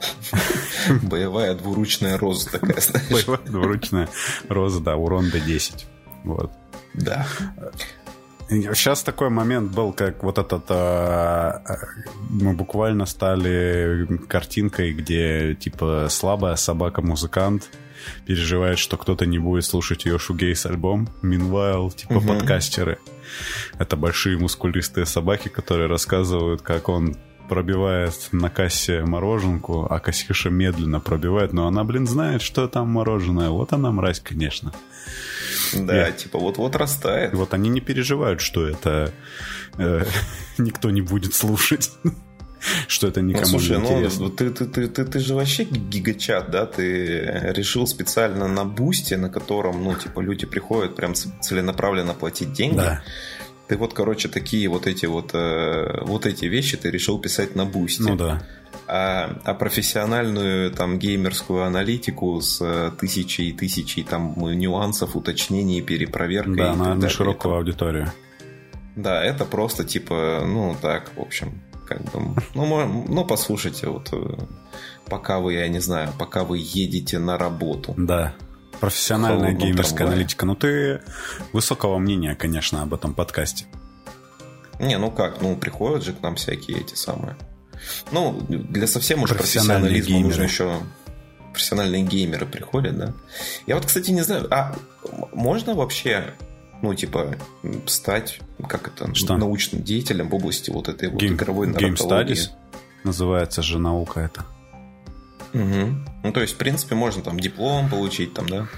Боевая 1.02 1.54
двуручная 1.54 2.18
роза 2.18 2.50
такая, 2.50 2.80
знаешь. 2.80 3.08
Боевая 3.10 3.40
двуручная 3.46 4.08
роза, 4.48 4.80
да, 4.80 4.96
урон 4.96 5.30
до 5.30 5.40
10. 5.40 5.86
Вот. 6.24 6.52
Да. 6.94 7.26
Сейчас 8.48 9.02
такой 9.02 9.28
момент 9.28 9.72
был, 9.72 9.92
как 9.92 10.22
вот 10.22 10.38
этот... 10.38 10.64
А, 10.70 11.62
а, 11.66 11.76
мы 12.30 12.54
буквально 12.54 13.04
стали 13.06 14.06
картинкой, 14.26 14.92
где, 14.92 15.54
типа, 15.54 16.06
слабая 16.08 16.56
собака-музыкант 16.56 17.68
переживает, 18.26 18.78
что 18.78 18.96
кто-то 18.96 19.26
не 19.26 19.38
будет 19.38 19.64
слушать 19.64 20.06
ее 20.06 20.18
шугейс 20.18 20.64
альбом. 20.64 21.08
Meanwhile, 21.22 21.94
типа, 21.94 22.14
угу. 22.14 22.28
подкастеры. 22.28 22.98
Это 23.78 23.96
большие 23.96 24.38
мускулистые 24.38 25.04
собаки, 25.04 25.48
которые 25.48 25.88
рассказывают, 25.88 26.62
как 26.62 26.88
он 26.88 27.16
пробивает 27.48 28.14
на 28.32 28.50
кассе 28.50 29.04
мороженку, 29.04 29.86
а 29.88 29.98
кассирша 30.00 30.50
медленно 30.50 31.00
пробивает, 31.00 31.52
но 31.52 31.66
она, 31.66 31.82
блин, 31.82 32.06
знает, 32.06 32.42
что 32.42 32.68
там 32.68 32.88
мороженое. 32.88 33.50
Вот 33.50 33.72
она 33.72 33.90
мразь, 33.90 34.20
конечно. 34.20 34.72
Да, 35.74 36.10
типа 36.12 36.38
вот-вот 36.38 36.76
растает. 36.76 37.34
Вот 37.34 37.54
они 37.54 37.68
не 37.68 37.80
переживают, 37.80 38.40
что 38.40 38.66
это 38.66 39.12
э, 39.78 40.04
никто 40.58 40.90
не 40.90 41.00
будет 41.00 41.34
слушать. 41.34 41.90
Что 42.88 43.06
это 43.06 43.20
никому 43.20 43.44
ну, 43.44 43.50
слушай, 43.50 43.76
не 43.76 43.82
ну, 43.82 43.92
интересно. 43.92 44.24
Ну, 44.24 44.30
ты, 44.30 44.50
ты, 44.50 44.66
ты, 44.66 44.88
ты, 44.88 45.04
ты 45.04 45.20
же 45.20 45.36
вообще 45.36 45.62
гигачат, 45.62 46.50
да? 46.50 46.66
Ты 46.66 47.52
решил 47.54 47.86
специально 47.86 48.48
на 48.48 48.64
бусте, 48.64 49.16
на 49.16 49.30
котором, 49.30 49.84
ну, 49.84 49.94
типа, 49.94 50.18
люди 50.18 50.44
приходят 50.44 50.96
прям 50.96 51.14
целенаправленно 51.14 52.14
платить 52.14 52.52
деньги. 52.52 52.76
Да. 52.76 53.02
Ты 53.68 53.76
вот, 53.76 53.92
короче, 53.92 54.28
такие 54.28 54.66
вот 54.68 54.86
эти 54.86 55.04
вот, 55.04 55.30
э, 55.34 56.02
вот 56.04 56.24
эти 56.24 56.46
вещи 56.46 56.78
ты 56.78 56.90
решил 56.90 57.18
писать 57.18 57.54
на 57.54 57.66
бусте. 57.66 58.02
Ну 58.02 58.16
да. 58.16 58.42
А, 58.86 59.38
а 59.44 59.54
профессиональную 59.54 60.70
там 60.70 60.98
геймерскую 60.98 61.64
аналитику 61.64 62.40
с 62.40 62.60
э, 62.62 62.90
тысячей 62.98 63.50
и 63.50 63.52
тысячей 63.52 64.04
там 64.04 64.34
нюансов, 64.38 65.16
уточнений, 65.16 65.82
перепроверкой. 65.82 66.56
Да, 66.56 66.74
на, 66.74 66.94
на 66.94 67.08
широкую 67.10 67.56
аудиторию. 67.56 68.10
Да, 68.96 69.22
это 69.22 69.44
просто 69.44 69.84
типа, 69.84 70.42
ну 70.46 70.74
так, 70.80 71.10
в 71.14 71.20
общем, 71.20 71.60
как 71.86 72.02
бы, 72.04 72.42
ну, 72.54 73.04
ну 73.06 73.24
послушайте, 73.26 73.88
вот 73.88 74.08
э, 74.12 74.46
пока 75.10 75.40
вы, 75.40 75.54
я 75.54 75.68
не 75.68 75.80
знаю, 75.80 76.08
пока 76.18 76.44
вы 76.44 76.58
едете 76.58 77.18
на 77.18 77.36
работу. 77.36 77.92
Да. 77.98 78.34
Профессиональная 78.80 79.52
геймерская 79.52 79.98
трамвае. 79.98 80.14
аналитика. 80.14 80.46
Ну, 80.46 80.54
ты 80.54 81.00
высокого 81.52 81.98
мнения, 81.98 82.34
конечно, 82.34 82.82
об 82.82 82.94
этом 82.94 83.14
подкасте. 83.14 83.66
Не, 84.78 84.98
ну 84.98 85.10
как, 85.10 85.40
ну 85.40 85.56
приходят 85.56 86.04
же 86.04 86.12
к 86.12 86.22
нам 86.22 86.36
всякие 86.36 86.80
эти 86.80 86.94
самые. 86.94 87.36
Ну, 88.12 88.40
для 88.48 88.86
совсем 88.86 89.22
уж 89.22 89.30
профессионализма 89.30 90.08
геймеры. 90.08 90.28
нужно 90.28 90.42
еще 90.42 90.78
профессиональные 91.52 92.02
геймеры 92.02 92.46
приходят, 92.46 92.96
да. 92.96 93.14
Я 93.66 93.74
вот, 93.74 93.86
кстати, 93.86 94.10
не 94.10 94.20
знаю, 94.22 94.46
а 94.50 94.76
можно 95.32 95.74
вообще, 95.74 96.34
ну, 96.82 96.94
типа, 96.94 97.36
стать, 97.86 98.40
как 98.68 98.88
это, 98.88 99.12
Что? 99.14 99.36
научным 99.36 99.82
деятелем 99.82 100.28
в 100.28 100.34
области 100.34 100.70
вот 100.70 100.88
этой 100.88 101.08
вот 101.08 101.22
игровой 101.22 101.66
нарратологии? 101.66 101.96
Game 101.96 102.26
Studies 102.36 102.50
называется 103.04 103.62
же 103.62 103.78
наука 103.78 104.20
это. 104.20 104.46
Угу. 105.54 105.94
Ну, 106.24 106.32
то 106.32 106.40
есть, 106.40 106.54
в 106.54 106.56
принципе, 106.56 106.94
можно 106.94 107.22
там 107.22 107.38
диплом 107.40 107.88
получить, 107.88 108.34
там, 108.34 108.48
да? 108.48 108.68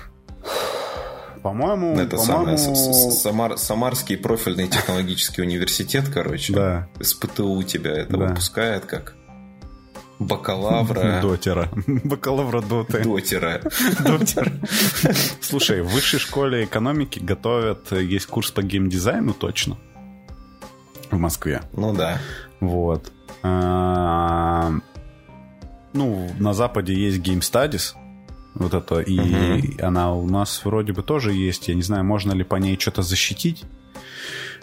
По-моему, 1.42 1.98
это 1.98 2.16
по-моему... 2.16 2.58
самое 2.58 3.12
Самар, 3.12 3.58
Самарский 3.58 4.18
профильный 4.18 4.68
технологический 4.68 5.42
университет, 5.42 6.04
короче. 6.12 6.52
Да. 6.52 6.88
СПТУ 7.00 7.62
тебя 7.62 7.92
это 7.92 8.16
да. 8.16 8.26
выпускает 8.26 8.84
как 8.84 9.14
бакалавра. 10.18 11.20
Дотера. 11.22 11.70
Бакалавра 11.86 12.60
доты. 12.60 13.02
Дотера. 13.02 13.62
Дотера. 14.00 14.52
Слушай, 15.40 15.80
в 15.82 15.88
высшей 15.88 16.20
школе 16.20 16.64
экономики 16.64 17.18
готовят, 17.18 17.90
есть 17.92 18.26
курс 18.26 18.50
по 18.50 18.62
геймдизайну 18.62 19.32
точно. 19.32 19.78
В 21.10 21.16
Москве. 21.16 21.62
Ну 21.72 21.94
да. 21.94 22.20
Вот. 22.60 23.10
А, 25.92 25.96
ну, 25.96 26.30
на 26.38 26.54
Западе 26.54 26.94
есть 26.94 27.18
Game 27.18 27.40
Studies, 27.40 27.94
вот 28.54 28.74
это, 28.74 29.00
и 29.00 29.16
uh-huh. 29.16 29.82
она 29.82 30.12
у 30.14 30.26
нас 30.26 30.64
вроде 30.64 30.92
бы 30.92 31.02
тоже 31.02 31.32
есть. 31.32 31.68
Я 31.68 31.74
не 31.74 31.82
знаю, 31.82 32.04
можно 32.04 32.32
ли 32.32 32.44
по 32.44 32.56
ней 32.56 32.78
что-то 32.78 33.02
защитить 33.02 33.64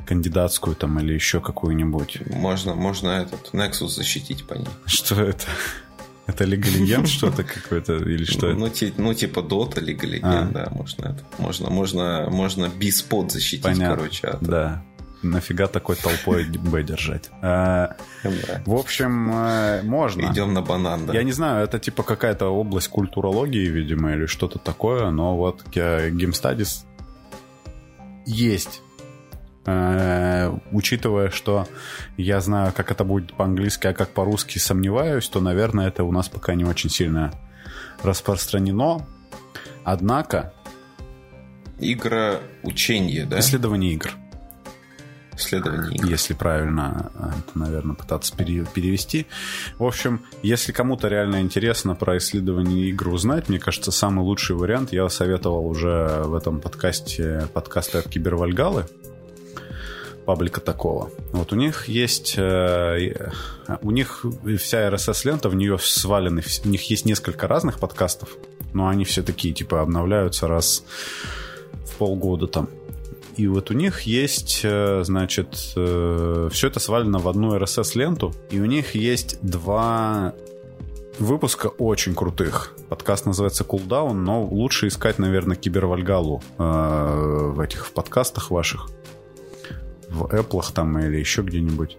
кандидатскую 0.06 0.76
там 0.76 1.00
или 1.00 1.14
еще 1.14 1.42
какую-нибудь. 1.42 2.22
Можно, 2.30 2.76
можно 2.76 3.10
этот 3.10 3.54
Nexus 3.54 3.90
защитить 3.90 4.46
по 4.46 4.54
ней. 4.54 4.68
Что 4.86 5.22
это? 5.22 5.46
Это 6.28 6.44
League 6.44 7.06
что-то 7.08 7.46
какое-то 7.46 7.96
или 7.96 8.26
что 8.26 8.48
ну, 8.52 8.68
это? 8.68 8.94
Ну, 8.98 9.14
типа 9.14 9.40
Dota 9.40 9.76
League 9.82 10.20
а. 10.24 10.44
да, 10.52 10.68
можно 10.72 11.06
это. 11.06 11.24
Можно, 11.38 11.70
можно, 11.70 12.28
можно 12.30 12.68
биспот 12.68 13.32
защитить, 13.32 13.64
Понятно. 13.64 13.96
короче. 13.96 14.28
От... 14.28 14.44
Да 14.44 14.84
нафига 15.32 15.68
такой 15.68 15.96
толпой 15.96 16.46
Б 16.46 16.84
держать? 16.84 17.30
А, 17.42 17.96
в 18.66 18.74
общем, 18.76 19.32
э, 19.32 19.82
можно. 19.84 20.32
Идем 20.32 20.54
на 20.54 20.62
банан, 20.62 21.06
да. 21.06 21.14
Я 21.14 21.24
не 21.24 21.32
знаю, 21.32 21.64
это 21.64 21.80
типа 21.80 22.04
какая-то 22.04 22.48
область 22.48 22.90
культурологии, 22.90 23.68
видимо, 23.68 24.14
или 24.14 24.26
что-то 24.26 24.60
такое, 24.60 25.10
но 25.12 25.38
вот 25.38 25.64
Game 25.64 26.32
Studies 26.32 26.86
есть. 28.26 28.82
Э, 29.66 30.58
учитывая, 30.72 31.30
что 31.30 31.68
я 32.16 32.40
знаю, 32.40 32.72
как 32.74 32.90
это 32.90 33.04
будет 33.04 33.34
по-английски, 33.34 33.88
а 33.88 33.94
как 33.94 34.10
по-русски 34.10 34.60
сомневаюсь, 34.60 35.28
то, 35.28 35.42
наверное, 35.42 35.90
это 35.90 36.06
у 36.06 36.12
нас 36.14 36.30
пока 36.30 36.56
не 36.56 36.64
очень 36.64 36.90
сильно 36.90 37.34
распространено. 38.02 39.06
Однако... 39.84 40.54
Игра 41.80 42.40
учение, 42.64 43.26
да? 43.26 43.40
Исследование 43.40 43.94
игр. 43.94 44.12
Исследование 45.38 45.96
игр. 45.96 46.08
Если 46.08 46.34
правильно 46.34 47.12
это, 47.16 47.58
наверное, 47.58 47.96
пытаться 47.96 48.36
перевести. 48.36 49.28
В 49.78 49.84
общем, 49.86 50.22
если 50.42 50.72
кому-то 50.72 51.08
реально 51.08 51.42
интересно 51.42 51.96
про 51.96 52.18
исследование 52.18 52.88
игр 52.90 53.10
узнать, 53.10 53.50
мне 53.50 53.60
кажется, 53.60 53.92
самый 53.92 54.24
лучший 54.24 54.56
вариант 54.56 54.92
я 54.94 55.08
советовал 55.10 55.68
уже 55.68 56.24
в 56.26 56.34
этом 56.34 56.60
подкасте, 56.60 57.48
подкасты 57.54 58.00
от 58.00 58.10
Кибервальгалы 58.10 58.86
паблика 60.28 60.60
такого. 60.60 61.10
Вот 61.32 61.54
у 61.54 61.56
них 61.56 61.88
есть... 61.88 62.36
Э, 62.38 63.32
у 63.82 63.92
них 63.92 64.26
вся 64.60 64.90
RSS-лента, 64.90 65.48
в 65.48 65.56
нее 65.56 65.78
свалены... 65.80 66.44
У 66.66 66.68
них 66.68 66.90
есть 66.90 67.06
несколько 67.06 67.48
разных 67.48 67.80
подкастов, 67.80 68.30
но 68.74 68.90
они 68.90 69.06
все 69.06 69.24
такие, 69.24 69.54
типа, 69.54 69.80
обновляются 69.80 70.50
раз 70.50 70.84
в 71.86 71.96
полгода 71.96 72.48
там. 72.48 72.70
И 73.38 73.46
вот 73.46 73.70
у 73.70 73.76
них 73.76 74.02
есть, 74.02 74.62
э, 74.64 75.04
значит, 75.04 75.74
э, 75.76 76.50
все 76.52 76.68
это 76.68 76.80
свалено 76.80 77.20
в 77.20 77.28
одну 77.28 77.56
RSS-ленту, 77.56 78.34
и 78.50 78.60
у 78.60 78.66
них 78.66 78.96
есть 78.96 79.38
два 79.44 80.34
выпуска 81.20 81.68
очень 81.68 82.16
крутых. 82.16 82.74
Подкаст 82.90 83.28
называется 83.28 83.64
Cooldown, 83.64 84.14
но 84.14 84.44
лучше 84.44 84.88
искать, 84.88 85.20
наверное, 85.20 85.56
Кибервальгалу 85.56 86.42
э, 86.58 87.52
в 87.54 87.60
этих 87.60 87.86
в 87.86 87.92
подкастах 87.92 88.50
ваших 88.50 88.90
в 90.10 90.24
Apple 90.24 90.64
там 90.74 90.98
или 90.98 91.18
еще 91.18 91.44
где-нибудь. 91.44 91.98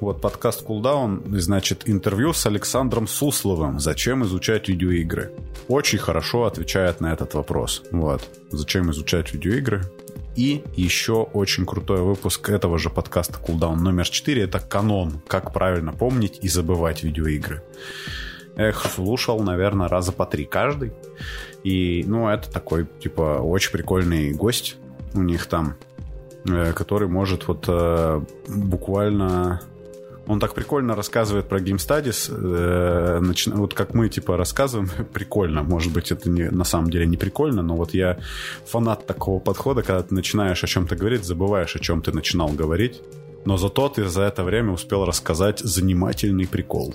Вот 0.00 0.20
подкаст 0.20 0.64
Cooldown, 0.66 1.38
значит, 1.40 1.82
интервью 1.86 2.32
с 2.32 2.46
Александром 2.46 3.06
Сусловым. 3.06 3.80
Зачем 3.80 4.24
изучать 4.24 4.68
видеоигры? 4.68 5.32
Очень 5.68 5.98
хорошо 5.98 6.44
отвечает 6.44 7.00
на 7.00 7.12
этот 7.12 7.34
вопрос. 7.34 7.82
Вот. 7.90 8.28
Зачем 8.50 8.90
изучать 8.90 9.32
видеоигры? 9.32 9.82
И 10.36 10.64
еще 10.74 11.22
очень 11.22 11.64
крутой 11.64 12.02
выпуск 12.02 12.50
этого 12.50 12.78
же 12.78 12.90
подкаста 12.90 13.38
Cooldown 13.38 13.76
номер 13.76 14.08
4. 14.08 14.42
Это 14.42 14.58
канон. 14.58 15.22
Как 15.26 15.52
правильно 15.52 15.92
помнить 15.92 16.40
и 16.42 16.48
забывать 16.48 17.02
видеоигры. 17.02 17.62
Эх, 18.56 18.84
слушал, 18.86 19.40
наверное, 19.40 19.88
раза 19.88 20.12
по 20.12 20.26
три 20.26 20.44
каждый. 20.44 20.92
И, 21.62 22.04
ну, 22.06 22.28
это 22.28 22.50
такой, 22.50 22.86
типа, 23.00 23.40
очень 23.40 23.72
прикольный 23.72 24.32
гость 24.32 24.76
у 25.14 25.22
них 25.22 25.46
там. 25.46 25.76
Э, 26.46 26.72
который 26.72 27.08
может 27.08 27.48
вот 27.48 27.64
э, 27.68 28.20
буквально... 28.48 29.62
Он 30.26 30.40
так 30.40 30.54
прикольно 30.54 30.94
рассказывает 30.94 31.48
про 31.48 31.60
Game 31.60 31.76
Studies, 31.76 32.32
э, 32.32 33.20
начи... 33.20 33.50
вот 33.50 33.74
как 33.74 33.94
мы 33.94 34.08
типа 34.08 34.36
рассказываем, 34.36 34.88
прикольно. 35.12 35.62
Может 35.62 35.92
быть, 35.92 36.12
это 36.12 36.30
не, 36.30 36.50
на 36.50 36.64
самом 36.64 36.90
деле 36.90 37.06
не 37.06 37.16
прикольно, 37.16 37.62
но 37.62 37.76
вот 37.76 37.94
я 37.94 38.18
фанат 38.66 39.06
такого 39.06 39.38
подхода, 39.38 39.82
когда 39.82 40.02
ты 40.02 40.14
начинаешь 40.14 40.64
о 40.64 40.66
чем-то 40.66 40.96
говорить, 40.96 41.24
забываешь, 41.24 41.76
о 41.76 41.78
чем 41.78 42.00
ты 42.00 42.12
начинал 42.12 42.48
говорить, 42.48 43.02
но 43.44 43.56
зато 43.56 43.88
ты 43.88 44.08
за 44.08 44.22
это 44.22 44.44
время 44.44 44.72
успел 44.72 45.04
рассказать 45.04 45.60
занимательный 45.60 46.46
прикол. 46.46 46.94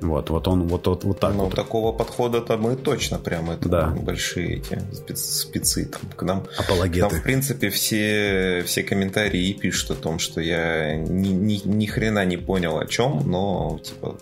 Вот, 0.00 0.30
вот 0.30 0.46
он 0.48 0.68
вот, 0.68 0.86
вот, 0.86 1.04
вот 1.04 1.20
так 1.20 1.34
ну, 1.34 1.44
вот. 1.44 1.54
такого 1.54 1.92
подхода-то 1.92 2.58
мы 2.58 2.76
точно 2.76 3.18
прям 3.18 3.50
это 3.50 3.68
да. 3.68 3.86
большие 3.88 4.58
эти 4.58 5.14
спецы 5.14 5.86
там 5.86 6.02
к 6.14 6.22
нам. 6.22 6.44
Апологеты. 6.58 7.08
Там, 7.08 7.18
в 7.18 7.22
принципе, 7.22 7.70
все, 7.70 8.62
все 8.66 8.82
комментарии 8.82 9.52
пишут 9.52 9.92
о 9.92 9.94
том, 9.94 10.18
что 10.18 10.40
я 10.40 10.96
ни, 10.96 11.28
ни, 11.28 11.66
ни 11.66 11.86
хрена 11.86 12.24
не 12.26 12.36
понял 12.36 12.78
о 12.78 12.86
чем, 12.86 13.22
но 13.26 13.80
типа 13.82 14.18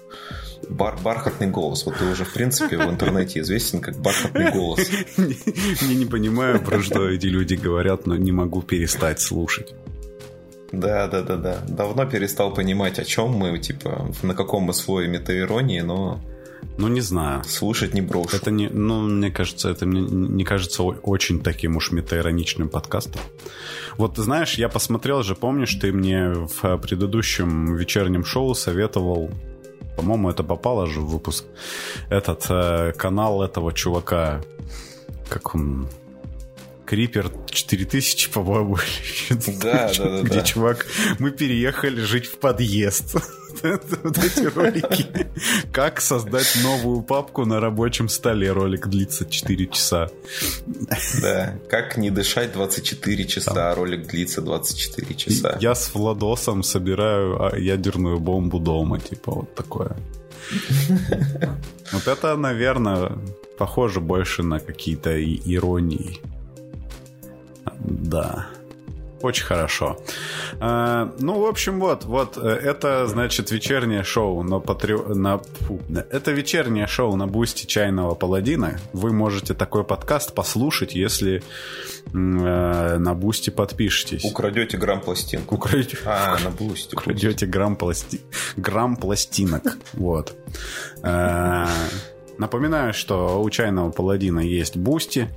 бар, 0.68 0.96
бархатный 1.02 1.48
голос. 1.48 1.84
Вот 1.86 1.96
ты 1.96 2.04
уже, 2.04 2.24
в 2.24 2.32
принципе, 2.32 2.78
в 2.78 2.90
интернете 2.90 3.40
известен 3.40 3.80
как 3.80 3.96
бархатный 3.96 4.52
голос. 4.52 4.88
Я 5.16 5.94
не 5.94 6.06
понимаю, 6.06 6.60
про 6.60 6.80
что 6.82 7.08
эти 7.08 7.26
люди 7.26 7.54
говорят, 7.54 8.06
но 8.06 8.16
не 8.16 8.32
могу 8.32 8.62
перестать 8.62 9.20
слушать. 9.20 9.74
Да, 10.80 11.08
да, 11.08 11.22
да, 11.22 11.36
да. 11.36 11.58
Давно 11.68 12.06
перестал 12.06 12.54
понимать, 12.54 12.98
о 12.98 13.04
чем 13.04 13.30
мы, 13.30 13.58
типа, 13.58 14.10
на 14.22 14.34
каком 14.34 14.64
мы 14.64 14.72
слое 14.74 15.08
метаиронии, 15.08 15.80
но 15.80 16.20
ну, 16.76 16.88
не 16.88 17.00
знаю. 17.00 17.44
Слушать 17.44 17.94
не 17.94 18.00
брошу. 18.00 18.36
Это 18.36 18.50
не, 18.50 18.68
ну, 18.68 19.02
мне 19.02 19.30
кажется, 19.30 19.70
это 19.70 19.86
мне 19.86 20.00
не 20.00 20.44
кажется 20.44 20.82
очень 20.82 21.40
таким 21.40 21.76
уж 21.76 21.92
метаироничным 21.92 22.68
подкастом. 22.68 23.20
Вот, 23.96 24.16
знаешь, 24.16 24.54
я 24.54 24.68
посмотрел 24.68 25.22
же, 25.22 25.34
помнишь, 25.34 25.74
ты 25.74 25.92
мне 25.92 26.30
в 26.30 26.76
предыдущем 26.78 27.76
вечернем 27.76 28.24
шоу 28.24 28.54
советовал, 28.54 29.30
по-моему, 29.96 30.30
это 30.30 30.42
попало 30.42 30.86
же 30.86 31.00
в 31.00 31.06
выпуск, 31.06 31.44
этот 32.10 32.46
э, 32.48 32.92
канал 32.96 33.42
этого 33.42 33.72
чувака, 33.72 34.40
как 35.28 35.54
он, 35.54 35.88
Крипер 36.86 37.30
4000, 37.50 38.30
по-моему. 38.30 38.76
Да, 39.60 39.90
да, 39.96 40.04
да. 40.04 40.22
Где, 40.22 40.42
чувак, 40.42 40.86
мы 41.18 41.30
переехали 41.30 42.00
жить 42.00 42.26
в 42.26 42.38
подъезд. 42.38 43.16
Вот 43.62 44.18
эти 44.18 44.46
ролики. 44.46 45.06
Как 45.72 46.00
создать 46.00 46.58
новую 46.62 47.02
папку 47.02 47.44
на 47.44 47.60
рабочем 47.60 48.08
столе. 48.08 48.50
Ролик 48.50 48.88
длится 48.88 49.24
4 49.24 49.66
часа. 49.68 50.10
Да, 51.22 51.54
как 51.70 51.96
не 51.96 52.10
дышать 52.10 52.52
24 52.52 53.24
часа, 53.26 53.70
а 53.70 53.74
ролик 53.74 54.08
длится 54.08 54.42
24 54.42 55.14
часа. 55.14 55.56
Я 55.60 55.76
с 55.76 55.94
Владосом 55.94 56.64
собираю 56.64 57.40
а, 57.42 57.56
ядерную 57.56 58.18
бомбу 58.18 58.58
дома, 58.58 58.98
типа 58.98 59.32
вот 59.32 59.54
такое. 59.54 59.96
Вот 61.92 62.08
это, 62.08 62.36
наверное, 62.36 63.12
похоже 63.56 64.00
больше 64.00 64.42
на 64.42 64.58
какие-то 64.58 65.22
иронии. 65.22 66.20
Да. 67.80 68.46
Очень 69.24 69.44
хорошо. 69.46 69.96
А, 70.60 71.10
ну, 71.18 71.40
в 71.40 71.46
общем, 71.46 71.80
вот, 71.80 72.04
вот, 72.04 72.36
э, 72.36 72.46
это, 72.46 73.06
значит, 73.06 73.50
вечернее 73.50 74.02
шоу 74.02 74.42
на 74.42 74.60
Патре... 74.60 74.98
на... 74.98 75.38
Фу, 75.38 75.80
это 76.10 76.30
вечернее 76.32 76.86
шоу 76.86 77.16
на 77.16 77.26
бусте 77.26 77.66
Чайного 77.66 78.14
Паладина. 78.16 78.78
Вы 78.92 79.14
можете 79.14 79.54
такой 79.54 79.82
подкаст 79.82 80.34
послушать, 80.34 80.94
если 80.94 81.42
э, 82.12 82.18
на 82.98 83.14
бусте 83.14 83.50
подпишетесь. 83.50 84.26
Украдете 84.26 84.76
грамм 84.76 85.00
пластинок. 85.00 85.50
Украдете... 85.52 85.96
А, 86.04 86.36
на 86.44 86.50
бусте. 86.50 86.94
Украдете 86.94 87.46
грамм, 87.46 87.76
пласти... 87.76 88.20
грамм 88.56 88.96
пластинок. 88.96 89.78
Вот. 89.94 90.36
Э, 91.02 91.64
напоминаю, 92.36 92.92
что 92.92 93.42
у 93.42 93.48
Чайного 93.48 93.90
Паладина 93.90 94.40
есть 94.40 94.76
бусти. 94.76 95.30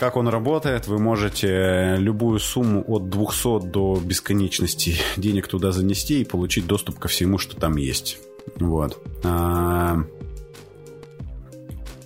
Как 0.00 0.16
он 0.16 0.28
работает? 0.28 0.86
Вы 0.86 0.98
можете 0.98 1.96
любую 1.98 2.38
сумму 2.38 2.82
от 2.88 3.10
200 3.10 3.66
до 3.66 4.00
бесконечности 4.02 4.96
денег 5.18 5.46
туда 5.46 5.72
занести 5.72 6.22
и 6.22 6.24
получить 6.24 6.66
доступ 6.66 6.98
ко 6.98 7.08
всему, 7.08 7.36
что 7.36 7.54
там 7.54 7.76
есть. 7.76 8.18
Вот. 8.56 8.98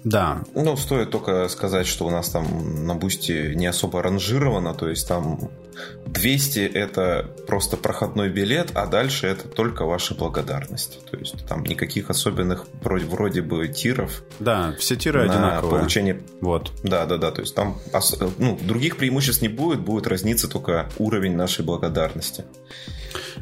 А, 0.05 0.09
да. 0.09 0.43
Ну, 0.55 0.77
стоит 0.77 1.11
только 1.11 1.49
сказать, 1.49 1.87
что 1.87 2.07
у 2.07 2.11
нас 2.11 2.31
там 2.31 2.87
на 2.87 2.95
бусти 2.95 3.55
не 3.55 3.67
особо 3.67 4.03
ранжировано, 4.03 4.75
то 4.75 4.89
есть 4.89 5.09
там 5.09 5.51
200 6.07 6.61
это 6.61 7.31
просто 7.47 7.77
проходной 7.77 8.29
билет, 8.29 8.71
а 8.75 8.87
дальше 8.87 9.27
это 9.27 9.49
только 9.49 9.85
ваша 9.85 10.15
благодарность. 10.15 11.05
То 11.11 11.17
есть 11.17 11.47
там 11.47 11.65
никаких 11.65 12.11
особенных 12.11 12.67
вроде, 12.83 13.07
вроде 13.07 13.43
бы 13.43 13.67
тиров. 13.69 14.23
Да, 14.41 14.75
все 14.79 14.97
тиры 14.97 15.27
на 15.27 15.33
одинаковые. 15.33 15.81
получение. 15.81 16.23
Вот. 16.41 16.73
Да, 16.83 17.07
да, 17.07 17.17
да. 17.17 17.31
То 17.31 17.41
есть 17.41 17.55
там 17.55 17.79
ну, 18.39 18.59
других 18.63 18.97
преимуществ 18.97 19.43
не 19.43 19.49
будет, 19.49 19.81
будет 19.81 20.07
разниться 20.07 20.49
только 20.49 20.89
уровень 20.99 21.35
нашей 21.35 21.65
благодарности. 21.65 22.45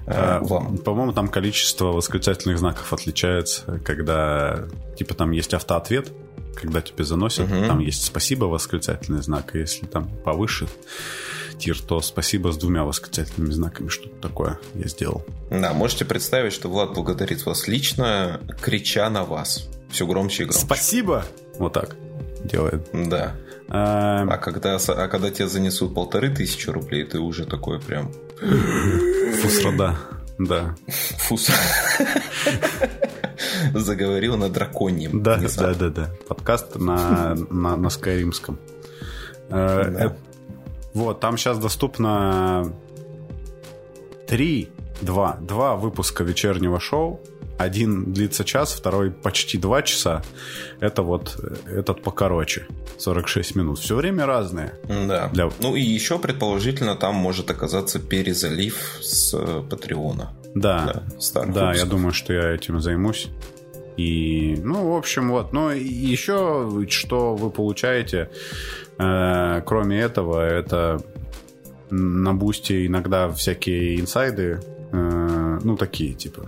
Э, 0.07 0.39
вам. 0.41 0.79
По-моему, 0.79 1.13
там 1.13 1.29
количество 1.29 1.87
восклицательных 1.87 2.59
знаков 2.59 2.93
отличается, 2.93 3.81
когда 3.85 4.65
типа 4.97 5.15
там 5.15 5.31
есть 5.33 5.55
автоответ, 5.55 6.13
когда 6.55 6.81
тебе 6.81 7.05
заносят, 7.05 7.51
угу. 7.51 7.67
там 7.67 7.79
есть 7.79 8.05
спасибо 8.05 8.45
восклицательный 8.45 9.23
знак, 9.23 9.55
и 9.55 9.61
если 9.61 9.87
там 9.87 10.09
повыше 10.25 10.67
тир, 11.59 11.81
то 11.81 12.01
спасибо 12.01 12.53
с 12.53 12.57
двумя 12.57 12.85
восклицательными 12.85 13.53
знаками, 13.53 13.89
что-то 13.89 14.17
такое 14.17 14.59
я 14.75 14.89
сделал. 14.89 15.25
Да, 15.51 15.73
можете 15.73 16.05
представить, 16.05 16.53
что 16.53 16.69
Влад 16.69 16.95
благодарит 16.95 17.45
вас 17.47 17.69
лично, 17.69 18.41
крича 18.61 19.09
на 19.11 19.25
вас. 19.25 19.69
Все 19.91 20.07
громче 20.07 20.45
и 20.45 20.47
громче. 20.47 20.65
Спасибо! 20.65 21.25
Вот 21.59 21.75
так 21.75 21.97
делает. 22.45 22.89
Да. 22.93 23.37
А, 23.69 24.23
а 24.29 24.39
когда, 24.39 24.77
а 24.77 25.09
когда 25.09 25.31
тебе 25.31 25.49
занесут 25.49 25.95
полторы 25.95 26.35
тысячи 26.35 26.69
рублей, 26.69 27.05
ты 27.05 27.19
уже 27.19 27.47
такой 27.47 27.81
прям... 27.81 28.13
Фусрада. 29.43 29.97
Да. 30.39 30.75
Фус. 31.19 31.51
Заговорил 33.75 34.37
на 34.37 34.49
драконьем. 34.49 35.23
Да, 35.23 35.41
да, 35.57 35.75
да, 35.75 35.89
да. 35.89 36.11
Подкаст 36.29 36.77
на, 36.77 37.35
на, 37.51 37.77
на 37.77 37.91
скайримском. 37.91 38.59
Э, 39.49 39.91
да. 39.91 40.17
Вот, 40.95 41.21
там 41.21 41.39
сейчас 41.39 41.59
доступно 41.59 42.73
три, 44.27 44.71
два, 45.01 45.39
два 45.41 45.77
выпуска 45.77 46.25
вечернего 46.25 46.81
шоу. 46.81 47.21
Один 47.59 48.13
длится 48.13 48.45
час, 48.45 48.73
второй 48.73 49.11
почти 49.11 49.57
два 49.57 49.83
часа. 49.83 50.23
Это 50.81 51.03
вот 51.03 51.39
этот 51.67 52.03
покороче, 52.03 52.67
46 52.99 53.55
минут. 53.57 53.79
Все 53.79 53.95
время 53.95 54.27
разные. 54.27 54.75
Да. 54.89 55.29
Для... 55.29 55.51
Ну 55.61 55.77
и 55.77 55.81
еще, 55.81 56.19
предположительно, 56.19 56.97
там 56.97 57.15
может 57.15 57.51
оказаться 57.51 58.01
перезалив 58.01 58.99
с 59.01 59.37
Патреона. 59.71 60.33
Да, 60.55 61.05
да, 61.35 61.45
да 61.47 61.75
я 61.75 61.87
думаю, 61.87 62.13
что 62.13 62.33
я 62.33 62.51
этим 62.53 62.81
займусь. 62.81 63.31
И, 63.97 64.59
ну, 64.63 64.93
в 64.93 64.97
общем, 64.97 65.31
вот. 65.31 65.53
Ну, 65.53 65.71
еще 65.71 66.87
что 66.89 67.35
вы 67.35 67.51
получаете, 67.51 68.31
э, 68.99 69.63
кроме 69.67 70.01
этого, 70.01 70.41
это 70.41 71.03
на 71.91 72.33
бусте 72.33 72.87
иногда 72.87 73.31
всякие 73.31 74.01
инсайды, 74.01 74.61
э, 74.93 75.59
ну, 75.63 75.77
такие, 75.77 76.15
типа, 76.15 76.47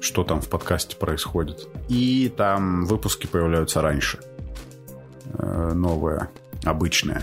что 0.00 0.22
там 0.22 0.40
в 0.40 0.48
подкасте 0.48 0.96
происходит. 0.96 1.68
И 1.88 2.32
там 2.34 2.84
выпуски 2.84 3.26
появляются 3.26 3.80
раньше. 3.80 4.18
Э, 5.38 5.72
новые, 5.72 6.28
обычные. 6.64 7.22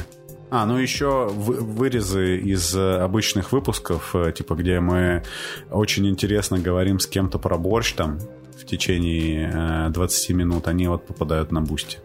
А, 0.50 0.66
ну 0.66 0.78
еще 0.78 1.28
вырезы 1.28 2.38
из 2.38 2.74
обычных 2.76 3.52
выпусков, 3.52 4.16
э, 4.16 4.32
типа, 4.32 4.56
где 4.56 4.80
мы 4.80 5.24
очень 5.70 6.08
интересно 6.08 6.58
говорим 6.58 7.00
с 7.00 7.08
кем-то 7.08 7.38
про 7.38 7.58
борщ 7.58 7.94
там, 7.94 8.20
в 8.58 8.66
течение 8.66 9.90
20 9.90 10.30
э, 10.30 10.34
минут, 10.34 10.68
они 10.68 10.88
вот 10.88 11.06
попадают 11.06 11.52
на 11.52 11.62
бусти. 11.62 12.00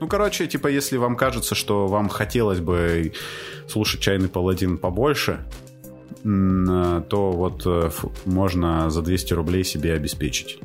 Ну, 0.00 0.08
короче, 0.08 0.46
типа, 0.46 0.68
если 0.68 0.98
вам 0.98 1.16
кажется, 1.16 1.54
что 1.54 1.86
вам 1.86 2.08
хотелось 2.08 2.60
бы 2.60 3.12
слушать 3.68 4.00
«Чайный 4.00 4.28
паладин» 4.28 4.76
побольше, 4.76 5.40
э, 6.24 7.02
то 7.08 7.32
вот 7.32 7.62
э, 7.64 7.90
можно 8.26 8.90
за 8.90 9.00
200 9.00 9.32
рублей 9.32 9.64
себе 9.64 9.94
обеспечить. 9.94 10.58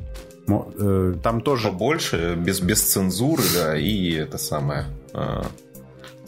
Там 0.46 1.40
тоже... 1.40 1.68
Побольше, 1.68 2.36
без, 2.36 2.60
без 2.60 2.82
цензуры, 2.82 3.44
да, 3.54 3.78
и 3.78 4.12
это 4.12 4.38
самое... 4.38 4.86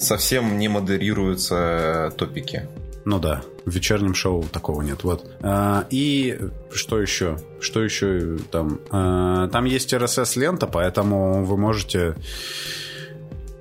Совсем 0.04 0.58
не 0.58 0.68
модерируются 0.68 2.12
топики. 2.18 2.68
Ну 3.06 3.18
да, 3.18 3.42
в 3.64 3.70
вечернем 3.70 4.14
шоу 4.14 4.44
такого 4.44 4.82
нет. 4.82 5.02
Вот. 5.02 5.30
А, 5.42 5.86
и 5.88 6.38
что 6.72 7.00
еще? 7.00 7.38
Что 7.58 7.82
еще 7.82 8.36
там? 8.50 8.80
А, 8.90 9.48
там 9.48 9.64
есть 9.64 9.94
RSS-лента, 9.94 10.66
поэтому 10.66 11.44
вы 11.44 11.56
можете 11.56 12.16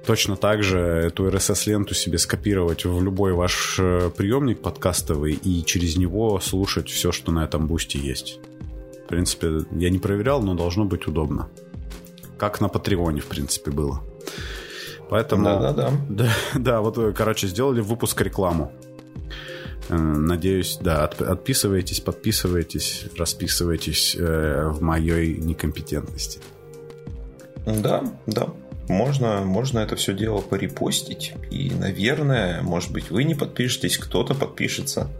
точно 0.06 0.36
так 0.36 0.64
же 0.64 0.80
эту 0.80 1.30
RSS-ленту 1.30 1.94
себе 1.94 2.18
скопировать 2.18 2.84
в 2.84 3.02
любой 3.02 3.32
ваш 3.32 3.78
э, 3.80 4.10
приемник 4.16 4.62
подкастовый 4.62 5.34
и 5.34 5.64
через 5.64 5.96
него 5.96 6.42
слушать 6.42 6.90
все, 6.90 7.14
что 7.14 7.32
на 7.32 7.46
этом 7.46 7.68
бусте 7.68 8.00
есть. 8.00 8.40
В 9.06 9.08
принципе, 9.08 9.62
я 9.72 9.90
не 9.90 10.00
проверял, 10.00 10.42
но 10.42 10.56
должно 10.56 10.84
быть 10.84 11.08
удобно. 11.08 11.48
Как 12.38 12.60
на 12.60 12.68
Патреоне, 12.68 13.22
в 13.22 13.28
принципе, 13.28 13.72
было. 13.72 14.04
Поэтому... 15.14 15.44
Да-да-да. 15.44 15.92
Да, 16.10 16.30
да, 16.56 16.82
вот, 16.82 16.98
короче, 17.16 17.46
сделали 17.46 17.82
выпуск 17.82 18.20
рекламу. 18.20 18.72
Э, 19.90 19.96
надеюсь, 19.96 20.80
да, 20.82 21.06
отписывайтесь, 21.06 22.00
подписывайтесь, 22.00 23.06
расписывайтесь 23.16 24.16
э, 24.18 24.70
в 24.70 24.82
моей 24.82 25.38
некомпетентности. 25.38 26.40
Да, 27.68 28.04
да. 28.26 28.48
Можно, 28.90 29.42
можно 29.46 29.78
это 29.78 29.96
все 29.98 30.16
дело 30.16 30.42
порепостить. 30.42 31.34
И, 31.52 31.70
наверное, 31.70 32.64
может 32.64 32.92
быть, 32.92 33.12
вы 33.12 33.24
не 33.24 33.36
подпишетесь, 33.36 34.00
кто-то 34.00 34.34
подпишется. 34.34 35.12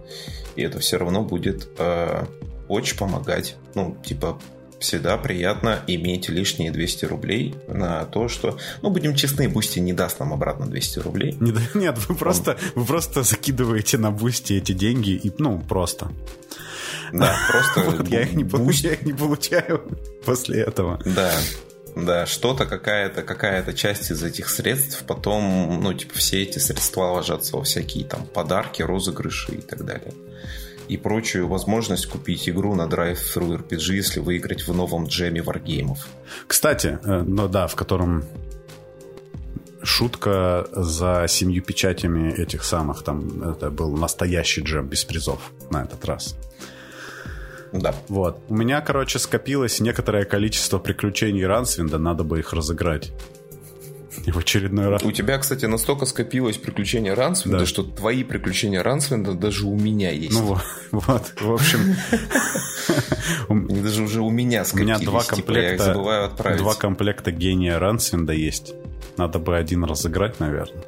И 0.56 0.64
это 0.64 0.80
все 0.80 0.98
равно 0.98 1.22
будет 1.22 1.70
э, 1.78 2.26
очень 2.68 2.98
помогать. 2.98 3.58
Ну, 3.76 3.96
типа, 4.04 4.40
всегда 4.84 5.18
приятно 5.18 5.82
иметь 5.88 6.30
лишние 6.30 6.72
200 6.72 7.06
рублей 7.06 7.56
на 7.68 8.06
то, 8.06 8.28
что... 8.28 8.58
Ну, 8.82 8.90
будем 8.90 9.16
честны, 9.16 9.50
Бусти 9.50 9.80
не 9.80 9.94
даст 9.94 10.20
нам 10.20 10.34
обратно 10.34 10.68
200 10.68 11.00
рублей. 11.00 11.36
Нет, 11.40 11.56
нет 11.74 11.98
вы, 12.08 12.16
просто, 12.16 12.52
Он... 12.52 12.58
вы 12.82 12.86
просто 12.86 13.24
закидываете 13.24 13.98
на 13.98 14.12
Бусти 14.12 14.54
эти 14.54 14.74
деньги, 14.74 15.12
и, 15.12 15.32
ну, 15.38 15.60
просто. 15.60 16.12
Да, 17.12 17.36
просто... 17.50 17.92
Вот 17.98 18.08
я, 18.10 18.22
их 18.22 18.34
не 18.34 18.44
получаю, 18.44 19.82
после 20.26 20.62
этого. 20.62 21.02
Да, 21.06 21.32
да, 21.96 22.26
что-то, 22.26 22.66
какая-то 22.66 23.24
какая 23.24 23.64
часть 23.74 24.12
из 24.12 24.24
этих 24.24 24.50
средств 24.50 25.04
потом, 25.08 25.80
ну, 25.82 25.94
типа, 25.94 26.16
все 26.18 26.44
эти 26.44 26.60
средства 26.60 27.12
ложатся 27.14 27.56
во 27.56 27.64
всякие 27.64 28.06
там 28.06 28.26
подарки, 28.26 28.82
розыгрыши 28.82 29.54
и 29.54 29.62
так 29.62 29.86
далее 29.86 30.14
и 30.88 30.98
прочую 30.98 31.48
возможность 31.48 32.08
купить 32.08 32.50
игру 32.50 32.76
на 32.76 32.88
Drive-Thru 32.88 33.58
RPG, 33.58 33.94
если 33.94 34.20
выиграть 34.20 34.68
в 34.68 34.76
новом 34.76 35.08
джеме 35.08 35.42
варгеймов. 35.42 36.08
Кстати, 36.48 37.00
ну 37.04 37.48
да, 37.48 37.68
в 37.68 37.76
котором 37.76 38.26
шутка 39.82 40.68
за 40.72 41.26
семью 41.28 41.62
печатями 41.62 42.34
этих 42.34 42.64
самых, 42.64 43.04
там 43.04 43.52
это 43.52 43.70
был 43.70 43.96
настоящий 43.98 44.62
джем 44.62 44.88
без 44.88 45.04
призов 45.04 45.52
на 45.70 45.84
этот 45.84 46.06
раз. 46.06 46.36
Да. 47.74 47.96
Вот. 48.08 48.40
У 48.50 48.56
меня, 48.56 48.82
короче, 48.82 49.20
скопилось 49.20 49.80
некоторое 49.80 50.26
количество 50.26 50.78
приключений 50.78 51.46
Рансвинда, 51.46 51.98
надо 51.98 52.24
бы 52.24 52.40
их 52.40 52.54
разыграть. 52.54 53.12
В 54.26 54.38
очередной 54.38 54.90
раз. 54.90 55.04
У 55.04 55.12
тебя, 55.12 55.38
кстати, 55.38 55.66
настолько 55.66 56.06
скопилось 56.06 56.58
приключения 56.58 57.16
Рансвинда, 57.16 57.60
да. 57.60 57.66
что 57.66 57.84
твои 57.84 58.24
приключения 58.24 58.82
Рансвинда 58.84 59.34
даже 59.34 59.66
у 59.66 59.76
меня 59.76 60.12
есть. 60.12 60.34
Ну 60.34 60.58
вот, 60.92 61.34
в 61.40 61.52
общем... 61.52 61.96
Даже 63.50 64.04
уже 64.04 64.22
у 64.22 64.30
меня 64.30 64.66
скопились. 64.66 64.96
У 64.96 65.00
меня 65.00 65.06
два 65.06 65.24
комплекта, 65.24 65.84
забываю 65.84 66.26
отправить. 66.26 66.60
Два 66.60 66.74
комплекта 66.76 67.32
гения 67.32 67.80
Рансвинда 67.80 68.34
есть. 68.34 68.74
Надо 69.18 69.40
бы 69.40 69.58
один 69.58 69.84
разыграть, 69.84 70.40
наверное. 70.40 70.84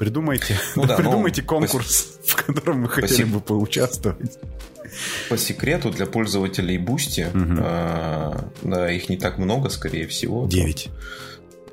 Придумайте, 0.00 0.58
ну, 0.76 0.86
да, 0.86 0.96
придумайте 0.96 1.42
ну, 1.42 1.48
конкурс, 1.48 2.02
по... 2.02 2.28
в 2.28 2.46
котором 2.46 2.82
вы 2.82 2.88
хотели 2.88 3.24
бы 3.24 3.40
поучаствовать. 3.40 4.38
По 5.28 5.36
секрету 5.36 5.90
для 5.90 6.06
пользователей 6.06 6.78
Бусти, 6.78 7.26
угу. 7.32 7.60
э, 7.62 8.32
да, 8.62 8.90
их 8.90 9.08
не 9.10 9.18
так 9.18 9.38
много, 9.38 9.68
скорее 9.68 10.06
всего. 10.06 10.46
Девять. 10.46 10.88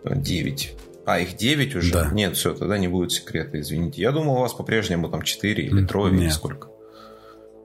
9. 0.03 0.75
А, 1.05 1.19
их 1.19 1.37
9 1.37 1.75
уже? 1.75 1.93
Да. 1.93 2.09
Нет, 2.11 2.35
все, 2.35 2.53
тогда 2.53 2.77
не 2.77 2.87
будет 2.87 3.11
секрета, 3.11 3.59
извините. 3.59 4.01
Я 4.01 4.11
думал, 4.11 4.35
у 4.35 4.39
вас 4.41 4.53
по-прежнему 4.53 5.09
там 5.09 5.21
4 5.21 5.63
или 5.63 5.85
трое, 5.85 6.13
или 6.13 6.29
сколько. 6.29 6.67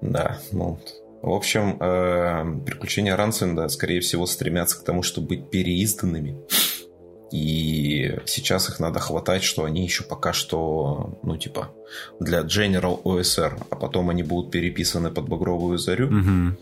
Да, 0.00 0.38
ну... 0.52 0.80
В 1.22 1.30
общем, 1.30 1.76
э, 1.80 2.64
приключения 2.66 3.14
Рансенда, 3.14 3.68
скорее 3.68 4.00
всего, 4.00 4.26
стремятся 4.26 4.80
к 4.80 4.84
тому, 4.84 5.04
чтобы 5.04 5.28
быть 5.28 5.50
переизданными. 5.50 6.36
И 7.30 8.18
сейчас 8.26 8.68
их 8.68 8.80
надо 8.80 8.98
хватать, 8.98 9.44
что 9.44 9.64
они 9.64 9.84
еще 9.84 10.02
пока 10.02 10.32
что, 10.32 11.18
ну, 11.22 11.36
типа, 11.36 11.70
для 12.18 12.40
General 12.40 13.00
OSR, 13.04 13.66
а 13.70 13.76
потом 13.76 14.10
они 14.10 14.24
будут 14.24 14.50
переписаны 14.50 15.10
под 15.10 15.28
багровую 15.28 15.78
зарю. 15.78 16.08
Угу 16.08 16.56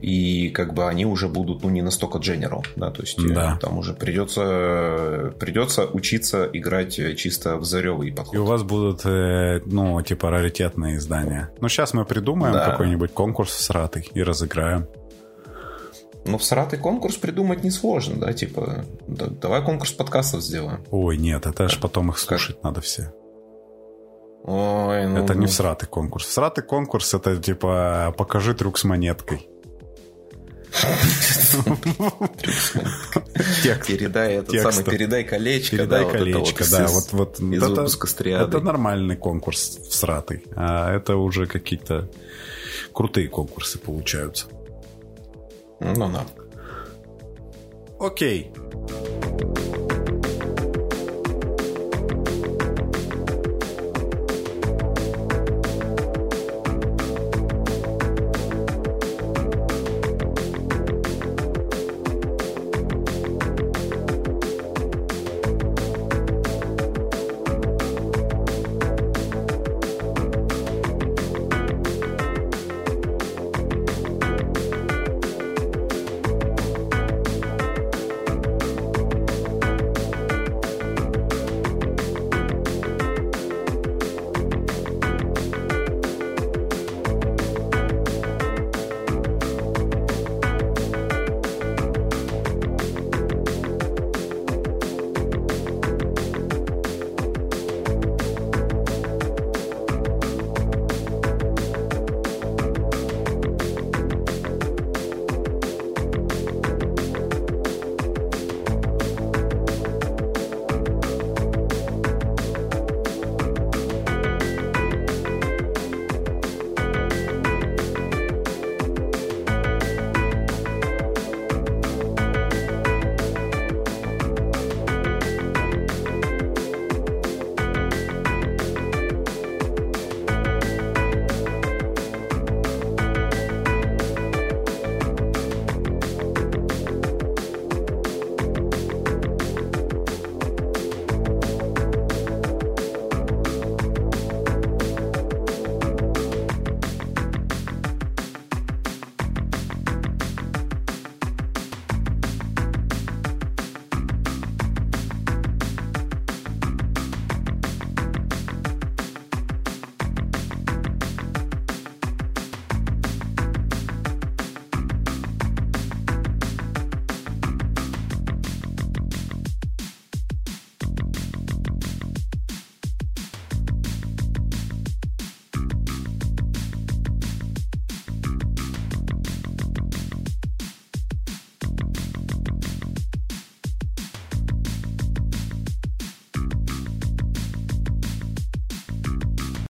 и 0.00 0.50
как 0.50 0.74
бы 0.74 0.86
они 0.86 1.06
уже 1.06 1.28
будут, 1.28 1.62
ну, 1.62 1.70
не 1.70 1.82
настолько 1.82 2.18
general, 2.18 2.62
да, 2.76 2.90
то 2.90 3.02
есть 3.02 3.18
э, 3.18 3.28
да. 3.28 3.58
там 3.60 3.78
уже 3.78 3.94
придется, 3.94 5.34
придется 5.38 5.86
учиться 5.86 6.48
играть 6.52 6.94
чисто 7.16 7.56
в 7.56 7.64
заревый 7.64 8.12
подход. 8.12 8.34
И 8.34 8.38
у 8.38 8.44
вас 8.44 8.62
будут, 8.62 9.06
э, 9.06 9.60
ну, 9.64 10.00
типа 10.02 10.30
раритетные 10.30 10.96
издания. 10.96 11.50
Ну, 11.60 11.68
сейчас 11.68 11.94
мы 11.94 12.04
придумаем 12.04 12.52
да. 12.52 12.70
какой-нибудь 12.70 13.12
конкурс 13.12 13.52
с 13.52 13.70
ратой 13.70 14.08
и 14.12 14.22
разыграем. 14.22 14.86
Ну, 16.26 16.38
в 16.38 16.44
сратый 16.44 16.78
конкурс 16.78 17.16
придумать 17.16 17.64
несложно, 17.64 18.16
да, 18.16 18.32
типа, 18.32 18.84
да, 19.06 19.26
давай 19.26 19.62
конкурс 19.62 19.92
подкастов 19.92 20.42
сделаем. 20.42 20.84
Ой, 20.90 21.18
нет, 21.18 21.46
это 21.46 21.68
ж 21.68 21.78
потом 21.80 22.10
их 22.10 22.18
слушать 22.18 22.56
как? 22.56 22.64
надо 22.64 22.80
все. 22.80 23.12
Ой, 24.46 25.06
ну, 25.06 25.24
это 25.24 25.34
не 25.34 25.42
ну. 25.42 25.46
в 25.46 25.52
сратый 25.52 25.88
конкурс. 25.88 26.26
В 26.26 26.32
сратый 26.32 26.62
конкурс 26.62 27.14
это 27.14 27.36
типа 27.36 28.14
покажи 28.16 28.54
трюк 28.54 28.78
с 28.78 28.84
монеткой. 28.84 29.48
Передай 33.86 34.34
этот 34.34 34.60
самый, 34.60 34.84
передай 34.84 35.24
колечко. 35.24 35.76
Передай 35.76 36.10
колечко, 36.10 36.64
да. 36.70 36.86
Вот, 36.88 37.12
вот, 37.12 37.40
Это 38.42 38.60
нормальный 38.60 39.16
конкурс 39.16 39.78
в 39.78 39.94
сратый. 39.94 40.44
А 40.56 40.92
это 40.94 41.16
уже 41.16 41.46
какие-то 41.46 42.10
крутые 42.92 43.28
конкурсы 43.28 43.78
получаются. 43.78 44.46
Ну, 45.80 46.10
да. 46.10 46.26
Окей. 47.98 48.52